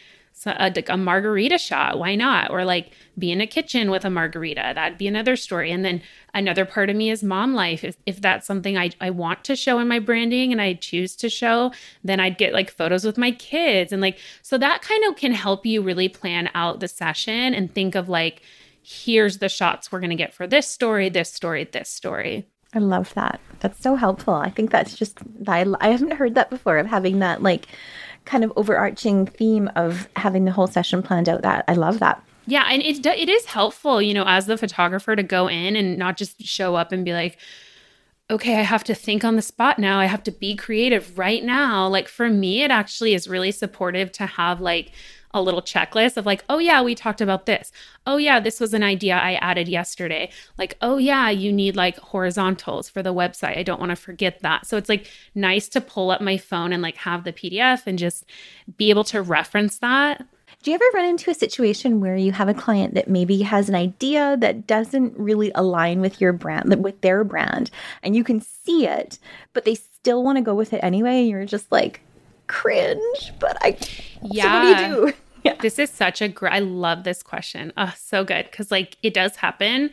a, 0.47 0.73
a, 0.89 0.97
margarita 0.97 1.59
shot. 1.59 1.99
Why 1.99 2.15
not? 2.15 2.51
Or 2.51 2.65
like 2.65 2.93
be 3.19 3.31
in 3.33 3.41
a 3.41 3.47
kitchen 3.47 3.91
with 3.91 4.05
a 4.05 4.11
margarita. 4.11 4.73
That'd 4.75 4.99
be 4.99 5.07
another 5.09 5.37
story. 5.37 5.71
And 5.71 5.85
then 5.85 6.03
another 6.35 6.65
part 6.65 6.91
of 6.91 6.97
me 6.97 7.11
is 7.11 7.23
mom 7.23 7.55
life. 7.55 7.85
If, 7.85 7.97
if 8.07 8.21
that's 8.21 8.47
something 8.47 8.77
I, 8.77 8.91
I 9.01 9.11
want 9.11 9.45
to 9.45 9.57
show 9.57 9.79
in 9.79 9.89
my 9.89 9.99
branding 9.99 10.53
and 10.53 10.61
I 10.61 10.75
choose 10.75 11.17
to 11.17 11.29
show, 11.29 11.73
then 12.05 12.21
I'd 12.21 12.39
get 12.39 12.53
like 12.53 12.71
photos 12.71 13.05
with 13.05 13.19
my 13.19 13.33
kids. 13.33 13.93
And 13.93 14.03
like, 14.03 14.19
so 14.43 14.59
that 14.59 14.83
kind 14.83 15.05
of 15.05 15.17
can 15.17 15.33
help 15.33 15.67
you 15.67 15.83
really 15.83 16.09
plan 16.09 16.51
out 16.55 16.81
the 16.81 16.89
session 16.89 17.55
and 17.55 17.73
think 17.73 17.95
of 17.95 18.09
like, 18.09 18.43
here's 18.83 19.39
the 19.39 19.49
shots 19.49 19.93
we're 19.93 20.01
going 20.01 20.11
to 20.11 20.17
get 20.17 20.35
for 20.35 20.47
this 20.47 20.67
story, 20.67 21.09
this 21.09 21.33
story, 21.33 21.65
this 21.65 21.89
story. 21.91 22.47
I 22.75 22.81
love 22.81 23.15
that. 23.15 23.41
That's 23.61 23.81
so 23.81 23.95
helpful. 23.95 24.35
I 24.35 24.51
think 24.51 24.71
that's 24.71 24.95
just 24.95 25.19
I, 25.47 25.65
I 25.81 25.89
haven't 25.89 26.13
heard 26.13 26.35
that 26.35 26.51
before 26.51 26.79
of 26.79 26.87
having 26.87 27.21
that 27.21 27.43
like 27.43 27.67
kind 28.29 28.45
of 28.45 28.53
overarching 28.57 29.27
theme 29.27 29.71
of 29.75 30.09
having 30.15 30.45
the 30.45 30.53
whole 30.53 30.67
session 30.67 31.03
planned 31.03 31.29
out. 31.29 31.43
That 31.43 31.65
I 31.67 31.73
love 31.73 31.99
that. 31.99 32.23
Yeah, 32.47 32.67
and 32.71 32.83
it 32.83 33.05
it 33.05 33.29
is 33.29 33.47
helpful, 33.47 34.01
you 34.01 34.15
know, 34.15 34.25
as 34.27 34.47
the 34.47 34.59
photographer 34.59 35.17
to 35.17 35.23
go 35.23 35.49
in 35.49 35.75
and 35.75 35.99
not 35.99 36.17
just 36.17 36.43
show 36.43 36.75
up 36.77 36.93
and 36.93 37.05
be 37.05 37.13
like, 37.13 37.39
okay, 38.31 38.59
I 38.59 38.63
have 38.63 38.85
to 38.85 38.95
think 38.95 39.25
on 39.25 39.37
the 39.37 39.43
spot 39.43 39.79
now. 39.79 39.99
I 39.99 40.07
have 40.07 40.23
to 40.25 40.31
be 40.31 40.55
creative 40.55 41.19
right 41.19 41.43
now. 41.43 41.89
Like 41.89 42.09
for 42.09 42.29
me, 42.29 42.63
it 42.63 42.71
actually 42.71 43.15
is 43.15 43.29
really 43.29 43.51
supportive 43.51 44.13
to 44.13 44.27
have 44.27 44.61
like 44.61 44.93
a 45.35 45.43
little 45.43 45.63
checklist 45.63 46.17
of 46.17 46.27
like, 46.27 46.45
oh, 46.49 46.59
yeah, 46.59 46.83
we 46.83 46.95
talked 46.95 47.21
about 47.21 47.47
this. 47.47 47.71
Oh, 48.07 48.17
yeah, 48.17 48.41
this 48.41 48.61
was 48.61 48.75
an 48.75 48.83
idea 48.83 49.17
I 49.17 49.35
added 49.35 49.69
yesterday. 49.69 50.31
Like, 50.57 50.77
oh, 50.81 50.97
yeah, 50.97 51.31
you 51.31 51.53
need 51.53 51.77
like 51.77 51.99
horizontals 51.99 52.89
for 52.89 53.03
the 53.03 53.15
website. 53.15 53.59
I 53.59 53.63
don't 53.63 53.81
want 53.81 53.91
to 53.91 53.97
forget 53.97 54.41
that. 54.41 54.67
So 54.67 54.77
it's 54.77 54.89
like 54.89 55.11
nice 55.35 55.69
to 55.71 55.81
pull 55.81 56.11
up 56.11 56.21
my 56.21 56.37
phone 56.39 56.73
and 56.73 56.83
like 56.83 56.97
have 56.97 57.25
the 57.25 57.33
PDF 57.33 57.87
and 57.87 57.99
just 57.99 58.25
be 58.77 58.91
able 58.91 59.05
to 59.05 59.23
reference 59.23 59.79
that. 59.79 60.27
Do 60.63 60.73
you 60.73 60.75
ever 60.75 60.85
run 60.93 61.05
into 61.05 61.31
a 61.31 61.35
situation 61.35 62.01
where 62.01 62.17
you 62.17 62.33
have 62.33 62.49
a 62.49 62.55
client 62.55 62.95
that 62.95 63.07
maybe 63.09 63.43
has 63.43 63.69
an 63.69 63.77
idea 63.77 64.37
that 64.41 64.67
doesn't 64.67 65.17
really 65.17 65.53
align 65.55 66.01
with 66.01 66.21
your 66.21 66.33
brand, 66.33 66.83
with 66.83 67.01
their 67.01 67.23
brand, 67.23 67.71
and 68.03 68.17
you 68.17 68.25
can 68.25 68.41
see 68.41 68.85
it, 68.85 69.21
but 69.53 69.65
they 69.65 69.77
still 69.77 70.25
want 70.25 70.37
to 70.37 70.43
go 70.43 70.57
with 70.57 70.73
it 70.73 70.81
anyway? 70.83 71.21
And 71.21 71.29
you're 71.29 71.45
just 71.45 71.71
like, 71.71 72.01
cringe, 72.49 73.33
but 73.39 73.57
I. 73.61 73.77
Yeah. 74.23 74.43
So 74.43 74.69
what 74.69 74.79
do 74.79 74.83
you 74.83 75.13
do? 75.13 75.17
Yeah. 75.45 75.55
This 75.63 75.79
is 75.79 75.89
such 75.89 76.21
a 76.21 76.27
great. 76.29 76.53
I 76.53 76.59
love 76.59 77.05
this 77.05 77.23
question. 77.23 77.73
Oh, 77.77 77.95
so 77.97 78.25
good 78.25 78.47
because 78.51 78.73
like 78.73 78.97
it 79.05 79.15
does 79.15 79.37
happen. 79.37 79.91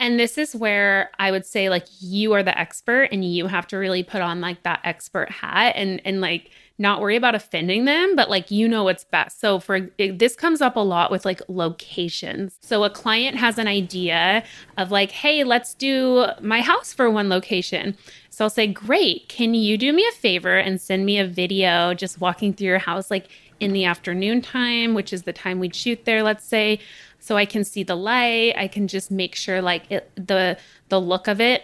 And 0.00 0.18
this 0.18 0.36
is 0.36 0.56
where 0.56 1.12
I 1.20 1.30
would 1.30 1.46
say 1.46 1.70
like 1.70 1.86
you 2.00 2.32
are 2.32 2.42
the 2.42 2.58
expert 2.58 3.04
and 3.12 3.24
you 3.24 3.46
have 3.46 3.68
to 3.68 3.76
really 3.76 4.02
put 4.02 4.20
on 4.20 4.40
like 4.40 4.64
that 4.64 4.80
expert 4.82 5.30
hat 5.30 5.74
and 5.76 6.02
and 6.04 6.20
like 6.20 6.50
not 6.82 7.00
worry 7.00 7.16
about 7.16 7.34
offending 7.34 7.86
them, 7.86 8.14
but 8.14 8.28
like 8.28 8.50
you 8.50 8.68
know 8.68 8.84
what's 8.84 9.04
best. 9.04 9.40
So 9.40 9.58
for 9.58 9.88
this 9.98 10.36
comes 10.36 10.60
up 10.60 10.76
a 10.76 10.80
lot 10.80 11.10
with 11.10 11.24
like 11.24 11.40
locations. 11.48 12.58
So 12.60 12.84
a 12.84 12.90
client 12.90 13.36
has 13.38 13.56
an 13.56 13.68
idea 13.68 14.44
of 14.76 14.90
like, 14.90 15.12
"Hey, 15.12 15.44
let's 15.44 15.72
do 15.72 16.26
my 16.42 16.60
house 16.60 16.92
for 16.92 17.08
one 17.08 17.30
location." 17.30 17.96
So 18.28 18.44
I'll 18.44 18.50
say, 18.50 18.66
"Great. 18.66 19.28
Can 19.28 19.54
you 19.54 19.78
do 19.78 19.92
me 19.92 20.06
a 20.06 20.12
favor 20.12 20.58
and 20.58 20.80
send 20.80 21.06
me 21.06 21.18
a 21.18 21.26
video 21.26 21.94
just 21.94 22.20
walking 22.20 22.52
through 22.52 22.66
your 22.66 22.78
house 22.78 23.10
like 23.10 23.28
in 23.60 23.72
the 23.72 23.84
afternoon 23.84 24.42
time, 24.42 24.92
which 24.92 25.12
is 25.12 25.22
the 25.22 25.32
time 25.32 25.60
we'd 25.60 25.74
shoot 25.74 26.04
there, 26.04 26.24
let's 26.24 26.44
say, 26.44 26.80
so 27.20 27.36
I 27.36 27.44
can 27.44 27.62
see 27.62 27.84
the 27.84 27.94
light. 27.94 28.54
I 28.56 28.66
can 28.66 28.88
just 28.88 29.12
make 29.12 29.36
sure 29.36 29.62
like 29.62 29.84
it, 29.88 30.10
the 30.16 30.58
the 30.88 31.00
look 31.00 31.28
of 31.28 31.40
it 31.40 31.62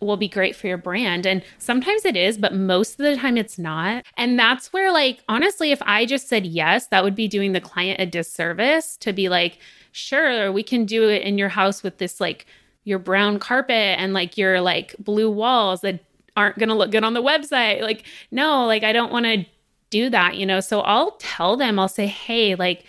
will 0.00 0.16
be 0.16 0.28
great 0.28 0.54
for 0.54 0.66
your 0.66 0.76
brand. 0.76 1.26
And 1.26 1.42
sometimes 1.58 2.04
it 2.04 2.16
is, 2.16 2.36
but 2.36 2.54
most 2.54 3.00
of 3.00 3.06
the 3.06 3.16
time 3.16 3.36
it's 3.36 3.58
not. 3.58 4.04
And 4.16 4.38
that's 4.38 4.72
where 4.72 4.92
like 4.92 5.20
honestly, 5.28 5.72
if 5.72 5.80
I 5.82 6.06
just 6.06 6.28
said 6.28 6.46
yes, 6.46 6.88
that 6.88 7.04
would 7.04 7.14
be 7.14 7.28
doing 7.28 7.52
the 7.52 7.60
client 7.60 8.00
a 8.00 8.06
disservice 8.06 8.96
to 8.98 9.12
be 9.12 9.28
like, 9.28 9.58
sure, 9.92 10.52
we 10.52 10.62
can 10.62 10.84
do 10.84 11.08
it 11.08 11.22
in 11.22 11.38
your 11.38 11.48
house 11.48 11.82
with 11.82 11.98
this 11.98 12.20
like 12.20 12.46
your 12.84 12.98
brown 12.98 13.38
carpet 13.38 13.98
and 13.98 14.12
like 14.12 14.36
your 14.36 14.60
like 14.60 14.94
blue 14.98 15.30
walls 15.30 15.80
that 15.80 16.00
aren't 16.36 16.58
going 16.58 16.68
to 16.68 16.74
look 16.74 16.90
good 16.90 17.04
on 17.04 17.14
the 17.14 17.22
website. 17.22 17.80
Like, 17.80 18.04
no, 18.30 18.66
like 18.66 18.82
I 18.82 18.92
don't 18.92 19.12
want 19.12 19.26
to 19.26 19.46
do 19.90 20.10
that, 20.10 20.36
you 20.36 20.44
know? 20.44 20.60
So 20.60 20.80
I'll 20.80 21.12
tell 21.12 21.56
them, 21.56 21.78
I'll 21.78 21.88
say, 21.88 22.06
hey, 22.06 22.54
like, 22.56 22.84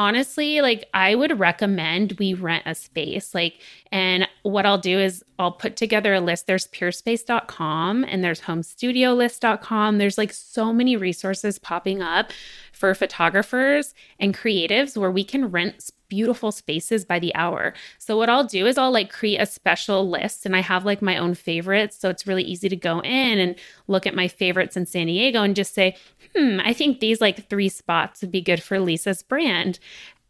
honestly, 0.00 0.62
like 0.62 0.88
I 0.94 1.14
would 1.14 1.38
recommend 1.38 2.12
we 2.12 2.32
rent 2.32 2.62
a 2.64 2.74
space. 2.74 3.34
Like, 3.34 3.60
and 3.92 4.26
what 4.44 4.64
I'll 4.64 4.78
do 4.78 4.98
is 4.98 5.22
I'll 5.38 5.52
put 5.52 5.76
together 5.76 6.14
a 6.14 6.22
list. 6.22 6.46
There's 6.46 6.66
peerspace.com 6.68 8.04
and 8.04 8.24
there's 8.24 8.40
homestudiolist.com. 8.40 9.98
There's 9.98 10.16
like 10.16 10.32
so 10.32 10.72
many 10.72 10.96
resources 10.96 11.58
popping 11.58 12.00
up 12.00 12.32
for 12.72 12.94
photographers 12.94 13.92
and 14.18 14.34
creatives 14.34 14.96
where 14.96 15.10
we 15.10 15.22
can 15.22 15.50
rent 15.50 15.90
beautiful 16.08 16.50
spaces 16.50 17.04
by 17.04 17.18
the 17.18 17.34
hour. 17.34 17.74
So 17.98 18.16
what 18.16 18.30
I'll 18.30 18.44
do 18.44 18.66
is 18.66 18.78
I'll 18.78 18.90
like 18.90 19.12
create 19.12 19.36
a 19.36 19.44
special 19.44 20.08
list 20.08 20.46
and 20.46 20.56
I 20.56 20.60
have 20.60 20.86
like 20.86 21.02
my 21.02 21.18
own 21.18 21.34
favorites. 21.34 21.98
So 21.98 22.08
it's 22.08 22.26
really 22.26 22.42
easy 22.42 22.70
to 22.70 22.76
go 22.76 23.00
in 23.00 23.38
and 23.38 23.54
look 23.86 24.06
at 24.06 24.14
my 24.14 24.28
favorites 24.28 24.78
in 24.78 24.86
San 24.86 25.08
Diego 25.08 25.42
and 25.42 25.54
just 25.54 25.74
say, 25.74 25.94
hmm, 26.36 26.60
I 26.62 26.72
think 26.72 27.00
these 27.00 27.20
like 27.20 27.48
three 27.48 27.68
spots 27.68 28.20
would 28.20 28.32
be 28.32 28.40
good 28.40 28.62
for 28.62 28.78
Lisa's 28.78 29.22
brand. 29.22 29.78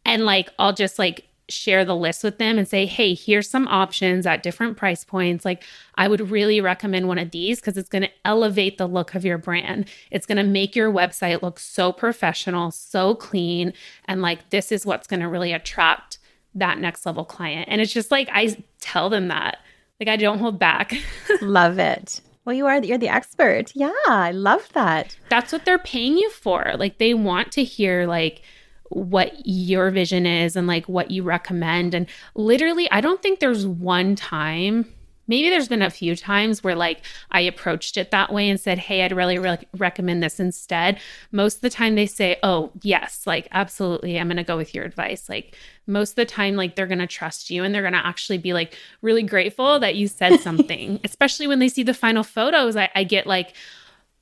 And 0.05 0.25
like 0.25 0.51
I'll 0.59 0.73
just 0.73 0.99
like 0.99 1.27
share 1.51 1.85
the 1.85 1.97
list 1.97 2.25
with 2.25 2.39
them 2.39 2.59
and 2.59 2.67
say, 2.67 2.87
hey, 2.87 3.15
here's 3.15 3.49
some 3.49 3.69
options 3.69 4.27
at 4.27 4.43
different 4.43 4.77
price 4.77 5.05
points. 5.05 5.45
Like, 5.45 5.65
I 5.97 6.09
would 6.09 6.31
really 6.31 6.61
recommend 6.61 7.09
one 7.09 7.19
of 7.19 7.31
these 7.31 7.61
because 7.61 7.77
it's 7.77 7.89
going 7.89 8.03
to 8.03 8.11
elevate 8.25 8.79
the 8.79 8.87
look 8.87 9.15
of 9.15 9.25
your 9.25 9.39
brand. 9.39 9.89
It's 10.11 10.27
going 10.27 10.39
to 10.39 10.45
make 10.45 10.75
your 10.75 10.93
website 10.93 11.43
look 11.43 11.59
so 11.59 11.93
professional, 11.93 12.71
so 12.71 13.15
clean. 13.15 13.73
And 14.07 14.23
like, 14.23 14.51
this 14.51 14.73
is 14.73 14.87
what's 14.87 15.07
going 15.07 15.21
to 15.21 15.29
really 15.29 15.53
attract 15.53 16.19
that 16.55 16.79
next 16.79 17.05
level 17.05 17.25
client. 17.25 17.69
And 17.71 17.81
it's 17.81 17.93
just 17.93 18.11
like, 18.11 18.29
I 18.33 18.57
tell 18.81 19.11
them 19.11 19.29
that. 19.29 19.59
Like, 19.99 20.09
I 20.09 20.17
don't 20.17 20.39
hold 20.39 20.59
back. 20.59 20.95
love 21.43 21.79
it. 21.79 22.21
Well, 22.45 22.57
you 22.57 22.67
are 22.67 22.83
you're 22.83 22.99
the 22.99 23.09
expert. 23.09 23.73
Yeah, 23.75 23.93
I 24.07 24.33
love 24.33 24.69
that. 24.73 25.17
That's 25.29 25.53
what 25.53 25.65
they're 25.65 25.79
paying 25.79 26.17
you 26.17 26.31
for. 26.31 26.73
Like 26.79 26.99
they 26.99 27.15
want 27.15 27.53
to 27.53 27.65
hear 27.65 28.07
like 28.07 28.43
what 28.89 29.33
your 29.45 29.91
vision 29.91 30.27
is 30.27 30.57
and 30.57 30.67
like 30.67 30.89
what 30.89 31.11
you 31.11 31.23
recommend. 31.23 31.95
And 31.95 32.07
literally, 32.35 32.91
I 32.91 33.01
don't 33.01 33.23
think 33.23 33.39
there's 33.41 33.67
one 33.67 34.17
time, 34.17 34.93
maybe 35.31 35.49
there's 35.49 35.69
been 35.69 35.81
a 35.81 35.89
few 35.89 36.17
times 36.17 36.63
where 36.63 36.75
like 36.75 37.03
I 37.31 37.41
approached 37.41 37.97
it 37.97 38.11
that 38.11 38.33
way 38.33 38.51
and 38.51 38.61
said, 38.61 38.79
Hey, 38.79 39.03
I'd 39.03 39.13
really 39.13 39.39
re- 39.39 39.67
recommend 39.79 40.23
this 40.23 40.41
instead. 40.41 40.99
Most 41.31 41.57
of 41.57 41.61
the 41.63 41.71
time 41.71 41.95
they 41.95 42.05
say, 42.05 42.37
Oh, 42.43 42.73
yes, 42.83 43.23
like 43.27 43.47
absolutely. 43.53 44.19
I'm 44.19 44.27
going 44.27 44.37
to 44.37 44.43
go 44.43 44.57
with 44.57 44.75
your 44.75 44.85
advice. 44.85 45.29
Like 45.29 45.57
most 45.87 46.11
of 46.11 46.17
the 46.17 46.27
time, 46.27 46.57
like 46.57 46.75
they're 46.75 46.89
going 46.89 46.99
to 46.99 47.07
trust 47.07 47.49
you 47.49 47.63
and 47.63 47.73
they're 47.73 47.81
going 47.81 47.95
to 47.95 48.05
actually 48.05 48.39
be 48.39 48.53
like 48.53 48.77
really 49.03 49.23
grateful 49.23 49.79
that 49.79 49.95
you 49.95 50.09
said 50.09 50.41
something, 50.41 50.99
especially 51.05 51.47
when 51.47 51.61
they 51.61 51.69
see 51.69 51.85
the 51.85 51.95
final 51.95 52.25
photos. 52.25 52.77
I, 52.77 52.91
I 52.95 53.05
get 53.05 53.27
like, 53.27 53.55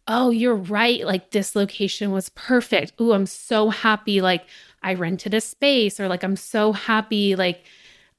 Oh, 0.06 0.30
you're 0.30 0.54
right. 0.54 1.04
Like 1.06 1.30
this 1.30 1.56
location 1.56 2.12
was 2.12 2.28
perfect. 2.30 2.92
Oh, 2.98 3.12
I'm 3.12 3.26
so 3.26 3.70
happy. 3.70 4.20
Like 4.20 4.46
I 4.82 4.94
rented 4.94 5.32
a 5.32 5.40
space 5.40 5.98
or 5.98 6.06
like 6.06 6.22
I'm 6.22 6.36
so 6.36 6.72
happy. 6.72 7.34
Like, 7.34 7.64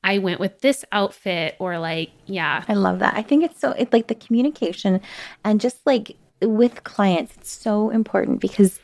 I 0.04 0.18
went 0.20 0.40
with 0.40 0.62
this 0.62 0.86
outfit 0.92 1.56
or 1.60 1.78
like, 1.80 2.12
yeah. 2.26 2.64
I 2.68 2.74
love 2.74 3.00
that. 3.00 3.16
I 3.16 3.22
think 3.22 3.44
it's 3.44 3.60
so 3.60 3.72
it's 3.72 3.94
like 3.94 4.08
the 4.08 4.16
communication 4.16 5.02
and 5.44 5.60
just 5.60 5.86
like 5.86 6.16
with 6.42 6.84
clients, 6.84 7.36
it's 7.36 7.52
so 7.52 7.90
important 7.90 8.40
because 8.40 8.80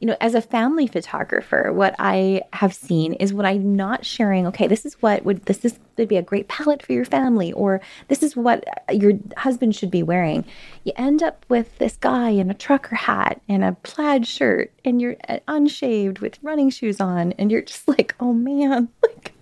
you 0.00 0.06
know, 0.06 0.16
as 0.22 0.34
a 0.34 0.40
family 0.40 0.86
photographer, 0.86 1.72
what 1.74 1.94
I 1.98 2.42
have 2.54 2.72
seen 2.72 3.12
is 3.14 3.34
what 3.34 3.44
I'm 3.44 3.76
not 3.76 4.06
sharing. 4.06 4.46
Okay, 4.46 4.66
this 4.66 4.86
is 4.86 4.94
what 5.02 5.24
would 5.26 5.44
this 5.44 5.62
is 5.62 5.78
would 5.98 6.08
be 6.08 6.16
a 6.16 6.22
great 6.22 6.48
palette 6.48 6.82
for 6.82 6.94
your 6.94 7.04
family, 7.04 7.52
or 7.52 7.82
this 8.08 8.22
is 8.22 8.34
what 8.34 8.64
your 8.90 9.12
husband 9.36 9.76
should 9.76 9.90
be 9.90 10.02
wearing. 10.02 10.46
You 10.84 10.92
end 10.96 11.22
up 11.22 11.44
with 11.50 11.76
this 11.76 11.98
guy 12.00 12.30
in 12.30 12.50
a 12.50 12.54
trucker 12.54 12.96
hat 12.96 13.42
and 13.46 13.62
a 13.62 13.72
plaid 13.82 14.26
shirt, 14.26 14.72
and 14.86 15.02
you're 15.02 15.16
uh, 15.28 15.40
unshaved 15.46 16.20
with 16.20 16.42
running 16.42 16.70
shoes 16.70 16.98
on, 16.98 17.32
and 17.32 17.52
you're 17.52 17.60
just 17.60 17.86
like, 17.86 18.14
oh 18.20 18.32
man, 18.32 18.88
like 19.02 19.34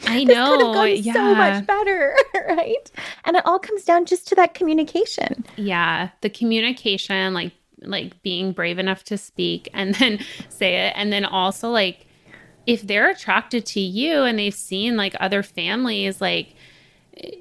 I 0.06 0.24
know. 0.24 0.56
could 0.56 0.66
have 0.66 0.74
gone 0.74 0.96
yeah. 0.96 1.12
so 1.12 1.34
much 1.34 1.66
better, 1.66 2.16
right? 2.48 2.90
And 3.24 3.36
it 3.36 3.44
all 3.44 3.58
comes 3.58 3.84
down 3.84 4.04
just 4.04 4.28
to 4.28 4.34
that 4.36 4.54
communication. 4.54 5.44
Yeah, 5.56 6.10
the 6.20 6.30
communication, 6.30 7.34
like 7.34 7.52
like 7.82 8.20
being 8.22 8.52
brave 8.52 8.78
enough 8.78 9.04
to 9.04 9.16
speak 9.18 9.68
and 9.72 9.94
then 9.96 10.20
say 10.48 10.86
it, 10.86 10.92
and 10.96 11.12
then 11.12 11.24
also 11.24 11.70
like 11.70 12.06
if 12.66 12.82
they're 12.86 13.10
attracted 13.10 13.64
to 13.64 13.80
you 13.80 14.22
and 14.22 14.38
they've 14.38 14.54
seen 14.54 14.96
like 14.96 15.16
other 15.20 15.42
families 15.42 16.20
like 16.20 16.54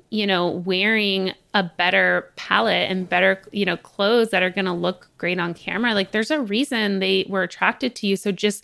you 0.09 0.25
know 0.25 0.49
wearing 0.49 1.33
a 1.53 1.63
better 1.63 2.31
palette 2.35 2.89
and 2.89 3.09
better 3.09 3.41
you 3.51 3.65
know 3.65 3.77
clothes 3.77 4.29
that 4.29 4.41
are 4.41 4.49
going 4.49 4.65
to 4.65 4.73
look 4.73 5.09
great 5.17 5.39
on 5.39 5.53
camera 5.53 5.93
like 5.93 6.11
there's 6.11 6.31
a 6.31 6.41
reason 6.41 6.99
they 6.99 7.25
were 7.29 7.43
attracted 7.43 7.93
to 7.93 8.07
you 8.07 8.15
so 8.15 8.31
just 8.31 8.63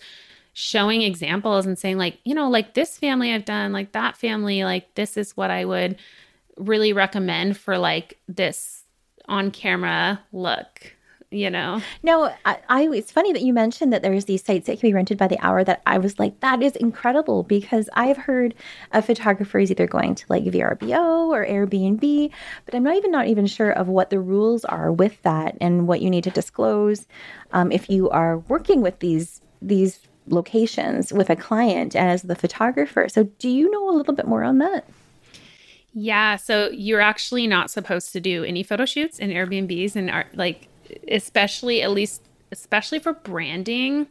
showing 0.53 1.01
examples 1.01 1.65
and 1.65 1.77
saying 1.77 1.97
like 1.97 2.19
you 2.23 2.35
know 2.35 2.49
like 2.49 2.75
this 2.75 2.97
family 2.97 3.33
i've 3.33 3.45
done 3.45 3.71
like 3.71 3.91
that 3.91 4.15
family 4.15 4.63
like 4.63 4.93
this 4.95 5.17
is 5.17 5.35
what 5.35 5.49
i 5.49 5.65
would 5.65 5.97
really 6.57 6.93
recommend 6.93 7.57
for 7.57 7.77
like 7.77 8.19
this 8.27 8.83
on 9.27 9.49
camera 9.49 10.21
look 10.31 10.93
you 11.33 11.49
know? 11.49 11.81
No 12.03 12.31
I, 12.45 12.59
I, 12.69 12.87
it's 12.89 13.11
funny 13.11 13.33
that 13.33 13.41
you 13.41 13.53
mentioned 13.53 13.91
that 13.91 14.03
there's 14.03 14.25
these 14.25 14.43
sites 14.43 14.67
that 14.67 14.79
can 14.79 14.87
be 14.87 14.93
rented 14.93 15.17
by 15.17 15.27
the 15.27 15.43
hour 15.43 15.63
that 15.63 15.81
i 15.85 15.97
was 15.97 16.19
like 16.19 16.39
that 16.41 16.61
is 16.61 16.75
incredible 16.75 17.43
because 17.43 17.89
i've 17.93 18.17
heard 18.17 18.53
of 18.91 19.05
photographers 19.05 19.71
either 19.71 19.87
going 19.87 20.15
to 20.15 20.25
like 20.29 20.43
vrbo 20.43 21.29
or 21.29 21.45
airbnb 21.45 22.31
but 22.65 22.75
i'm 22.75 22.83
not 22.83 22.95
even 22.95 23.11
not 23.11 23.27
even 23.27 23.47
sure 23.47 23.71
of 23.71 23.87
what 23.87 24.09
the 24.09 24.19
rules 24.19 24.63
are 24.65 24.91
with 24.91 25.19
that 25.23 25.57
and 25.59 25.87
what 25.87 26.01
you 26.01 26.09
need 26.09 26.23
to 26.23 26.29
disclose 26.29 27.07
um, 27.51 27.71
if 27.71 27.89
you 27.89 28.09
are 28.11 28.37
working 28.39 28.81
with 28.81 28.99
these 28.99 29.41
these 29.61 29.99
locations 30.27 31.11
with 31.11 31.29
a 31.29 31.35
client 31.35 31.95
as 31.95 32.23
the 32.23 32.35
photographer. 32.35 33.07
So, 33.09 33.25
do 33.39 33.49
you 33.49 33.69
know 33.69 33.89
a 33.89 33.95
little 33.95 34.13
bit 34.13 34.27
more 34.27 34.43
on 34.43 34.59
that? 34.59 34.85
Yeah, 35.93 36.37
so 36.37 36.69
you're 36.71 37.01
actually 37.01 37.45
not 37.45 37.69
supposed 37.69 38.13
to 38.13 38.19
do 38.19 38.43
any 38.43 38.63
photo 38.63 38.85
shoots 38.85 39.19
in 39.19 39.29
Airbnbs 39.29 39.95
and 39.95 40.09
are 40.09 40.25
like 40.33 40.67
especially 41.07 41.81
at 41.81 41.91
least 41.91 42.21
especially 42.51 42.99
for 42.99 43.13
branding 43.13 44.07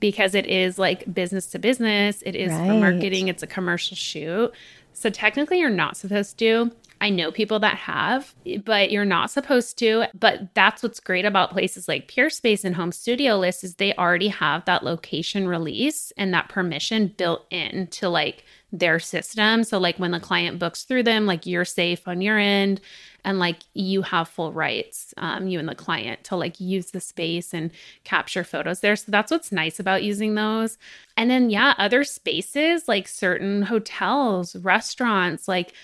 because 0.00 0.34
it 0.34 0.46
is 0.46 0.78
like 0.78 1.12
business 1.12 1.46
to 1.46 1.58
business, 1.58 2.22
it 2.26 2.34
is 2.34 2.52
right. 2.52 2.66
for 2.66 2.74
marketing, 2.74 3.28
it's 3.28 3.42
a 3.42 3.46
commercial 3.46 3.96
shoot. 3.96 4.52
So 4.92 5.08
technically 5.08 5.60
you're 5.60 5.70
not 5.70 5.96
supposed 5.96 6.38
to. 6.38 6.70
I 7.04 7.10
know 7.10 7.30
people 7.30 7.58
that 7.58 7.76
have, 7.76 8.34
but 8.64 8.90
you're 8.90 9.04
not 9.04 9.30
supposed 9.30 9.76
to. 9.80 10.06
But 10.18 10.54
that's 10.54 10.82
what's 10.82 11.00
great 11.00 11.26
about 11.26 11.50
places 11.50 11.86
like 11.86 12.10
Peerspace 12.10 12.64
and 12.64 12.74
Home 12.74 12.92
Studio 12.92 13.36
List 13.36 13.62
is 13.62 13.74
they 13.74 13.92
already 13.96 14.28
have 14.28 14.64
that 14.64 14.82
location 14.82 15.46
release 15.46 16.14
and 16.16 16.32
that 16.32 16.48
permission 16.48 17.08
built 17.08 17.44
in 17.50 17.88
to 17.88 18.08
like 18.08 18.46
their 18.72 18.98
system. 18.98 19.64
So 19.64 19.76
like 19.76 19.98
when 19.98 20.12
the 20.12 20.18
client 20.18 20.58
books 20.58 20.84
through 20.84 21.02
them, 21.02 21.26
like 21.26 21.44
you're 21.44 21.66
safe 21.66 22.08
on 22.08 22.22
your 22.22 22.38
end 22.38 22.80
and 23.22 23.38
like 23.38 23.58
you 23.74 24.00
have 24.00 24.26
full 24.26 24.54
rights, 24.54 25.12
um, 25.18 25.46
you 25.46 25.58
and 25.58 25.68
the 25.68 25.74
client 25.74 26.24
to 26.24 26.36
like 26.36 26.58
use 26.58 26.92
the 26.92 27.00
space 27.00 27.52
and 27.52 27.70
capture 28.04 28.44
photos 28.44 28.80
there. 28.80 28.96
So 28.96 29.12
that's 29.12 29.30
what's 29.30 29.52
nice 29.52 29.78
about 29.78 30.04
using 30.04 30.36
those. 30.36 30.78
And 31.18 31.30
then 31.30 31.50
yeah, 31.50 31.74
other 31.76 32.02
spaces 32.02 32.88
like 32.88 33.08
certain 33.08 33.60
hotels, 33.60 34.56
restaurants, 34.56 35.46
like 35.46 35.74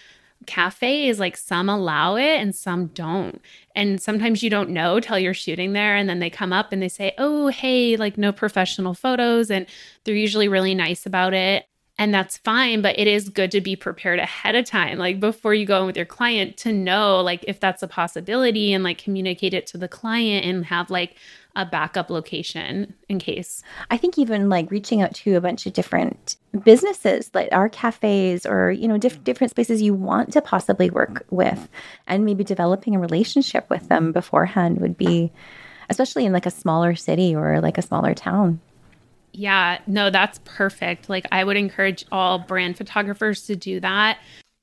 cafes 0.47 1.19
like 1.19 1.37
some 1.37 1.69
allow 1.69 2.17
it 2.17 2.41
and 2.41 2.55
some 2.55 2.87
don't. 2.89 3.41
And 3.75 4.01
sometimes 4.01 4.43
you 4.43 4.51
don't 4.51 4.71
know 4.71 5.01
till 5.01 5.19
you're 5.19 5.35
shooting 5.35 5.73
there 5.73 5.97
and 5.97 6.09
then 6.09 6.19
they 6.19 6.31
come 6.31 6.53
up 6.53 6.73
and 6.73 6.83
they 6.83 6.89
say 6.89 7.13
oh 7.19 7.49
hey 7.49 7.97
like 7.97 8.19
no 8.19 8.33
professional 8.33 8.95
photos 8.95 9.51
and 9.51 9.67
they're 10.05 10.15
usually 10.15 10.49
really 10.49 10.75
nice 10.75 11.07
about 11.07 11.35
it 11.35 11.67
and 12.01 12.15
that's 12.15 12.39
fine 12.39 12.81
but 12.81 12.99
it 12.99 13.07
is 13.07 13.29
good 13.29 13.51
to 13.51 13.61
be 13.61 13.77
prepared 13.77 14.19
ahead 14.19 14.55
of 14.57 14.65
time 14.65 14.99
like 14.99 15.21
before 15.21 15.55
you 15.55 15.67
go 15.67 15.81
in 15.81 15.87
with 15.87 15.97
your 15.97 16.07
client 16.07 16.57
to 16.57 16.73
know 16.73 17.21
like 17.21 17.45
if 17.47 17.61
that's 17.61 17.83
a 17.83 17.89
possibility 17.89 18.73
and 18.73 18.83
like 18.83 18.99
communicate 18.99 19.55
it 19.55 19.67
to 19.67 19.79
the 19.79 19.87
client 19.87 20.45
and 20.45 20.65
have 20.65 20.91
like 20.91 21.15
a 21.57 21.67
backup 21.67 22.11
location 22.11 22.95
in 23.09 23.19
case. 23.19 23.63
I 23.91 23.97
think 23.97 24.19
even 24.19 24.49
like 24.49 24.71
reaching 24.71 25.03
out 25.03 25.15
to 25.17 25.35
a 25.35 25.41
bunch 25.41 25.67
of 25.67 25.73
different 25.73 26.37
businesses 26.65 27.31
like 27.35 27.49
our 27.53 27.69
cafes 27.69 28.45
or 28.45 28.71
you 28.71 28.89
know 28.89 28.99
diff- 28.99 29.23
different 29.25 29.51
spaces 29.51 29.83
you 29.83 29.95
want 29.95 30.33
to 30.33 30.41
possibly 30.41 30.91
work 30.91 31.25
with 31.31 31.69
and 32.07 32.25
maybe 32.25 32.45
developing 32.45 32.95
a 32.95 33.01
relationship 33.01 33.69
with 33.71 33.89
them 33.89 34.13
beforehand 34.13 34.81
would 34.81 34.97
be 34.97 35.33
especially 35.89 36.25
in 36.25 36.33
like 36.33 36.47
a 36.47 36.51
smaller 36.51 36.95
city 36.95 37.35
or 37.35 37.61
like 37.61 37.79
a 37.79 37.83
smaller 37.83 38.15
town. 38.15 38.61
Yeah, 39.33 39.79
no, 39.87 40.11
that's 40.11 40.41
perfect. 40.45 41.09
Like 41.09 41.27
I 41.31 41.45
would 41.45 41.57
encourage 41.57 42.05
all 42.11 42.39
brand 42.39 42.77
photographers 42.77 43.47
to 43.47 43.57
do 43.57 43.81
that 43.81 44.19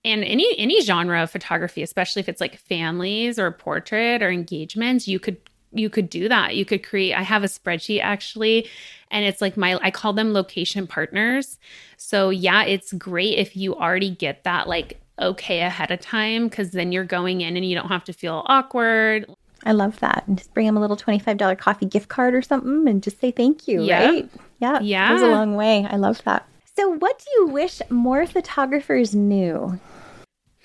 and 0.05 0.23
any 0.23 0.57
any 0.57 0.81
genre 0.81 1.23
of 1.23 1.31
photography 1.31 1.81
especially 1.81 2.19
if 2.19 2.29
it's 2.29 2.39
like 2.39 2.57
families 2.57 3.37
or 3.39 3.51
portrait 3.51 4.21
or 4.21 4.29
engagements 4.29 5.07
you 5.07 5.19
could 5.19 5.37
you 5.71 5.89
could 5.89 6.09
do 6.09 6.29
that. 6.29 6.55
You 6.55 6.65
could 6.65 6.83
create 6.83 7.13
I 7.13 7.21
have 7.21 7.43
a 7.43 7.47
spreadsheet 7.47 8.01
actually 8.01 8.69
and 9.11 9.25
it's 9.25 9.41
like 9.41 9.57
my 9.57 9.79
I 9.81 9.91
call 9.91 10.13
them 10.13 10.33
location 10.33 10.87
partners. 10.87 11.57
So 11.97 12.29
yeah, 12.29 12.63
it's 12.63 12.93
great 12.93 13.37
if 13.37 13.55
you 13.55 13.75
already 13.75 14.09
get 14.09 14.43
that 14.43 14.67
like 14.67 14.99
okay 15.19 15.61
ahead 15.61 15.91
of 15.91 15.99
time 15.99 16.49
cuz 16.49 16.71
then 16.71 16.91
you're 16.91 17.03
going 17.03 17.41
in 17.41 17.57
and 17.57 17.65
you 17.65 17.75
don't 17.75 17.89
have 17.89 18.03
to 18.05 18.13
feel 18.13 18.43
awkward. 18.47 19.25
I 19.65 19.71
love 19.71 19.99
that. 19.99 20.23
And 20.27 20.37
just 20.37 20.53
bring 20.53 20.65
them 20.65 20.77
a 20.77 20.79
little 20.79 20.95
$25 20.97 21.57
coffee 21.57 21.87
gift 21.87 22.09
card 22.09 22.33
or 22.35 22.41
something 22.41 22.87
and 22.87 23.01
just 23.01 23.19
say 23.19 23.31
thank 23.31 23.67
you, 23.67 23.83
yeah. 23.83 24.05
right? 24.05 24.29
Yeah. 24.59 24.79
Yeah. 24.81 25.09
It 25.09 25.19
goes 25.19 25.21
a 25.23 25.31
long 25.31 25.55
way. 25.55 25.85
I 25.89 25.97
love 25.97 26.23
that. 26.25 26.47
So 26.75 26.89
what 26.89 27.17
do 27.17 27.25
you 27.37 27.47
wish 27.47 27.81
more 27.89 28.27
photographers 28.27 29.15
knew? 29.15 29.79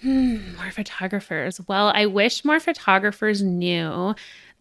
Hmm, 0.03 0.55
more 0.57 0.71
photographers. 0.71 1.61
Well, 1.67 1.91
I 1.95 2.07
wish 2.07 2.45
more 2.45 2.61
photographers 2.61 3.43
knew 3.43 4.15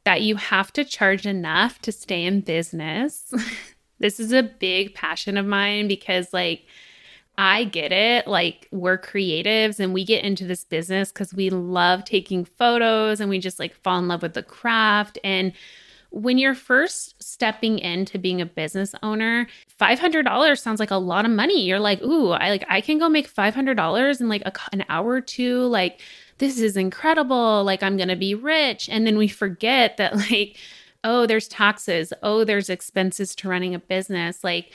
that 0.04 0.22
you 0.22 0.36
have 0.36 0.74
to 0.74 0.84
charge 0.84 1.26
enough 1.26 1.80
to 1.82 1.92
stay 1.92 2.24
in 2.24 2.42
business. 2.42 3.34
this 4.00 4.20
is 4.20 4.32
a 4.32 4.44
big 4.44 4.96
passion 4.96 5.38
of 5.38 5.46
mine 5.46 5.88
because, 5.88 6.34
like, 6.34 6.66
I 7.38 7.64
get 7.64 7.92
it. 7.92 8.28
Like, 8.28 8.68
we're 8.72 8.98
creatives 8.98 9.80
and 9.80 9.94
we 9.94 10.04
get 10.04 10.24
into 10.24 10.46
this 10.46 10.64
business 10.64 11.12
because 11.12 11.34
we 11.34 11.50
love 11.50 12.04
taking 12.06 12.46
photos 12.46 13.20
and 13.20 13.30
we 13.30 13.40
just 13.40 13.60
like 13.60 13.76
fall 13.76 14.00
in 14.00 14.08
love 14.08 14.22
with 14.22 14.34
the 14.34 14.44
craft. 14.44 15.18
And 15.24 15.54
when 16.12 16.38
you're 16.38 16.56
first 16.56 17.22
stepping 17.24 17.80
into 17.80 18.20
being 18.20 18.42
a 18.42 18.46
business 18.46 18.94
owner, 19.02 19.48
$500 19.80 20.60
sounds 20.60 20.80
like 20.80 20.92
a 20.92 20.98
lot 20.98 21.26
of 21.26 21.32
money. 21.32 21.66
You're 21.66 21.80
like, 21.80 22.02
ooh, 22.02 22.32
I 22.32 22.50
like, 22.50 22.66
I 22.70 22.82
can 22.82 23.00
go 23.00 23.08
make 23.08 23.34
$500 23.34 24.22
in 24.22 24.28
like 24.30 24.42
a, 24.46 24.52
an 24.74 24.84
hour 24.90 25.10
or 25.10 25.22
two. 25.22 25.62
Like, 25.62 26.02
this 26.42 26.60
is 26.60 26.76
incredible. 26.76 27.64
Like, 27.64 27.84
I'm 27.84 27.98
going 27.98 28.10
to 28.10 28.16
be 28.16 28.34
rich. 28.34 28.90
And 28.90 29.06
then 29.06 29.16
we 29.16 29.28
forget 29.28 29.98
that, 29.98 30.16
like, 30.32 30.58
oh, 31.04 31.26
there's 31.28 31.48
taxes. 31.48 32.12
Oh, 32.24 32.44
there's 32.44 32.70
expenses 32.70 33.36
to 33.36 33.48
running 33.48 33.76
a 33.76 33.80
business. 33.80 34.44
Like, 34.44 34.74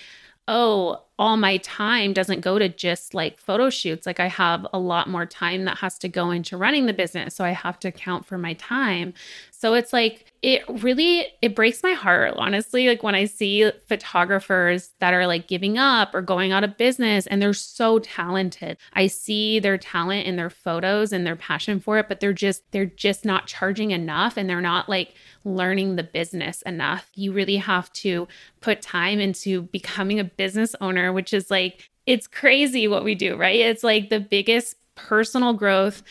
oh, 0.49 1.03
all 1.19 1.37
my 1.37 1.57
time 1.59 2.13
doesn't 2.13 2.41
go 2.41 2.59
to 2.59 2.69
just 2.69 3.15
like 3.15 3.39
photo 3.39 3.71
shoots. 3.71 4.07
Like 4.07 4.21
I 4.21 4.27
have 4.27 4.67
a 4.73 4.79
lot 4.79 5.09
more 5.09 5.25
time 5.25 5.65
that 5.65 5.79
has 5.79 5.99
to 5.99 6.09
go 6.09 6.31
into 6.31 6.57
running 6.59 6.87
the 6.87 6.93
business. 6.93 7.35
So 7.35 7.45
I 7.45 7.51
have 7.51 7.79
to 7.81 7.89
account 7.89 8.27
for 8.27 8.37
my 8.37 8.53
time. 8.55 9.15
So 9.51 9.73
it's 9.73 9.93
like 9.93 10.33
it 10.43 10.63
really 10.83 11.27
it 11.41 11.57
breaks 11.57 11.83
my 11.83 11.93
heart 11.93 12.35
honestly 12.37 12.87
like 12.87 13.03
when 13.03 13.15
I 13.15 13.25
see 13.25 13.71
photographers 13.89 14.91
that 15.01 15.15
are 15.15 15.27
like 15.27 15.49
giving 15.49 15.79
up 15.79 16.15
or 16.15 16.21
going 16.21 16.53
out 16.53 16.63
of 16.63 16.77
business 16.77 17.27
and 17.27 17.41
they're 17.41 17.55
so 17.55 17.99
talented. 17.99 18.77
I 18.93 19.07
see 19.07 19.59
their 19.59 19.79
talent 19.79 20.27
in 20.27 20.37
their 20.37 20.51
photos 20.51 21.11
and 21.11 21.27
their 21.27 21.37
passion 21.37 21.81
for 21.81 21.99
it, 21.99 22.07
but 22.09 22.21
they're 22.21 22.35
just 22.35 22.71
they're 22.73 22.85
just 22.85 23.25
not 23.25 23.47
charging 23.47 23.93
enough 23.93 24.37
and 24.37 24.49
they're 24.49 24.61
not 24.61 24.91
like 24.91 25.15
learning 25.47 25.97
the 25.97 26.03
business 26.03 26.61
enough. 26.63 27.11
You 27.15 27.33
really 27.33 27.57
have 27.57 27.91
to 27.95 28.29
put 28.61 28.83
time 28.83 29.21
into 29.21 29.63
becoming 29.63 30.21
a 30.21 30.25
business 30.25 30.75
owner, 30.81 31.06
which 31.13 31.33
is 31.33 31.51
like 31.51 31.89
it's 32.07 32.27
crazy 32.27 32.87
what 32.87 33.05
we 33.05 33.15
do, 33.15 33.37
right? 33.37 33.59
It's 33.59 33.83
like 33.83 34.11
the 34.11 34.21
biggest 34.21 34.77
personal 34.95 35.53
growth 35.53 36.03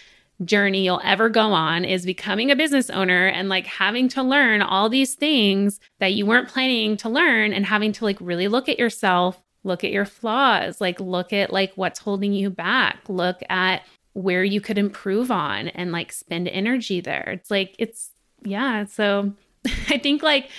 journey 0.44 0.84
you'll 0.84 1.02
ever 1.04 1.30
go 1.30 1.54
on 1.54 1.86
is 1.86 2.06
becoming 2.06 2.52
a 2.52 2.56
business 2.56 2.90
owner 2.90 3.28
and 3.28 3.48
like 3.48 3.66
having 3.66 4.10
to 4.10 4.22
learn 4.22 4.62
all 4.62 4.90
these 4.90 5.16
things 5.16 5.80
that 6.00 6.14
you 6.14 6.26
weren't 6.26 6.50
planning 6.50 6.98
to 6.98 7.08
learn 7.08 7.54
and 7.54 7.66
having 7.66 7.94
to 7.94 8.04
like 8.04 8.18
really 8.20 8.50
look 8.50 8.68
at 8.68 8.78
yourself, 8.78 9.42
look 9.64 9.86
at 9.86 9.92
your 9.92 10.06
flaws, 10.06 10.82
like 10.82 11.00
look 11.00 11.32
at 11.32 11.54
like 11.54 11.72
what's 11.76 12.00
holding 12.00 12.34
you 12.34 12.50
back, 12.50 13.00
look 13.08 13.42
at 13.50 13.84
where 14.12 14.44
you 14.44 14.60
could 14.60 14.78
improve 14.78 15.32
on 15.32 15.70
and 15.70 15.94
like 15.94 16.12
spend 16.12 16.50
energy 16.50 17.00
there. 17.00 17.30
It's 17.32 17.50
like 17.50 17.76
it's 17.80 18.12
yeah, 18.44 18.86
so 18.86 19.34
I 19.90 19.98
think 19.98 20.22
like 20.22 20.50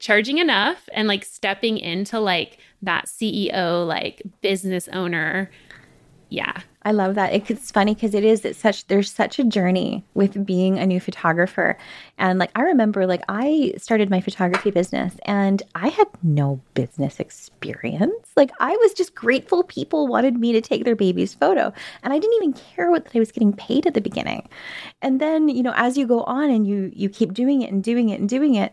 charging 0.00 0.38
enough 0.38 0.88
and 0.92 1.06
like 1.06 1.24
stepping 1.24 1.78
into 1.78 2.18
like 2.18 2.58
that 2.82 3.06
CEO 3.06 3.86
like 3.86 4.22
business 4.40 4.88
owner 4.92 5.50
yeah 6.30 6.60
I 6.88 6.92
love 6.92 7.16
that. 7.16 7.34
It's 7.34 7.70
funny 7.70 7.92
because 7.92 8.14
it 8.14 8.24
is 8.24 8.46
it's 8.46 8.58
such 8.58 8.86
there's 8.86 9.12
such 9.12 9.38
a 9.38 9.44
journey 9.44 10.06
with 10.14 10.46
being 10.46 10.78
a 10.78 10.86
new 10.86 11.00
photographer. 11.00 11.76
And 12.16 12.38
like 12.38 12.50
I 12.54 12.62
remember 12.62 13.06
like 13.06 13.22
I 13.28 13.74
started 13.76 14.08
my 14.08 14.22
photography 14.22 14.70
business 14.70 15.14
and 15.26 15.62
I 15.74 15.88
had 15.88 16.06
no 16.22 16.62
business 16.72 17.20
experience. 17.20 18.30
Like 18.36 18.52
I 18.58 18.70
was 18.70 18.94
just 18.94 19.14
grateful 19.14 19.64
people 19.64 20.06
wanted 20.06 20.36
me 20.36 20.52
to 20.52 20.62
take 20.62 20.84
their 20.84 20.96
baby's 20.96 21.34
photo. 21.34 21.74
And 22.02 22.14
I 22.14 22.18
didn't 22.18 22.36
even 22.36 22.54
care 22.54 22.90
what 22.90 23.06
I 23.14 23.18
was 23.18 23.32
getting 23.32 23.52
paid 23.52 23.86
at 23.86 23.92
the 23.92 24.00
beginning. 24.00 24.48
And 25.02 25.20
then, 25.20 25.48
you 25.50 25.62
know, 25.62 25.74
as 25.76 25.98
you 25.98 26.06
go 26.06 26.22
on 26.22 26.48
and 26.48 26.66
you 26.66 26.90
you 26.94 27.10
keep 27.10 27.34
doing 27.34 27.60
it 27.60 27.70
and 27.70 27.84
doing 27.84 28.08
it 28.08 28.18
and 28.18 28.30
doing 28.30 28.54
it, 28.54 28.72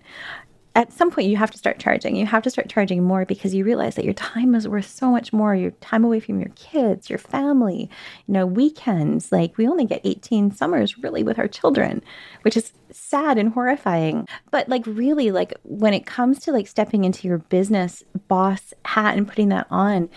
at 0.76 0.92
some 0.92 1.10
point 1.10 1.30
you 1.30 1.38
have 1.38 1.52
to 1.52 1.58
start 1.58 1.80
charging. 1.80 2.18
You 2.18 2.26
have 2.26 2.44
to 2.44 2.50
start 2.50 2.68
charging 2.68 3.02
more 3.02 3.26
because 3.26 3.56
you 3.56 3.64
realize 3.64 3.96
that 3.96 4.04
your 4.04 4.14
time 4.14 4.54
is 4.54 4.68
worth 4.68 4.90
so 4.90 5.10
much 5.10 5.32
more. 5.32 5.56
Your 5.56 5.72
time 5.72 6.04
away 6.04 6.20
from 6.20 6.40
your 6.40 6.52
kids, 6.56 7.10
your 7.10 7.18
family, 7.18 7.90
you 8.28 8.34
know, 8.34 8.46
weekends. 8.46 9.32
Like 9.32 9.58
we 9.58 9.68
only 9.68 9.86
get 9.86 10.02
18 10.04 10.52
summers 10.52 10.98
really 10.98 11.24
with 11.24 11.40
our 11.40 11.48
children, 11.48 12.04
which 12.42 12.58
is 12.58 12.74
sad 12.92 13.38
and 13.38 13.54
horrifying. 13.54 14.28
But 14.52 14.68
like 14.68 14.86
really 14.86 15.32
like 15.32 15.54
when 15.64 15.94
it 15.94 16.06
comes 16.06 16.40
to 16.42 16.52
like 16.52 16.68
stepping 16.68 17.06
into 17.06 17.28
your 17.28 17.38
business 17.38 18.04
boss 18.28 18.74
hat 18.84 19.18
and 19.18 19.28
putting 19.28 19.50
that 19.50 19.68
on, 19.72 20.10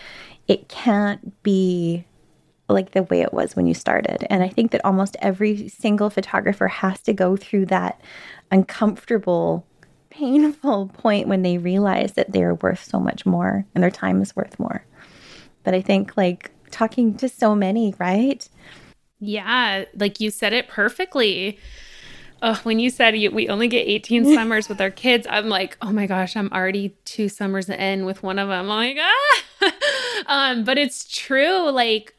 it 0.49 0.67
can't 0.67 1.41
be 1.41 2.05
like 2.67 2.91
the 2.91 3.03
way 3.03 3.21
it 3.21 3.33
was 3.33 3.55
when 3.55 3.65
you 3.65 3.73
started. 3.73 4.27
And 4.29 4.43
I 4.43 4.49
think 4.49 4.71
that 4.71 4.83
almost 4.83 5.15
every 5.21 5.69
single 5.69 6.09
photographer 6.09 6.67
has 6.67 6.99
to 7.03 7.13
go 7.13 7.37
through 7.37 7.67
that 7.67 8.01
uncomfortable 8.51 9.65
painful 10.19 10.87
point 10.89 11.27
when 11.27 11.43
they 11.43 11.57
realize 11.57 12.13
that 12.13 12.31
they're 12.31 12.55
worth 12.55 12.83
so 12.83 12.99
much 12.99 13.25
more 13.25 13.65
and 13.73 13.83
their 13.83 13.89
time 13.89 14.21
is 14.21 14.35
worth 14.35 14.59
more. 14.59 14.85
But 15.63 15.73
I 15.73 15.81
think 15.81 16.17
like 16.17 16.51
talking 16.71 17.15
to 17.15 17.29
so 17.29 17.55
many, 17.55 17.95
right? 17.97 18.47
Yeah, 19.19 19.85
like 19.95 20.19
you 20.19 20.29
said 20.29 20.51
it 20.53 20.67
perfectly. 20.67 21.57
Oh, 22.41 22.59
when 22.63 22.79
you 22.79 22.89
said 22.89 23.17
you, 23.17 23.31
we 23.31 23.49
only 23.49 23.67
get 23.67 23.87
18 23.87 24.25
summers 24.35 24.67
with 24.67 24.81
our 24.81 24.89
kids, 24.89 25.25
I'm 25.29 25.47
like, 25.47 25.77
oh 25.81 25.91
my 25.91 26.05
gosh, 26.05 26.35
I'm 26.35 26.51
already 26.51 26.95
two 27.05 27.29
summers 27.29 27.69
in 27.69 28.05
with 28.05 28.21
one 28.21 28.39
of 28.39 28.49
them. 28.49 28.69
I'm 28.69 28.95
like, 28.95 28.97
ah. 28.99 29.71
um, 30.27 30.63
but 30.63 30.77
it's 30.77 31.07
true. 31.09 31.69
Like 31.69 32.13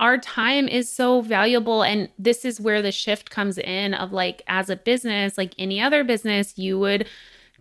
our 0.00 0.18
time 0.18 0.66
is 0.68 0.90
so 0.90 1.20
valuable. 1.20 1.82
And 1.82 2.08
this 2.18 2.44
is 2.44 2.60
where 2.60 2.82
the 2.82 2.92
shift 2.92 3.30
comes 3.30 3.58
in 3.58 3.94
of 3.94 4.12
like, 4.12 4.42
as 4.48 4.70
a 4.70 4.76
business, 4.76 5.38
like 5.38 5.54
any 5.58 5.80
other 5.80 6.02
business, 6.04 6.58
you 6.58 6.78
would 6.78 7.08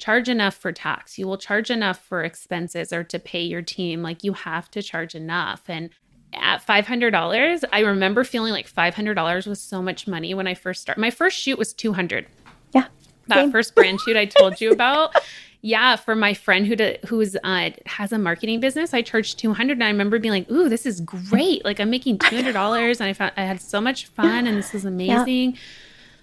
charge 0.03 0.27
enough 0.27 0.55
for 0.55 0.73
tax. 0.73 1.17
You 1.17 1.25
will 1.27 1.37
charge 1.37 1.71
enough 1.71 1.97
for 1.97 2.25
expenses 2.25 2.91
or 2.91 3.05
to 3.05 3.17
pay 3.17 3.41
your 3.41 3.61
team. 3.61 4.01
Like 4.01 4.21
you 4.21 4.33
have 4.33 4.69
to 4.71 4.83
charge 4.83 5.15
enough. 5.15 5.63
And 5.69 5.91
at 6.33 6.65
$500, 6.65 7.63
I 7.71 7.79
remember 7.79 8.25
feeling 8.25 8.51
like 8.51 8.69
$500 8.69 9.47
was 9.47 9.61
so 9.61 9.81
much 9.81 10.05
money 10.05 10.33
when 10.33 10.45
I 10.45 10.55
first 10.55 10.81
started. 10.81 10.99
My 10.99 11.09
first 11.09 11.37
shoot 11.37 11.57
was 11.57 11.71
200. 11.73 12.27
Yeah. 12.73 12.87
That 13.27 13.35
same. 13.35 13.51
first 13.53 13.75
brand 13.75 14.01
shoot 14.01 14.17
I 14.17 14.25
told 14.25 14.59
you 14.59 14.71
about. 14.71 15.15
yeah, 15.61 15.95
for 15.95 16.15
my 16.15 16.33
friend 16.33 16.67
who 16.67 16.75
do, 16.75 16.97
who's 17.07 17.37
uh, 17.41 17.69
has 17.85 18.11
a 18.11 18.17
marketing 18.17 18.59
business, 18.59 18.93
I 18.93 19.03
charged 19.03 19.39
200 19.39 19.71
and 19.71 19.85
I 19.85 19.87
remember 19.87 20.19
being 20.19 20.33
like, 20.33 20.51
"Ooh, 20.51 20.67
this 20.67 20.85
is 20.85 20.99
great. 20.99 21.63
Like 21.63 21.79
I'm 21.79 21.89
making 21.89 22.17
$200 22.19 22.99
and 22.99 23.07
I 23.07 23.13
found 23.13 23.31
I 23.37 23.45
had 23.45 23.61
so 23.61 23.79
much 23.79 24.07
fun 24.07 24.47
and 24.47 24.57
this 24.57 24.73
was 24.73 24.83
amazing." 24.83 25.51
Yeah. 25.51 25.59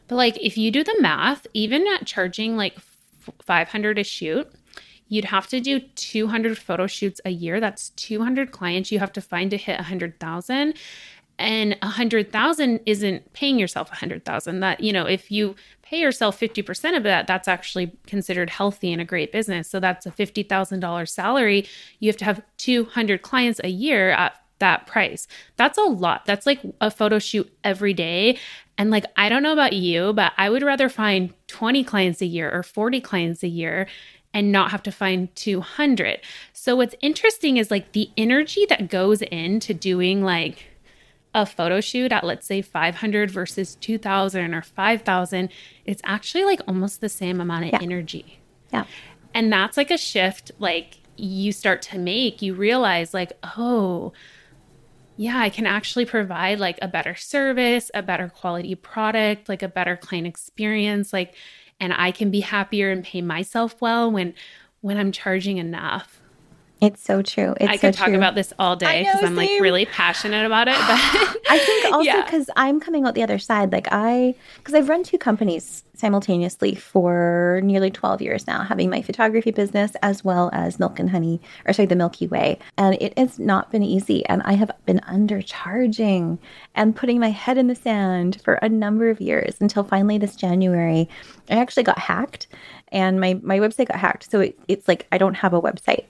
But 0.09 0.17
like 0.17 0.37
if 0.43 0.59
you 0.59 0.71
do 0.71 0.85
the 0.85 0.97
math, 1.01 1.47
even 1.55 1.87
at 1.87 2.05
charging 2.05 2.59
like 2.59 2.79
500 3.43 3.99
a 3.99 4.05
shoot. 4.05 4.51
You'd 5.09 5.25
have 5.27 5.49
to 5.49 5.61
do 5.61 5.81
200 5.81 6.57
photo 6.57 6.87
shoots 6.87 7.21
a 7.25 7.31
year. 7.31 7.59
That's 7.59 7.91
200 7.91 8.53
clients. 8.53 8.93
You 8.93 9.01
have 9.01 9.13
to 9.15 9.21
find 9.21 9.51
to 9.51 9.57
hit 9.57 9.77
100,000 9.77 10.75
and 11.41 11.75
100,000 11.83 12.81
isn't 12.85 13.33
paying 13.33 13.59
yourself 13.59 13.89
100,000 13.89 14.61
that 14.61 14.81
you 14.81 14.93
know 14.93 15.07
if 15.07 15.31
you 15.31 15.57
pay 15.83 15.99
yourself 15.99 16.39
50% 16.39 16.97
of 16.97 17.03
that 17.03 17.27
that's 17.27 17.49
actually 17.49 17.97
considered 18.07 18.51
healthy 18.51 18.93
in 18.93 19.01
a 19.01 19.05
great 19.05 19.33
business. 19.33 19.69
So 19.69 19.81
that's 19.81 20.07
a 20.07 20.13
$50,000 20.13 21.09
salary. 21.09 21.67
You 21.99 22.09
have 22.11 22.17
to 22.19 22.25
have 22.27 22.43
200 22.59 23.23
clients 23.23 23.61
a 23.65 23.69
year 23.69 24.11
at 24.11 24.35
that 24.61 24.87
price 24.87 25.27
that's 25.57 25.77
a 25.77 25.83
lot 25.83 26.25
that's 26.25 26.47
like 26.47 26.61
a 26.81 26.91
photo 26.91 27.19
shoot 27.19 27.53
every 27.65 27.93
day 27.93 28.39
and 28.81 28.91
like, 28.91 29.05
I 29.15 29.29
don't 29.29 29.43
know 29.43 29.53
about 29.53 29.75
you, 29.75 30.15
but 30.15 30.33
I 30.39 30.49
would 30.49 30.63
rather 30.63 30.89
find 30.89 31.35
20 31.49 31.85
clients 31.85 32.23
a 32.23 32.27
year 32.27 32.51
or 32.51 32.63
40 32.63 32.99
clients 33.03 33.43
a 33.43 33.49
year 33.49 33.87
and 34.33 34.51
not 34.51 34.71
have 34.71 34.83
to 34.85 34.91
find 34.91 35.35
200. 35.37 36.21
So, 36.55 36.77
what's 36.77 36.95
interesting 37.03 37.59
is 37.59 37.71
like 37.71 37.93
the 37.93 38.09
energy 38.17 38.65
that 38.71 38.89
goes 38.89 39.21
into 39.21 39.75
doing 39.75 40.25
like 40.25 40.65
a 41.35 41.45
photo 41.45 41.83
shoot 41.83 42.11
at 42.11 42.25
let's 42.25 42.47
say 42.47 42.63
500 42.63 43.31
versus 43.31 43.75
2000 43.75 44.55
or 44.55 44.63
5000, 44.63 45.51
it's 45.85 46.01
actually 46.03 46.45
like 46.45 46.63
almost 46.67 47.03
the 47.03 47.11
same 47.11 47.39
amount 47.39 47.67
of 47.67 47.73
yeah. 47.73 47.81
energy. 47.83 48.41
Yeah. 48.73 48.87
And 49.35 49.53
that's 49.53 49.77
like 49.77 49.91
a 49.91 49.99
shift 49.99 50.53
like 50.59 51.01
you 51.17 51.53
start 51.53 51.83
to 51.83 51.99
make. 51.99 52.41
You 52.41 52.55
realize, 52.55 53.13
like, 53.13 53.33
oh, 53.59 54.15
yeah, 55.21 55.39
I 55.39 55.51
can 55.51 55.67
actually 55.67 56.07
provide 56.07 56.61
like 56.61 56.79
a 56.81 56.89
better 56.89 57.15
service, 57.15 57.91
a 57.93 58.03
better 58.03 58.31
quality 58.31 58.75
product, 58.75 59.51
like 59.51 59.63
a 59.63 59.69
better 59.69 59.95
client 59.95 60.27
experience, 60.27 61.13
like 61.13 61.35
and 61.79 61.93
I 61.93 62.11
can 62.11 62.31
be 62.31 62.41
happier 62.41 62.91
and 62.91 63.05
pay 63.05 63.21
myself 63.21 63.83
well 63.83 64.11
when 64.11 64.33
when 64.81 64.97
I'm 64.97 65.13
charging 65.13 65.59
enough. 65.59 66.23
It's 66.81 67.03
so 67.03 67.21
true. 67.21 67.55
It's 67.61 67.69
I 67.69 67.77
could 67.77 67.95
so 67.95 67.99
talk 67.99 68.09
true. 68.09 68.17
about 68.17 68.35
this 68.35 68.55
all 68.59 68.75
day 68.75 69.03
because 69.05 69.23
I'm 69.23 69.37
like 69.37 69.51
really 69.61 69.85
passionate 69.85 70.47
about 70.47 70.67
it. 70.67 70.77
But 70.77 70.81
I 71.51 71.59
think 71.59 71.85
also 71.93 72.23
because 72.23 72.49
yeah. 72.49 72.55
I'm 72.57 72.81
coming 72.81 73.07
out 73.07 73.15
the 73.15 73.23
other 73.23 73.39
side. 73.39 73.71
Like 73.71 73.89
I, 73.93 74.35
because 74.57 74.73
I've 74.73 74.89
run 74.89 75.03
two 75.03 75.19
companies 75.19 75.85
simultaneously 75.95 76.75
for 76.75 77.61
nearly 77.63 77.91
12 77.91 78.23
years 78.23 78.47
now, 78.47 78.63
having 78.63 78.89
my 78.89 79.03
photography 79.03 79.51
business 79.51 79.93
as 80.03 80.25
well 80.25 80.49
as 80.55 80.79
Milk 80.79 80.99
and 80.99 81.11
Honey, 81.11 81.39
or 81.67 81.75
sorry, 81.75 81.87
the 81.87 81.97
Milky 81.97 82.27
Way. 82.27 82.59
And 82.79 82.97
it 82.99 83.17
has 83.19 83.39
not 83.39 83.71
been 83.71 83.83
easy. 83.83 84.25
And 84.27 84.41
I 84.47 84.55
have 84.55 84.71
been 84.87 85.01
undercharging 85.01 86.39
and 86.75 86.97
putting 86.97 87.21
my 87.21 87.31
head 87.31 87.59
in 87.59 87.67
the 87.67 87.75
sand 87.75 88.41
for 88.43 88.55
a 88.55 88.71
number 88.71 89.11
of 89.11 89.21
years 89.21 89.57
until 89.61 89.85
finally 89.85 90.17
this 90.17 90.35
January, 90.35 91.11
I 91.51 91.59
actually 91.59 91.83
got 91.83 91.99
hacked 91.99 92.47
and 92.89 93.21
my, 93.21 93.39
my 93.43 93.59
website 93.59 93.89
got 93.89 93.99
hacked. 93.99 94.31
So 94.31 94.41
it, 94.41 94.59
it's 94.67 94.89
like 94.89 95.07
I 95.13 95.19
don't 95.19 95.35
have 95.35 95.53
a 95.53 95.61
website 95.61 96.07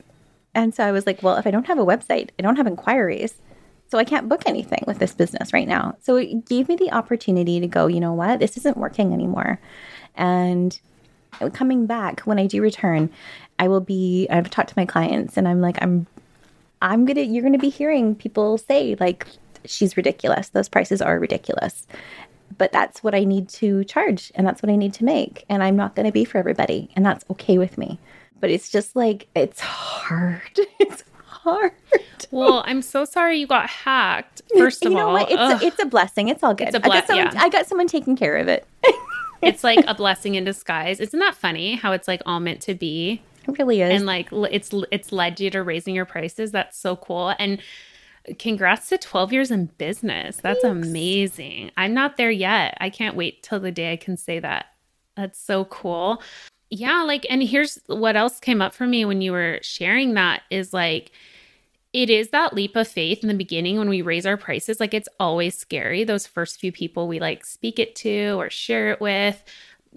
and 0.55 0.75
so 0.75 0.85
I 0.85 0.93
was 0.93 1.07
like, 1.07 1.23
well, 1.23 1.37
if 1.37 1.47
I 1.47 1.51
don't 1.51 1.67
have 1.67 1.79
a 1.79 1.85
website, 1.85 2.31
I 2.39 2.43
don't 2.43 2.57
have 2.57 2.67
inquiries. 2.67 3.35
So 3.89 3.99
I 3.99 4.05
can't 4.05 4.29
book 4.29 4.43
anything 4.47 4.85
with 4.87 4.99
this 4.99 5.15
business 5.15 5.53
right 5.53 5.67
now. 5.67 5.97
So 6.01 6.17
it 6.17 6.47
gave 6.47 6.69
me 6.69 6.77
the 6.77 6.93
opportunity 6.93 7.59
to 7.61 7.67
go, 7.67 7.87
you 7.87 8.01
know 8.01 8.13
what? 8.13 8.39
This 8.39 8.57
isn't 8.57 8.77
working 8.77 9.13
anymore. 9.13 9.61
And 10.15 10.79
coming 11.53 11.87
back 11.87 12.21
when 12.21 12.39
I 12.39 12.47
do 12.47 12.63
return, 12.63 13.11
I 13.59 13.69
will 13.69 13.81
be 13.81 14.29
I've 14.31 14.51
talked 14.51 14.69
to 14.71 14.75
my 14.77 14.87
clients 14.87 15.37
and 15.37 15.49
I'm 15.49 15.61
like 15.61 15.79
I'm 15.83 16.07
I'm 16.83 17.05
going 17.05 17.17
to 17.17 17.25
you're 17.25 17.43
going 17.43 17.53
to 17.53 17.59
be 17.59 17.69
hearing 17.69 18.15
people 18.15 18.59
say 18.59 18.97
like 19.01 19.27
she's 19.65 19.97
ridiculous. 19.97 20.49
Those 20.49 20.69
prices 20.69 21.03
are 21.03 21.19
ridiculous. 21.19 21.87
But 22.59 22.73
that's 22.73 23.03
what 23.03 23.15
I 23.15 23.25
need 23.25 23.49
to 23.51 23.85
charge 23.85 24.33
and 24.35 24.47
that's 24.47 24.63
what 24.63 24.71
I 24.71 24.77
need 24.77 24.95
to 24.95 25.05
make 25.05 25.45
and 25.49 25.63
I'm 25.63 25.77
not 25.77 25.95
going 25.95 26.07
to 26.07 26.13
be 26.13 26.25
for 26.25 26.39
everybody 26.39 26.91
and 26.95 27.05
that's 27.07 27.25
okay 27.31 27.59
with 27.59 27.79
me 27.79 27.99
but 28.41 28.51
it's 28.51 28.71
just 28.71 28.97
like 28.97 29.29
it's 29.35 29.61
hard. 29.61 30.41
It's 30.81 31.05
hard. 31.25 31.73
Well, 32.31 32.63
I'm 32.67 32.83
so 32.83 33.05
sorry 33.05 33.39
you 33.39 33.47
got 33.47 33.71
hacked. 33.71 34.43
First 34.59 34.85
of 34.85 34.93
you 34.93 34.99
know 34.99 35.09
all, 35.09 35.13
what? 35.15 35.31
It's 35.31 35.63
a, 35.63 35.67
it's 35.67 35.79
a 35.79 35.87
blessing. 35.87 36.29
It's 36.29 36.43
all 36.43 36.55
good. 36.55 36.69
It's 36.69 36.77
a 36.77 36.85
I, 36.85 36.89
got 36.89 37.07
someone, 37.07 37.35
yeah. 37.35 37.43
I 37.43 37.49
got 37.49 37.67
someone 37.67 37.87
taking 37.87 38.17
care 38.17 38.37
of 38.37 38.49
it. 38.49 38.67
it's 39.43 39.65
like 39.65 39.85
a 39.87 39.95
blessing 39.95 40.35
in 40.35 40.45
disguise. 40.45 41.01
Isn't 41.01 41.21
that 41.21 41.35
funny 41.35 41.77
how 41.77 41.93
it's 41.93 42.09
like 42.09 42.23
all 42.27 42.41
meant 42.41 42.61
to 42.63 42.75
be? 42.75 43.23
It 43.49 43.59
really 43.59 43.81
is. 43.81 43.91
and 43.91 44.07
like 44.07 44.29
it's 44.33 44.71
it's 44.91 45.13
led 45.13 45.41
you 45.41 45.51
to 45.51 45.63
raising 45.63 45.95
your 45.95 46.05
prices 46.05 46.53
that's 46.53 46.79
so 46.79 46.97
cool 46.97 47.35
and 47.39 47.61
congrats 48.39 48.89
to 48.91 48.99
12 48.99 49.33
years 49.33 49.51
in 49.51 49.67
business 49.79 50.37
that's 50.37 50.63
amazing 50.63 51.71
i'm 51.77 51.95
not 51.95 52.19
there 52.19 52.31
yet 52.31 52.77
i 52.81 52.91
can't 52.91 53.17
wait 53.17 53.43
till 53.43 53.59
the 53.59 53.73
day 53.73 53.93
i 53.93 53.97
can 53.97 54.17
say 54.17 54.39
that 54.39 54.67
that's 55.17 55.41
so 55.41 55.65
cool 55.65 56.23
yeah 56.71 57.03
like 57.03 57.27
and 57.29 57.43
here's 57.43 57.81
what 57.87 58.17
else 58.17 58.41
came 58.41 58.63
up 58.63 58.73
for 58.73 58.87
me 58.87 59.05
when 59.05 59.21
you 59.21 59.33
were 59.33 59.59
sharing 59.63 60.15
that 60.15 60.43
is 60.51 60.73
like 60.73 61.13
it 61.93 62.09
is 62.09 62.29
that 62.29 62.55
leap 62.55 62.77
of 62.77 62.87
faith 62.87 63.23
in 63.23 63.29
the 63.29 63.35
beginning 63.35 63.77
when 63.79 63.89
we 63.89 64.03
raise 64.03 64.25
our 64.25 64.37
prices. 64.37 64.79
Like 64.79 64.95
it's 64.95 65.09
always 65.19 65.59
scary 65.59 66.05
those 66.05 66.27
first 66.27 66.61
few 66.61 66.71
people 66.71 67.09
we 67.09 67.19
like 67.19 67.45
speak 67.45 67.79
it 67.79 67.97
to 67.97 68.35
or 68.39 68.49
share 68.49 68.93
it 68.93 69.01
with 69.01 69.43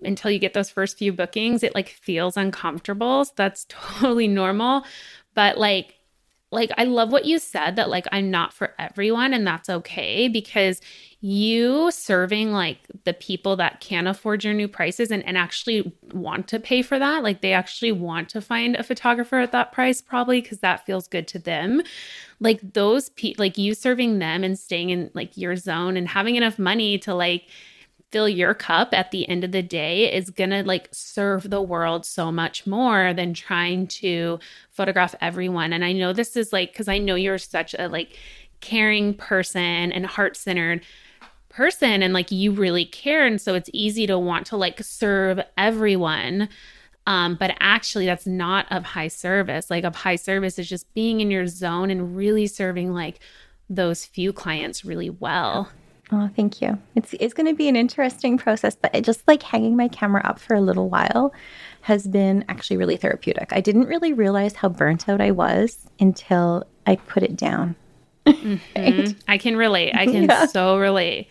until 0.03 0.32
you 0.32 0.39
get 0.39 0.53
those 0.53 0.71
first 0.71 0.97
few 0.97 1.13
bookings. 1.13 1.61
It 1.61 1.76
like 1.76 1.89
feels 1.89 2.36
uncomfortable. 2.36 3.26
So 3.26 3.34
that's 3.36 3.65
totally 3.69 4.28
normal. 4.28 4.86
But 5.36 5.57
like 5.57 5.99
like 6.54 6.72
I 6.78 6.86
love 6.86 7.12
what 7.12 7.26
you 7.26 7.39
said 7.39 7.76
that 7.76 7.89
like 7.89 8.06
I'm 8.12 8.30
not 8.32 8.54
for 8.54 8.74
everyone 8.80 9.34
and 9.34 9.45
that's 9.45 9.70
okay 9.70 10.28
because 10.28 10.82
you 11.20 11.89
serving 11.91 12.51
like 12.51 12.80
the 13.06 13.14
people 13.14 13.56
that 13.56 13.80
can 13.80 14.08
afford 14.08 14.43
your 14.43 14.54
new 14.54 14.68
prices 14.68 15.10
and, 15.10 15.26
and 15.26 15.38
actually 15.38 15.93
want 16.14 16.47
to 16.49 16.60
pay 16.60 16.82
for 16.82 16.99
that 16.99 17.24
like 17.24 17.41
they 17.41 17.54
actually 17.54 17.91
want 17.91 18.30
to 18.30 18.41
find 18.41 18.76
a 18.76 18.84
photographer 18.84 19.38
at 19.38 19.51
that 19.51 19.72
price 19.72 20.01
probably 20.01 20.41
because 20.41 20.60
that 20.60 20.86
feels 20.86 21.08
good 21.08 21.28
to 21.28 21.39
them. 21.39 21.82
Like 22.39 22.74
those 22.74 23.10
pe- 23.10 23.36
like 23.38 23.58
you 23.58 23.74
serving 23.74 24.20
them 24.20 24.43
and 24.43 24.58
staying 24.58 24.89
in 24.89 25.12
like 25.14 25.38
your 25.38 25.56
zone 25.56 25.97
and 25.97 26.08
having 26.08 26.36
enough 26.36 26.60
money 26.60 26.97
to 26.99 27.14
like 27.14 27.47
fill 28.14 28.30
your 28.30 28.53
cup 28.53 28.93
at 28.93 29.09
the 29.09 29.28
end 29.28 29.43
of 29.43 29.51
the 29.51 29.64
day 29.64 30.14
is 30.14 30.30
going 30.30 30.51
to 30.51 30.64
like 30.64 30.88
serve 30.91 31.49
the 31.49 31.61
world 31.61 32.05
so 32.05 32.32
much 32.32 32.68
more 32.68 33.11
than 33.11 33.34
trying 33.34 33.88
to 33.88 34.39
photograph 34.70 35.16
everyone. 35.20 35.74
And 35.74 35.84
I 35.84 35.93
know 35.93 36.14
this 36.14 36.38
is 36.38 36.53
like 36.53 36.76
cuz 36.76 36.88
I 36.88 36.99
know 36.99 37.16
you're 37.16 37.39
such 37.39 37.74
a 37.74 37.88
like 37.88 38.16
caring 38.61 39.16
person 39.16 39.91
and 39.91 40.05
heart-centered 40.05 40.82
person 41.49 42.03
and 42.03 42.14
like 42.14 42.32
you 42.32 42.51
really 42.51 42.86
care 42.86 43.26
and 43.26 43.41
so 43.41 43.55
it's 43.55 43.70
easy 43.74 44.05
to 44.05 44.20
want 44.20 44.45
to 44.47 44.57
like 44.57 44.84
serve 44.84 45.39
everyone. 45.57 46.49
Um, 47.07 47.34
but 47.36 47.55
actually 47.59 48.05
that's 48.05 48.28
not 48.28 48.72
of 48.72 48.84
high 48.84 49.07
service. 49.07 49.72
Like 49.72 49.86
of 49.86 49.95
high 49.95 50.18
service 50.18 50.59
is 50.59 50.70
just 50.70 50.93
being 50.93 51.20
in 51.20 51.32
your 51.32 51.47
zone 51.47 51.89
and 51.89 52.16
really 52.16 52.45
serving 52.45 52.93
like 52.93 53.20
those 53.72 54.05
few 54.05 54.32
clients 54.32 54.86
really 54.86 55.09
well. 55.09 55.72
Oh, 56.16 56.30
thank 56.36 56.61
you. 56.61 56.78
It's 56.95 57.14
it's 57.20 57.34
going 57.34 57.47
to 57.47 57.55
be 57.55 57.68
an 57.68 57.76
interesting 57.76 58.38
process, 58.38 58.76
but 58.76 58.93
it 58.93 59.03
just 59.03 59.28
like 59.28 59.41
hanging 59.41 59.76
my 59.76 59.88
camera 59.88 60.22
up 60.24 60.38
for 60.38 60.53
a 60.53 60.61
little 60.61 60.88
while 60.88 61.34
has 61.82 62.07
been 62.07 62.45
actually 62.47 62.78
really 62.78 62.97
therapeutic. 62.97 63.51
I 63.51 63.61
didn't 63.61 63.88
really 63.88 64.14
realize 64.14 64.53
how 64.53 64.70
burnt 64.70 65.09
out 65.09 65.20
I 65.22 65.32
was 65.32 65.89
until 65.99 66.66
I 66.86 66.97
put 66.97 67.24
it 67.24 67.36
down. 67.36 67.76
Mhm. 68.28 69.16
I 69.28 69.38
can 69.39 69.57
relate. 69.57 69.93
I 69.95 70.05
can 70.05 70.24
Yeah. 70.26 70.45
so 70.45 70.78
relate. 70.78 71.28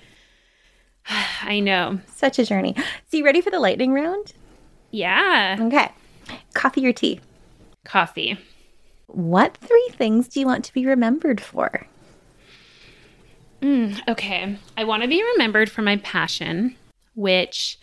I 1.43 1.61
know. 1.61 2.01
Such 2.15 2.39
a 2.39 2.45
journey. 2.45 2.75
So, 3.09 3.17
you 3.17 3.25
ready 3.25 3.41
for 3.41 3.51
the 3.51 3.61
lightning 3.61 3.93
round? 3.93 4.33
Yeah. 4.91 5.57
Okay. 5.61 5.91
Coffee 6.55 6.87
or 6.87 6.93
tea? 6.93 7.21
Coffee. 7.85 8.37
What 9.07 9.57
three 9.59 9.89
things 9.93 10.29
do 10.29 10.41
you 10.41 10.47
want 10.47 10.65
to 10.65 10.73
be 10.73 10.87
remembered 10.87 11.41
for? 11.41 11.87
Mm, 13.63 14.01
okay. 14.09 14.59
I 14.77 14.85
want 14.85 15.03
to 15.03 15.09
be 15.09 15.23
remembered 15.35 15.71
for 15.71 15.83
my 15.83 15.97
passion, 15.99 16.77
which 17.15 17.79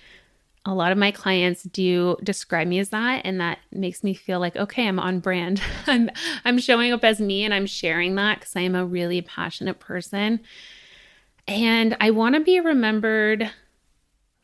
a 0.66 0.74
lot 0.74 0.92
of 0.92 0.98
my 0.98 1.10
clients 1.10 1.64
do 1.64 2.18
describe 2.22 2.68
me 2.68 2.80
as 2.80 2.90
that 2.90 3.22
and 3.24 3.40
that 3.40 3.60
makes 3.72 4.04
me 4.04 4.14
feel 4.14 4.40
like 4.40 4.58
okay, 4.58 4.88
I'm 4.88 5.00
on 5.00 5.20
brand. 5.20 5.62
I'm 5.88 6.10
I'm 6.44 6.60
showing 6.60 6.92
up 6.92 7.04
as 7.04 7.22
me 7.22 7.46
and 7.46 7.54
I'm 7.54 7.66
sharing 7.66 8.16
that 8.16 8.42
cuz 8.42 8.56
I 8.56 8.62
am 8.62 8.76
a 8.76 8.86
really 8.86 9.22
passionate 9.22 9.80
person. 9.80 10.42
And 11.48 11.96
I 12.00 12.12
want 12.12 12.36
to 12.36 12.42
be 12.42 12.60
remembered 12.60 13.50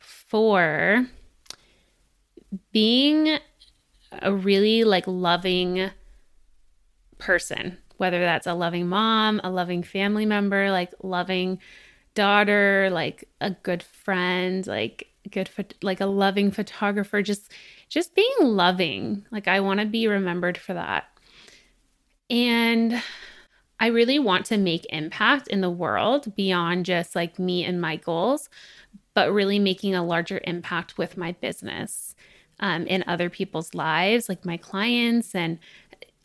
for 0.00 1.06
being 2.72 3.38
a 4.10 4.32
really 4.32 4.84
like 4.84 5.06
loving 5.06 5.90
person, 7.18 7.78
whether 7.98 8.20
that's 8.20 8.46
a 8.46 8.54
loving 8.54 8.88
mom, 8.88 9.40
a 9.44 9.50
loving 9.50 9.82
family 9.82 10.26
member, 10.26 10.70
like 10.70 10.92
loving 11.02 11.58
daughter, 12.14 12.88
like 12.90 13.28
a 13.40 13.50
good 13.50 13.82
friend, 13.82 14.66
like 14.66 15.08
good 15.30 15.50
like 15.82 16.00
a 16.00 16.06
loving 16.06 16.50
photographer, 16.50 17.22
just 17.22 17.52
just 17.88 18.14
being 18.14 18.34
loving. 18.40 19.24
Like 19.30 19.48
I 19.48 19.60
want 19.60 19.80
to 19.80 19.86
be 19.86 20.08
remembered 20.08 20.58
for 20.58 20.74
that. 20.74 21.04
And 22.28 23.02
I 23.78 23.88
really 23.88 24.18
want 24.18 24.46
to 24.46 24.56
make 24.56 24.86
impact 24.90 25.48
in 25.48 25.60
the 25.60 25.70
world 25.70 26.34
beyond 26.34 26.86
just 26.86 27.14
like 27.14 27.38
me 27.38 27.64
and 27.64 27.80
my 27.80 27.96
goals, 27.96 28.48
but 29.14 29.32
really 29.32 29.58
making 29.58 29.94
a 29.94 30.04
larger 30.04 30.40
impact 30.44 30.98
with 30.98 31.16
my 31.16 31.32
business 31.32 32.14
um, 32.58 32.86
in 32.86 33.04
other 33.06 33.28
people's 33.28 33.74
lives, 33.74 34.28
like 34.28 34.44
my 34.44 34.56
clients. 34.56 35.34
And 35.34 35.58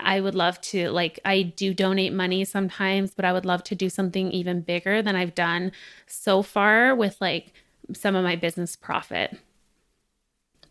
I 0.04 0.22
would 0.22 0.36
love 0.36 0.60
to, 0.62 0.90
like, 0.90 1.20
I 1.26 1.42
do 1.44 1.74
donate 1.74 2.14
money 2.14 2.46
sometimes, 2.46 3.14
but 3.14 3.26
I 3.26 3.34
would 3.34 3.46
love 3.46 3.64
to 3.66 3.76
do 3.76 3.90
something 3.90 4.32
even 4.32 4.62
bigger 4.62 5.02
than 5.02 5.16
I've 5.16 5.36
done 5.36 5.72
so 6.08 6.42
far 6.42 6.96
with 6.96 7.20
like 7.22 7.54
some 7.94 8.16
of 8.16 8.24
my 8.24 8.36
business 8.36 8.76
profit. 8.76 9.38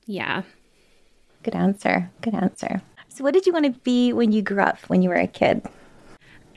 Yeah. 0.06 0.42
Good 1.42 1.54
answer. 1.54 2.10
Good 2.20 2.34
answer. 2.34 2.82
So, 3.08 3.24
what 3.24 3.34
did 3.34 3.46
you 3.46 3.52
want 3.52 3.66
to 3.66 3.80
be 3.80 4.12
when 4.12 4.32
you 4.32 4.42
grew 4.42 4.60
up, 4.60 4.78
when 4.88 5.02
you 5.02 5.08
were 5.08 5.16
a 5.16 5.26
kid? 5.26 5.62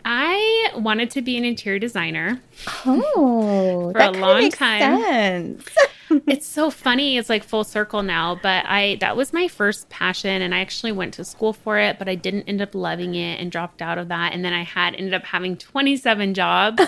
I 0.05 0.71
wanted 0.75 1.09
to 1.11 1.21
be 1.21 1.37
an 1.37 1.45
interior 1.45 1.79
designer. 1.79 2.41
Oh, 2.85 3.91
For 3.93 3.99
that 3.99 4.15
a 4.15 4.19
long 4.19 4.41
makes 4.41 4.57
time. 4.57 5.59
it's 6.27 6.45
so 6.45 6.69
funny. 6.69 7.17
It's 7.17 7.29
like 7.29 7.43
full 7.43 7.63
circle 7.63 8.03
now, 8.03 8.39
but 8.41 8.65
I 8.67 8.97
that 9.01 9.15
was 9.17 9.33
my 9.33 9.47
first 9.47 9.89
passion 9.89 10.41
and 10.41 10.53
I 10.53 10.59
actually 10.59 10.91
went 10.91 11.13
to 11.15 11.25
school 11.25 11.53
for 11.53 11.77
it, 11.79 11.99
but 11.99 12.07
I 12.09 12.15
didn't 12.15 12.43
end 12.43 12.61
up 12.61 12.75
loving 12.75 13.15
it 13.15 13.39
and 13.39 13.51
dropped 13.51 13.81
out 13.81 13.97
of 13.97 14.07
that 14.09 14.33
and 14.33 14.43
then 14.43 14.53
I 14.53 14.63
had 14.63 14.95
ended 14.95 15.13
up 15.13 15.23
having 15.23 15.57
27 15.57 16.33
jobs 16.33 16.81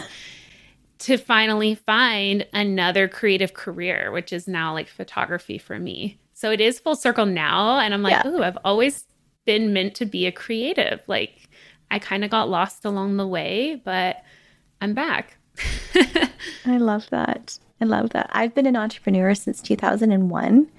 to 0.99 1.17
finally 1.17 1.75
find 1.75 2.47
another 2.53 3.07
creative 3.07 3.53
career, 3.53 4.11
which 4.11 4.31
is 4.31 4.47
now 4.47 4.73
like 4.73 4.87
photography 4.87 5.57
for 5.57 5.77
me. 5.79 6.19
So 6.33 6.51
it 6.51 6.61
is 6.61 6.79
full 6.79 6.95
circle 6.95 7.25
now 7.25 7.79
and 7.79 7.93
I'm 7.93 8.01
like, 8.01 8.23
Yeah. 8.23 8.29
"Ooh, 8.29 8.43
I've 8.43 8.57
always 8.63 9.05
been 9.45 9.73
meant 9.73 9.95
to 9.95 10.05
be 10.05 10.25
a 10.25 10.31
creative." 10.31 11.01
Like 11.07 11.49
I 11.91 11.99
kind 11.99 12.23
of 12.23 12.29
got 12.31 12.49
lost 12.49 12.85
along 12.85 13.17
the 13.17 13.27
way, 13.27 13.81
but 13.83 14.17
I'm 14.81 14.93
back. 14.93 15.37
I 16.65 16.77
love 16.77 17.09
that. 17.11 17.57
I 17.81 17.85
love 17.85 18.11
that. 18.11 18.29
I've 18.31 18.55
been 18.55 18.65
an 18.65 18.75
entrepreneur 18.75 19.33
since 19.35 19.61
2001 19.61 20.69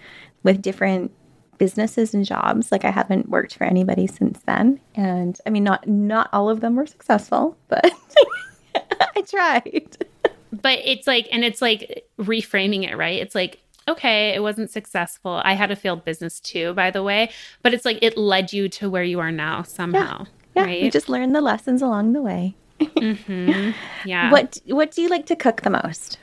with 0.43 0.63
different 0.63 1.13
businesses 1.59 2.15
and 2.15 2.25
jobs. 2.25 2.71
Like 2.73 2.85
I 2.85 2.91
haven't 2.91 3.29
worked 3.29 3.55
for 3.55 3.65
anybody 3.65 4.07
since 4.07 4.41
then. 4.47 4.81
And 4.95 5.39
I 5.47 5.51
mean 5.51 5.65
not 5.65 5.87
not 5.87 6.29
all 6.33 6.49
of 6.49 6.61
them 6.61 6.77
were 6.77 6.87
successful, 6.87 7.57
but 7.69 7.91
I 9.17 9.23
tried. 9.23 9.97
but 10.53 10.79
it's 10.85 11.07
like 11.07 11.29
and 11.33 11.45
it's 11.45 11.61
like 11.61 12.07
reframing 12.19 12.89
it 12.91 12.97
right 12.97 13.21
it's 13.21 13.35
like 13.35 13.61
okay 13.89 14.31
it 14.35 14.41
wasn't 14.43 14.71
successful 14.71 15.41
i 15.45 15.53
had 15.55 15.71
a 15.71 15.77
failed 15.77 16.05
business 16.05 16.41
too 16.41 16.73
by 16.75 16.91
the 16.91 17.03
way 17.03 17.31
but 17.63 17.75
it's 17.75 17.85
like 17.85 17.99
it 18.01 18.17
led 18.17 18.53
you 18.53 18.69
to 18.69 18.89
where 18.89 19.03
you 19.03 19.19
are 19.21 19.33
now 19.33 19.63
somehow 19.63 20.25
Yeah, 20.55 20.65
right 20.65 20.81
you 20.83 20.91
just 20.91 21.09
learn 21.09 21.33
the 21.33 21.41
lessons 21.41 21.83
along 21.83 22.13
the 22.13 22.23
way. 22.23 22.55
Mhm. 22.81 23.75
yeah 24.05 24.31
What 24.31 24.59
what 24.67 24.91
do 24.93 25.03
you 25.03 25.09
like 25.09 25.27
to 25.27 25.37
cook 25.37 25.63
the 25.63 25.71
most? 25.71 26.19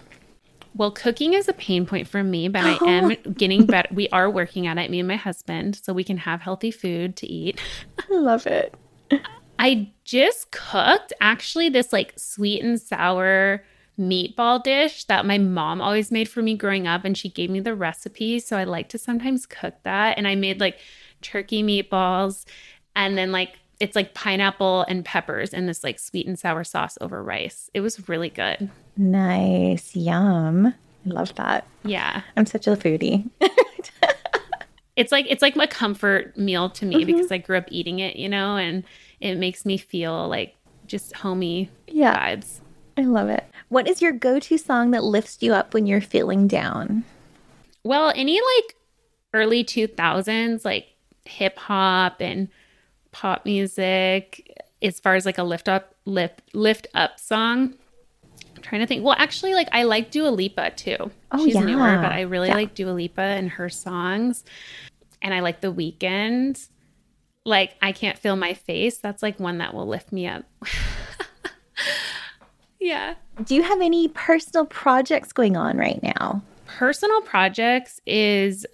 Well 0.76 0.92
cooking 0.92 1.34
is 1.34 1.48
a 1.48 1.54
pain 1.54 1.86
point 1.86 2.08
for 2.08 2.24
me 2.24 2.48
but 2.48 2.64
i 2.64 2.78
am 2.90 3.10
getting 3.34 3.66
better 3.66 3.90
we 3.94 4.10
are 4.10 4.30
working 4.30 4.68
at 4.68 4.78
it 4.78 4.90
me 4.90 5.00
and 5.00 5.08
my 5.08 5.16
husband 5.16 5.80
so 5.82 5.94
we 5.94 6.04
can 6.04 6.18
have 6.18 6.42
healthy 6.42 6.72
food 6.72 7.16
to 7.16 7.28
eat 7.28 7.60
I 7.98 8.16
love 8.16 8.48
it. 8.48 8.74
I 9.60 9.92
just 10.04 10.52
cooked 10.52 11.14
actually 11.22 11.70
this 11.70 11.94
like 11.94 12.14
sweet 12.18 12.64
and 12.64 12.82
sour 12.82 13.64
meatball 14.00 14.64
dish 14.64 15.06
that 15.06 15.26
my 15.26 15.38
mom 15.38 15.80
always 15.80 16.12
made 16.12 16.28
for 16.28 16.42
me 16.42 16.58
growing 16.58 16.88
up 16.88 17.06
and 17.06 17.18
she 17.18 17.30
gave 17.30 17.50
me 17.50 17.60
the 17.60 17.76
recipe 17.76 18.40
so 18.40 18.58
I 18.58 18.64
like 18.64 18.90
to 18.90 18.98
sometimes 18.98 19.46
cook 19.46 19.76
that 19.84 20.18
and 20.18 20.28
I 20.28 20.36
made 20.36 20.60
like 20.60 20.80
turkey 21.22 21.62
meatballs 21.64 22.46
and 22.96 23.18
then 23.18 23.32
like 23.32 23.60
it's 23.84 23.98
like 23.98 24.14
pineapple 24.14 24.86
and 24.88 25.04
peppers 25.04 25.54
and 25.54 25.68
this 25.68 25.84
like 25.84 26.00
sweet 26.00 26.26
and 26.26 26.40
sour 26.40 26.64
sauce 26.64 26.98
over 27.02 27.22
rice. 27.22 27.70
It 27.74 27.82
was 27.82 28.08
really 28.08 28.30
good. 28.30 28.70
Nice. 28.96 29.94
Yum. 29.94 30.68
I 30.68 30.74
love 31.10 31.36
that. 31.36 31.68
Yeah. 31.84 32.22
I'm 32.38 32.46
such 32.46 32.66
a 32.66 32.78
foodie. 32.78 33.30
It's 34.96 35.12
like 35.12 35.26
it's 35.28 35.42
like 35.42 35.56
my 35.56 35.66
comfort 35.66 36.38
meal 36.38 36.70
to 36.70 36.86
me 36.86 36.98
mm-hmm. 36.98 37.06
because 37.08 37.32
I 37.32 37.40
grew 37.40 37.58
up 37.58 37.66
eating 37.70 37.98
it, 37.98 38.16
you 38.16 38.30
know, 38.30 38.58
and 38.58 38.84
it 39.20 39.38
makes 39.38 39.66
me 39.66 39.78
feel 39.78 40.28
like 40.28 40.56
just 40.86 41.16
homey 41.16 41.72
Yeah. 41.88 42.36
vibes. 42.36 42.60
I 42.96 43.02
love 43.02 43.30
it. 43.30 43.44
What 43.70 43.88
is 43.88 44.04
your 44.04 44.12
go 44.12 44.40
to 44.40 44.58
song 44.58 44.92
that 44.92 45.04
lifts 45.04 45.40
you 45.42 45.52
up 45.54 45.74
when 45.74 45.88
you're 45.88 46.00
feeling 46.00 46.48
down? 46.48 47.06
Well, 47.84 48.14
any 48.16 48.36
like 48.40 48.76
early 49.34 49.64
2000s, 49.64 50.64
like 50.64 50.90
hip 51.26 51.58
hop 51.58 52.18
and 52.22 52.50
pop 53.14 53.46
music, 53.46 54.52
as 54.82 55.00
far 55.00 55.16
as 55.16 55.26
like 55.26 55.38
a 55.38 55.44
lift 55.44 55.70
up, 55.70 55.96
lift, 56.04 56.42
lift 56.54 56.88
up 56.94 57.18
song. 57.20 57.76
I'm 58.56 58.62
trying 58.62 58.82
to 58.82 58.88
think. 58.88 59.06
Well, 59.06 59.16
actually, 59.18 59.54
like 59.54 59.70
I 59.72 59.84
like 59.84 60.12
Dua 60.12 60.28
Lipa 60.30 60.72
too. 60.72 61.12
Oh, 61.32 61.46
She's 61.46 61.56
yeah. 61.56 61.62
newer, 61.62 61.98
but 62.02 62.12
I 62.12 62.22
really 62.22 62.50
Yeah. 62.50 62.56
like 62.56 62.76
Dua 62.76 62.92
Lipa 62.92 63.22
and 63.22 63.50
her 63.52 63.70
songs. 63.70 64.44
And 65.22 65.34
I 65.34 65.40
like 65.40 65.62
The 65.62 65.72
Weeknd. 65.72 66.68
Like 67.46 67.76
I 67.82 67.94
can't 67.94 68.18
feel 68.20 68.36
my 68.36 68.54
face. 68.54 68.98
That's 68.98 69.24
like 69.24 69.40
one 69.40 69.60
that 69.60 69.74
will 69.74 69.88
lift 69.88 70.12
me 70.12 70.28
up. 70.28 70.44
yeah. 72.80 73.16
Do 73.44 73.56
you 73.56 73.64
have 73.64 73.82
any 73.82 74.08
personal 74.10 74.66
projects 74.66 75.32
going 75.34 75.58
on 75.58 75.78
right 75.78 76.02
now? 76.04 76.42
personal 76.66 77.22
projects 77.22 78.00
is 78.08 78.66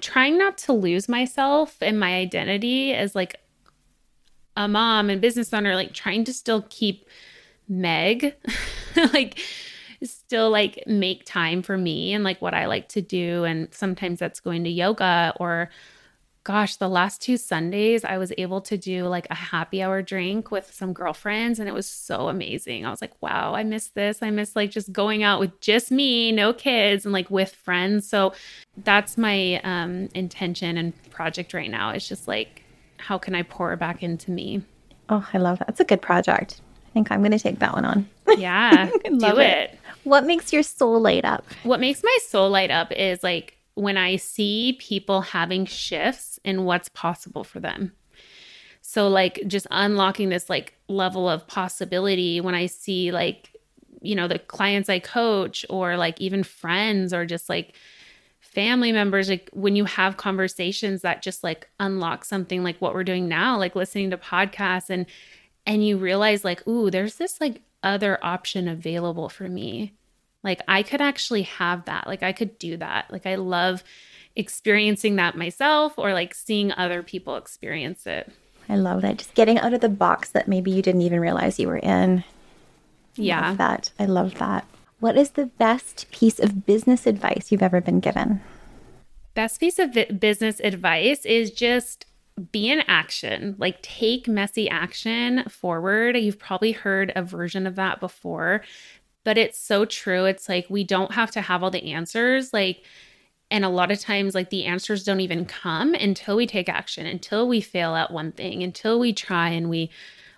trying 0.00 0.38
not 0.38 0.56
to 0.58 0.72
lose 0.72 1.08
myself 1.08 1.76
and 1.80 2.00
my 2.00 2.14
identity 2.14 2.94
as 2.94 3.14
like 3.14 3.36
a 4.56 4.66
mom 4.66 5.10
and 5.10 5.20
business 5.20 5.52
owner 5.52 5.74
like 5.74 5.92
trying 5.92 6.24
to 6.24 6.32
still 6.32 6.64
keep 6.70 7.06
meg 7.68 8.34
like 9.12 9.38
still 10.02 10.50
like 10.50 10.82
make 10.86 11.24
time 11.24 11.62
for 11.62 11.76
me 11.76 12.12
and 12.12 12.24
like 12.24 12.40
what 12.40 12.54
i 12.54 12.66
like 12.66 12.88
to 12.88 13.02
do. 13.02 13.44
And 13.44 13.72
sometimes 13.72 14.18
that's 14.18 14.40
going 14.40 14.64
to 14.64 14.70
yoga 14.70 15.34
or 15.40 15.70
gosh, 16.48 16.76
the 16.76 16.88
last 16.88 17.20
two 17.20 17.36
Sundays, 17.36 18.06
I 18.06 18.16
was 18.16 18.32
able 18.38 18.62
to 18.62 18.78
do 18.78 19.04
like 19.04 19.26
a 19.28 19.34
happy 19.34 19.82
hour 19.82 20.00
drink 20.00 20.50
with 20.50 20.72
some 20.72 20.94
girlfriends, 20.94 21.58
and 21.58 21.68
it 21.68 21.74
was 21.74 21.86
so 21.86 22.28
amazing. 22.30 22.86
I 22.86 22.90
was 22.90 23.02
like, 23.02 23.12
wow, 23.20 23.54
I 23.54 23.64
miss 23.64 23.88
this. 23.88 24.22
I 24.22 24.30
miss 24.30 24.56
like 24.56 24.70
just 24.70 24.90
going 24.90 25.22
out 25.22 25.40
with 25.40 25.60
just 25.60 25.90
me, 25.90 26.32
no 26.32 26.54
kids, 26.54 27.04
and 27.04 27.12
like 27.12 27.30
with 27.30 27.54
friends. 27.54 28.08
So 28.08 28.32
that's 28.78 29.18
my 29.18 29.60
um, 29.62 30.08
intention 30.14 30.78
and 30.78 30.94
project 31.10 31.52
right 31.52 31.70
now. 31.70 31.90
It's 31.90 32.08
just 32.08 32.26
like, 32.26 32.62
how 32.96 33.18
can 33.18 33.34
I 33.34 33.42
pour 33.42 33.76
back 33.76 34.02
into 34.02 34.30
me? 34.30 34.62
Oh, 35.10 35.28
I 35.34 35.36
love 35.36 35.58
that. 35.58 35.68
It's 35.68 35.80
a 35.80 35.84
good 35.84 36.00
project. 36.00 36.62
I 36.86 36.90
think 36.94 37.12
I'm 37.12 37.20
going 37.20 37.32
to 37.32 37.38
take 37.38 37.58
that 37.58 37.74
one 37.74 37.84
on. 37.84 38.08
Yeah, 38.38 38.90
Love 39.10 39.34
do 39.34 39.40
it. 39.40 39.70
it. 39.70 39.78
What 40.04 40.24
makes 40.24 40.52
your 40.52 40.62
soul 40.62 41.00
light 41.00 41.24
up? 41.24 41.44
What 41.62 41.80
makes 41.80 42.02
my 42.02 42.18
soul 42.26 42.48
light 42.50 42.70
up 42.70 42.92
is 42.92 43.22
like 43.22 43.58
when 43.78 43.96
I 43.96 44.16
see 44.16 44.76
people 44.80 45.20
having 45.20 45.64
shifts 45.64 46.37
in 46.48 46.64
what's 46.64 46.88
possible 46.88 47.44
for 47.44 47.60
them. 47.60 47.92
So 48.80 49.08
like 49.08 49.42
just 49.46 49.66
unlocking 49.70 50.30
this 50.30 50.48
like 50.48 50.74
level 50.88 51.28
of 51.28 51.46
possibility 51.46 52.40
when 52.40 52.54
I 52.54 52.66
see 52.66 53.12
like 53.12 53.52
you 54.00 54.14
know 54.14 54.28
the 54.28 54.38
clients 54.38 54.88
I 54.88 55.00
coach 55.00 55.66
or 55.68 55.96
like 55.96 56.20
even 56.20 56.42
friends 56.42 57.12
or 57.12 57.26
just 57.26 57.48
like 57.48 57.74
family 58.40 58.92
members 58.92 59.28
like 59.28 59.50
when 59.52 59.76
you 59.76 59.84
have 59.84 60.16
conversations 60.16 61.02
that 61.02 61.20
just 61.20 61.44
like 61.44 61.68
unlock 61.80 62.24
something 62.24 62.62
like 62.62 62.78
what 62.78 62.94
we're 62.94 63.04
doing 63.04 63.28
now 63.28 63.58
like 63.58 63.74
listening 63.74 64.10
to 64.10 64.16
podcasts 64.16 64.88
and 64.88 65.04
and 65.66 65.84
you 65.84 65.98
realize 65.98 66.44
like 66.44 66.66
ooh 66.66 66.90
there's 66.90 67.16
this 67.16 67.40
like 67.40 67.60
other 67.82 68.18
option 68.22 68.68
available 68.68 69.28
for 69.28 69.48
me 69.48 69.92
like 70.42 70.62
I 70.68 70.82
could 70.82 71.00
actually 71.00 71.42
have 71.42 71.84
that. 71.86 72.06
Like 72.06 72.22
I 72.22 72.32
could 72.32 72.58
do 72.58 72.76
that. 72.76 73.10
Like 73.10 73.26
I 73.26 73.36
love 73.36 73.82
experiencing 74.38 75.16
that 75.16 75.36
myself 75.36 75.98
or 75.98 76.14
like 76.14 76.32
seeing 76.32 76.72
other 76.72 77.02
people 77.02 77.36
experience 77.36 78.06
it. 78.06 78.32
I 78.68 78.76
love 78.76 79.02
that. 79.02 79.18
Just 79.18 79.34
getting 79.34 79.58
out 79.58 79.74
of 79.74 79.80
the 79.80 79.88
box 79.88 80.30
that 80.30 80.48
maybe 80.48 80.70
you 80.70 80.80
didn't 80.80 81.02
even 81.02 81.20
realize 81.20 81.58
you 81.58 81.68
were 81.68 81.78
in. 81.78 82.22
Yeah. 83.16 83.48
Love 83.48 83.58
that. 83.58 83.90
I 83.98 84.04
love 84.04 84.38
that. 84.38 84.64
What 85.00 85.16
is 85.16 85.30
the 85.30 85.46
best 85.46 86.06
piece 86.10 86.38
of 86.38 86.64
business 86.66 87.06
advice 87.06 87.50
you've 87.50 87.62
ever 87.62 87.80
been 87.80 88.00
given? 88.00 88.40
Best 89.34 89.58
piece 89.58 89.78
of 89.78 89.96
business 90.18 90.60
advice 90.60 91.24
is 91.24 91.50
just 91.50 92.06
be 92.52 92.70
in 92.70 92.80
action. 92.86 93.56
Like 93.58 93.82
take 93.82 94.28
messy 94.28 94.68
action 94.68 95.48
forward. 95.48 96.16
You've 96.16 96.38
probably 96.38 96.72
heard 96.72 97.12
a 97.16 97.22
version 97.22 97.66
of 97.66 97.74
that 97.76 97.98
before, 97.98 98.62
but 99.24 99.36
it's 99.36 99.58
so 99.58 99.84
true. 99.84 100.26
It's 100.26 100.48
like 100.48 100.66
we 100.68 100.84
don't 100.84 101.12
have 101.12 101.32
to 101.32 101.40
have 101.40 101.64
all 101.64 101.70
the 101.70 101.92
answers. 101.92 102.52
Like 102.52 102.84
and 103.50 103.64
a 103.64 103.68
lot 103.68 103.90
of 103.90 104.00
times 104.00 104.34
like 104.34 104.50
the 104.50 104.64
answers 104.64 105.04
don't 105.04 105.20
even 105.20 105.44
come 105.44 105.94
until 105.94 106.36
we 106.36 106.46
take 106.46 106.68
action, 106.68 107.06
until 107.06 107.48
we 107.48 107.60
fail 107.60 107.94
at 107.94 108.10
one 108.10 108.32
thing, 108.32 108.62
until 108.62 108.98
we 108.98 109.12
try 109.12 109.48
and 109.50 109.70
we 109.70 109.90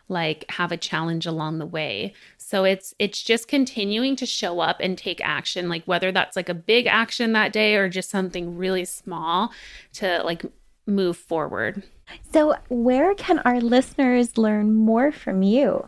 like 0.09 0.45
have 0.51 0.73
a 0.73 0.77
challenge 0.77 1.27
along 1.27 1.59
the 1.59 1.67
way. 1.67 2.13
So 2.37 2.65
it's 2.65 2.95
it's 2.99 3.23
just 3.23 3.49
continuing 3.49 4.17
to 4.17 4.27
show 4.27 4.61
up 4.61 4.79
and 4.81 4.99
take 4.99 5.21
action 5.23 5.69
like 5.69 5.85
whether 5.85 6.11
that's 6.11 6.37
like 6.37 6.49
a 6.49 6.55
big 6.55 6.87
action 6.87 7.33
that 7.33 7.53
day 7.53 7.77
or 7.77 7.89
just 7.89 8.11
something 8.11 8.57
really 8.57 8.85
small 8.85 9.53
to 9.95 10.23
like 10.25 10.45
move 10.87 11.17
forward. 11.17 11.85
So, 12.33 12.57
where 12.69 13.15
can 13.15 13.39
our 13.41 13.61
listeners 13.61 14.37
learn 14.37 14.75
more 14.75 15.13
from 15.13 15.43
you? 15.43 15.87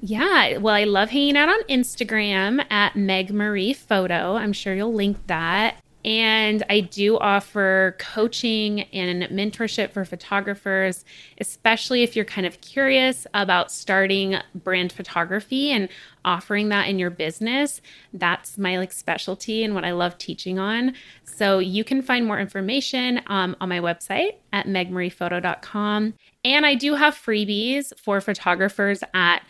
Yeah, 0.00 0.56
well, 0.56 0.74
I 0.74 0.84
love 0.84 1.10
hanging 1.10 1.36
out 1.36 1.48
on 1.48 1.62
Instagram 1.64 2.64
at 2.70 2.96
Meg 2.96 3.32
Marie 3.32 3.72
Photo. 3.72 4.34
I'm 4.34 4.52
sure 4.52 4.74
you'll 4.74 4.92
link 4.92 5.18
that. 5.28 5.76
And 6.04 6.64
I 6.68 6.80
do 6.80 7.16
offer 7.18 7.96
coaching 7.98 8.82
and 8.92 9.22
mentorship 9.24 9.92
for 9.92 10.04
photographers, 10.04 11.04
especially 11.40 12.02
if 12.02 12.16
you're 12.16 12.24
kind 12.24 12.46
of 12.46 12.60
curious 12.60 13.26
about 13.34 13.70
starting 13.70 14.36
brand 14.54 14.92
photography 14.92 15.70
and 15.70 15.88
offering 16.24 16.68
that 16.70 16.88
in 16.88 16.98
your 16.98 17.10
business. 17.10 17.80
That's 18.12 18.58
my 18.58 18.78
like 18.78 18.92
specialty 18.92 19.62
and 19.62 19.74
what 19.74 19.84
I 19.84 19.92
love 19.92 20.18
teaching 20.18 20.58
on. 20.58 20.94
So 21.24 21.60
you 21.60 21.84
can 21.84 22.02
find 22.02 22.26
more 22.26 22.40
information 22.40 23.20
um, 23.28 23.56
on 23.60 23.68
my 23.68 23.78
website 23.78 24.36
at 24.52 24.66
megmariephoto.com. 24.66 26.14
And 26.44 26.66
I 26.66 26.74
do 26.74 26.94
have 26.94 27.14
freebies 27.14 27.92
for 27.98 28.20
photographers 28.20 29.02
at 29.14 29.42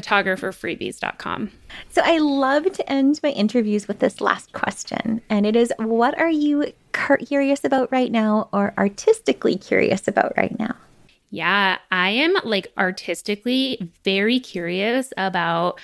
photographerfreebies.com. 0.00 1.50
So, 1.90 2.02
I 2.04 2.18
love 2.18 2.72
to 2.72 2.90
end 2.90 3.20
my 3.22 3.30
interviews 3.30 3.88
with 3.88 3.98
this 3.98 4.20
last 4.20 4.52
question, 4.52 5.22
and 5.28 5.46
it 5.46 5.56
is 5.56 5.72
what 5.78 6.18
are 6.18 6.30
you 6.30 6.72
curious 6.92 7.64
about 7.64 7.90
right 7.92 8.10
now 8.10 8.48
or 8.52 8.74
artistically 8.78 9.56
curious 9.56 10.08
about 10.08 10.34
right 10.36 10.58
now? 10.58 10.76
Yeah, 11.30 11.78
I 11.90 12.10
am 12.10 12.34
like 12.44 12.72
artistically 12.78 13.90
very 14.04 14.40
curious 14.40 15.12
about 15.16 15.78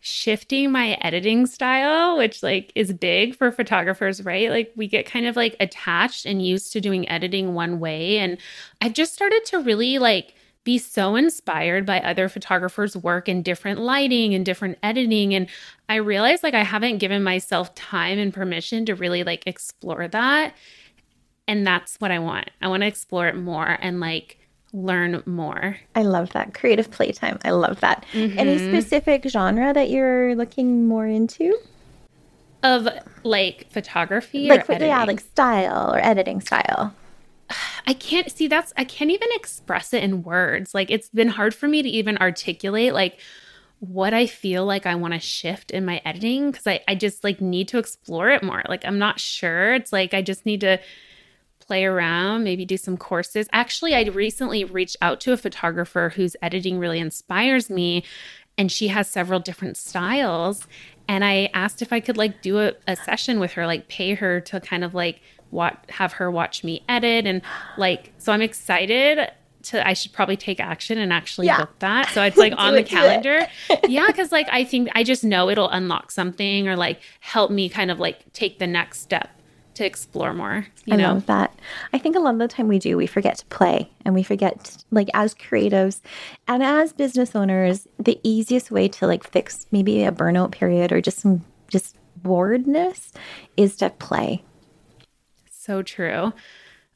shifting 0.00 0.72
my 0.72 0.92
editing 1.02 1.46
style, 1.46 2.16
which 2.16 2.42
like 2.42 2.72
is 2.74 2.92
big 2.92 3.36
for 3.36 3.52
photographers, 3.52 4.24
right? 4.24 4.50
Like 4.50 4.72
we 4.74 4.88
get 4.88 5.06
kind 5.06 5.26
of 5.26 5.36
like 5.36 5.54
attached 5.60 6.24
and 6.24 6.44
used 6.44 6.72
to 6.72 6.80
doing 6.80 7.08
editing 7.08 7.54
one 7.54 7.78
way 7.80 8.18
and 8.18 8.38
I've 8.80 8.94
just 8.94 9.12
started 9.12 9.44
to 9.46 9.58
really 9.58 9.98
like 9.98 10.34
be 10.70 10.78
so 10.78 11.16
inspired 11.16 11.84
by 11.84 11.98
other 11.98 12.28
photographers' 12.28 12.96
work 12.96 13.28
in 13.28 13.42
different 13.42 13.80
lighting 13.80 14.34
and 14.34 14.46
different 14.46 14.78
editing. 14.84 15.34
And 15.34 15.48
I 15.88 15.96
realized 15.96 16.44
like 16.44 16.54
I 16.54 16.62
haven't 16.62 16.98
given 16.98 17.24
myself 17.24 17.74
time 17.74 18.20
and 18.20 18.32
permission 18.32 18.86
to 18.86 18.94
really 18.94 19.24
like 19.24 19.42
explore 19.48 20.06
that. 20.06 20.54
And 21.48 21.66
that's 21.66 21.96
what 21.96 22.12
I 22.12 22.20
want. 22.20 22.50
I 22.62 22.68
want 22.68 22.82
to 22.82 22.86
explore 22.86 23.26
it 23.26 23.34
more 23.34 23.78
and 23.80 23.98
like 23.98 24.38
learn 24.72 25.24
more. 25.26 25.76
I 25.96 26.02
love 26.02 26.30
that. 26.34 26.54
Creative 26.54 26.88
playtime. 26.88 27.40
I 27.44 27.50
love 27.50 27.80
that. 27.80 28.06
Any 28.14 28.30
mm-hmm. 28.30 28.68
specific 28.68 29.24
genre 29.24 29.74
that 29.74 29.90
you're 29.90 30.36
looking 30.36 30.86
more 30.86 31.08
into? 31.08 31.58
Of 32.62 32.86
like 33.24 33.66
photography 33.72 34.46
Like, 34.46 34.70
or 34.70 34.74
yeah, 34.74 35.02
like 35.02 35.18
style 35.18 35.92
or 35.92 35.98
editing 35.98 36.40
style. 36.40 36.94
I 37.86 37.94
can't 37.94 38.30
see 38.30 38.46
that's 38.46 38.72
I 38.76 38.84
can't 38.84 39.10
even 39.10 39.28
express 39.32 39.92
it 39.92 40.02
in 40.02 40.22
words. 40.22 40.74
Like 40.74 40.90
it's 40.90 41.08
been 41.08 41.28
hard 41.28 41.54
for 41.54 41.68
me 41.68 41.82
to 41.82 41.88
even 41.88 42.16
articulate 42.18 42.94
like 42.94 43.18
what 43.80 44.12
I 44.12 44.26
feel 44.26 44.66
like 44.66 44.86
I 44.86 44.94
want 44.94 45.14
to 45.14 45.20
shift 45.20 45.70
in 45.70 45.84
my 45.84 46.02
editing 46.04 46.50
because 46.50 46.66
I, 46.66 46.80
I 46.86 46.94
just 46.94 47.24
like 47.24 47.40
need 47.40 47.68
to 47.68 47.78
explore 47.78 48.30
it 48.30 48.42
more. 48.42 48.62
Like 48.68 48.84
I'm 48.84 48.98
not 48.98 49.18
sure. 49.18 49.74
It's 49.74 49.92
like 49.92 50.14
I 50.14 50.22
just 50.22 50.44
need 50.44 50.60
to 50.60 50.78
play 51.58 51.84
around, 51.84 52.44
maybe 52.44 52.64
do 52.64 52.76
some 52.76 52.96
courses. 52.96 53.48
Actually, 53.52 53.94
I 53.94 54.02
recently 54.02 54.64
reached 54.64 54.96
out 55.00 55.20
to 55.20 55.32
a 55.32 55.36
photographer 55.36 56.12
whose 56.14 56.36
editing 56.42 56.78
really 56.78 56.98
inspires 56.98 57.70
me 57.70 58.04
and 58.58 58.70
she 58.70 58.88
has 58.88 59.08
several 59.08 59.40
different 59.40 59.76
styles 59.76 60.66
and 61.08 61.24
I 61.24 61.50
asked 61.54 61.82
if 61.82 61.92
I 61.92 62.00
could 62.00 62.16
like 62.16 62.42
do 62.42 62.60
a, 62.60 62.72
a 62.86 62.94
session 62.94 63.40
with 63.40 63.52
her, 63.54 63.66
like 63.66 63.88
pay 63.88 64.14
her 64.14 64.40
to 64.42 64.60
kind 64.60 64.84
of 64.84 64.94
like 64.94 65.20
what 65.50 65.76
have 65.88 66.12
her 66.14 66.30
watch 66.30 66.62
me 66.64 66.82
edit 66.88 67.26
and 67.26 67.42
like 67.76 68.12
so 68.18 68.32
I'm 68.32 68.42
excited 68.42 69.30
to 69.62 69.86
I 69.86 69.92
should 69.92 70.12
probably 70.12 70.36
take 70.38 70.58
action 70.60 70.96
and 70.98 71.12
actually 71.12 71.46
Yeah. 71.48 71.58
book 71.58 71.78
that. 71.80 72.08
So 72.14 72.22
it's 72.28 72.36
like 72.38 72.54
on 72.56 72.72
the 72.72 72.80
it, 72.80 72.86
it. 72.86 72.88
calendar. 72.88 73.46
yeah, 73.88 74.06
because 74.06 74.32
like 74.32 74.48
I 74.50 74.64
think 74.64 74.88
I 74.94 75.02
just 75.04 75.22
know 75.24 75.50
it'll 75.50 75.68
unlock 75.70 76.10
something 76.10 76.66
or 76.68 76.76
like 76.76 77.00
help 77.20 77.50
me 77.50 77.68
kind 77.68 77.90
of 77.90 77.98
like 78.00 78.32
take 78.32 78.58
the 78.58 78.66
next 78.66 79.00
step 79.00 79.28
to 79.74 79.84
explore 79.86 80.34
more. 80.34 80.66
You 80.86 80.94
I 80.94 80.96
know? 80.96 81.12
love 81.14 81.26
that. 81.26 81.54
I 81.92 81.98
think 81.98 82.16
a 82.16 82.18
lot 82.20 82.32
of 82.34 82.38
the 82.40 82.48
time 82.48 82.68
we 82.68 82.78
do, 82.78 82.96
we 82.96 83.06
forget 83.06 83.38
to 83.38 83.46
play 83.46 83.88
and 84.04 84.14
we 84.14 84.22
forget, 84.24 84.76
like, 84.90 85.08
as 85.14 85.32
creatives 85.34 86.00
and 86.48 86.62
as 86.62 86.92
business 86.92 87.36
owners, 87.36 87.86
the 87.98 88.18
easiest 88.24 88.70
way 88.72 88.88
to 88.88 89.06
like 89.06 89.24
fix 89.24 89.66
maybe 89.70 90.02
a 90.04 90.10
burnout 90.10 90.50
period 90.50 90.90
or 90.90 91.00
just 91.00 91.20
some 91.20 91.44
just 91.68 91.96
boredness 92.16 93.12
is 93.56 93.76
to 93.76 93.90
play. 93.90 94.42
So 95.60 95.82
true. 95.82 96.32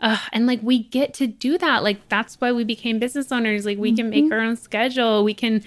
Uh, 0.00 0.16
and 0.32 0.46
like 0.46 0.60
we 0.62 0.82
get 0.82 1.14
to 1.14 1.26
do 1.26 1.58
that. 1.58 1.82
Like 1.82 2.08
that's 2.08 2.40
why 2.40 2.50
we 2.52 2.64
became 2.64 2.98
business 2.98 3.30
owners. 3.30 3.64
Like 3.66 3.78
we 3.78 3.94
can 3.94 4.08
make 4.10 4.30
our 4.32 4.40
own 4.40 4.56
schedule. 4.56 5.22
We 5.22 5.34
can 5.34 5.62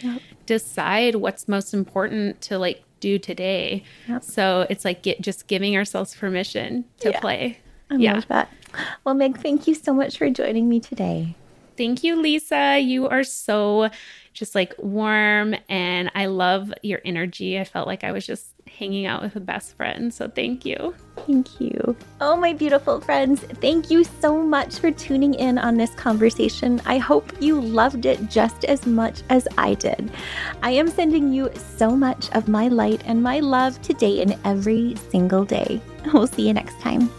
decide 0.45 1.15
what's 1.15 1.47
most 1.47 1.73
important 1.73 2.41
to 2.41 2.57
like 2.57 2.83
do 2.99 3.19
today. 3.19 3.83
So 4.21 4.65
it's 4.69 4.83
like 4.83 5.03
get, 5.03 5.21
just 5.21 5.47
giving 5.47 5.75
ourselves 5.77 6.15
permission 6.15 6.85
to 6.99 7.11
Yeah. 7.11 7.19
play. 7.19 7.59
I 7.91 7.95
yeah. 7.95 8.13
love 8.15 8.27
that. 8.27 8.51
Well, 9.03 9.15
Meg, 9.15 9.37
thank 9.39 9.67
you 9.67 9.75
so 9.75 9.93
much 9.93 10.17
for 10.17 10.29
joining 10.29 10.67
me 10.67 10.79
today. 10.79 11.35
Thank 11.77 12.03
you, 12.03 12.19
Lisa. 12.19 12.79
You 12.79 13.07
are 13.07 13.23
so 13.23 13.89
just 14.33 14.55
like 14.55 14.73
warm 14.79 15.55
and 15.69 16.11
I 16.15 16.25
love 16.25 16.73
your 16.81 16.99
energy. 17.05 17.59
I 17.59 17.63
felt 17.63 17.87
like 17.87 18.03
I 18.03 18.11
was 18.11 18.25
just 18.25 18.47
hanging 18.67 19.05
out 19.05 19.21
with 19.21 19.35
a 19.35 19.39
best 19.39 19.75
friend. 19.75 20.13
So 20.13 20.27
thank 20.27 20.65
you. 20.65 20.93
Thank 21.25 21.59
you. 21.59 21.95
Oh, 22.21 22.35
my 22.35 22.53
beautiful 22.53 23.01
friends, 23.01 23.41
thank 23.61 23.89
you 23.91 24.03
so 24.03 24.41
much 24.41 24.79
for 24.79 24.91
tuning 24.91 25.33
in 25.33 25.57
on 25.57 25.75
this 25.75 25.93
conversation. 25.95 26.81
I 26.85 26.97
hope 26.97 27.31
you 27.41 27.59
loved 27.59 28.05
it 28.05 28.29
just 28.29 28.65
as 28.65 28.85
much 28.85 29.23
as 29.29 29.47
I 29.57 29.73
did. 29.73 30.11
I 30.61 30.71
am 30.71 30.87
sending 30.87 31.33
you 31.33 31.49
so 31.55 31.95
much 31.95 32.29
of 32.31 32.47
my 32.47 32.67
light 32.67 33.01
and 33.05 33.21
my 33.21 33.39
love 33.39 33.81
today 33.81 34.21
and 34.21 34.37
every 34.45 34.95
single 35.09 35.43
day. 35.45 35.81
We'll 36.13 36.27
see 36.27 36.47
you 36.47 36.53
next 36.53 36.79
time. 36.79 37.09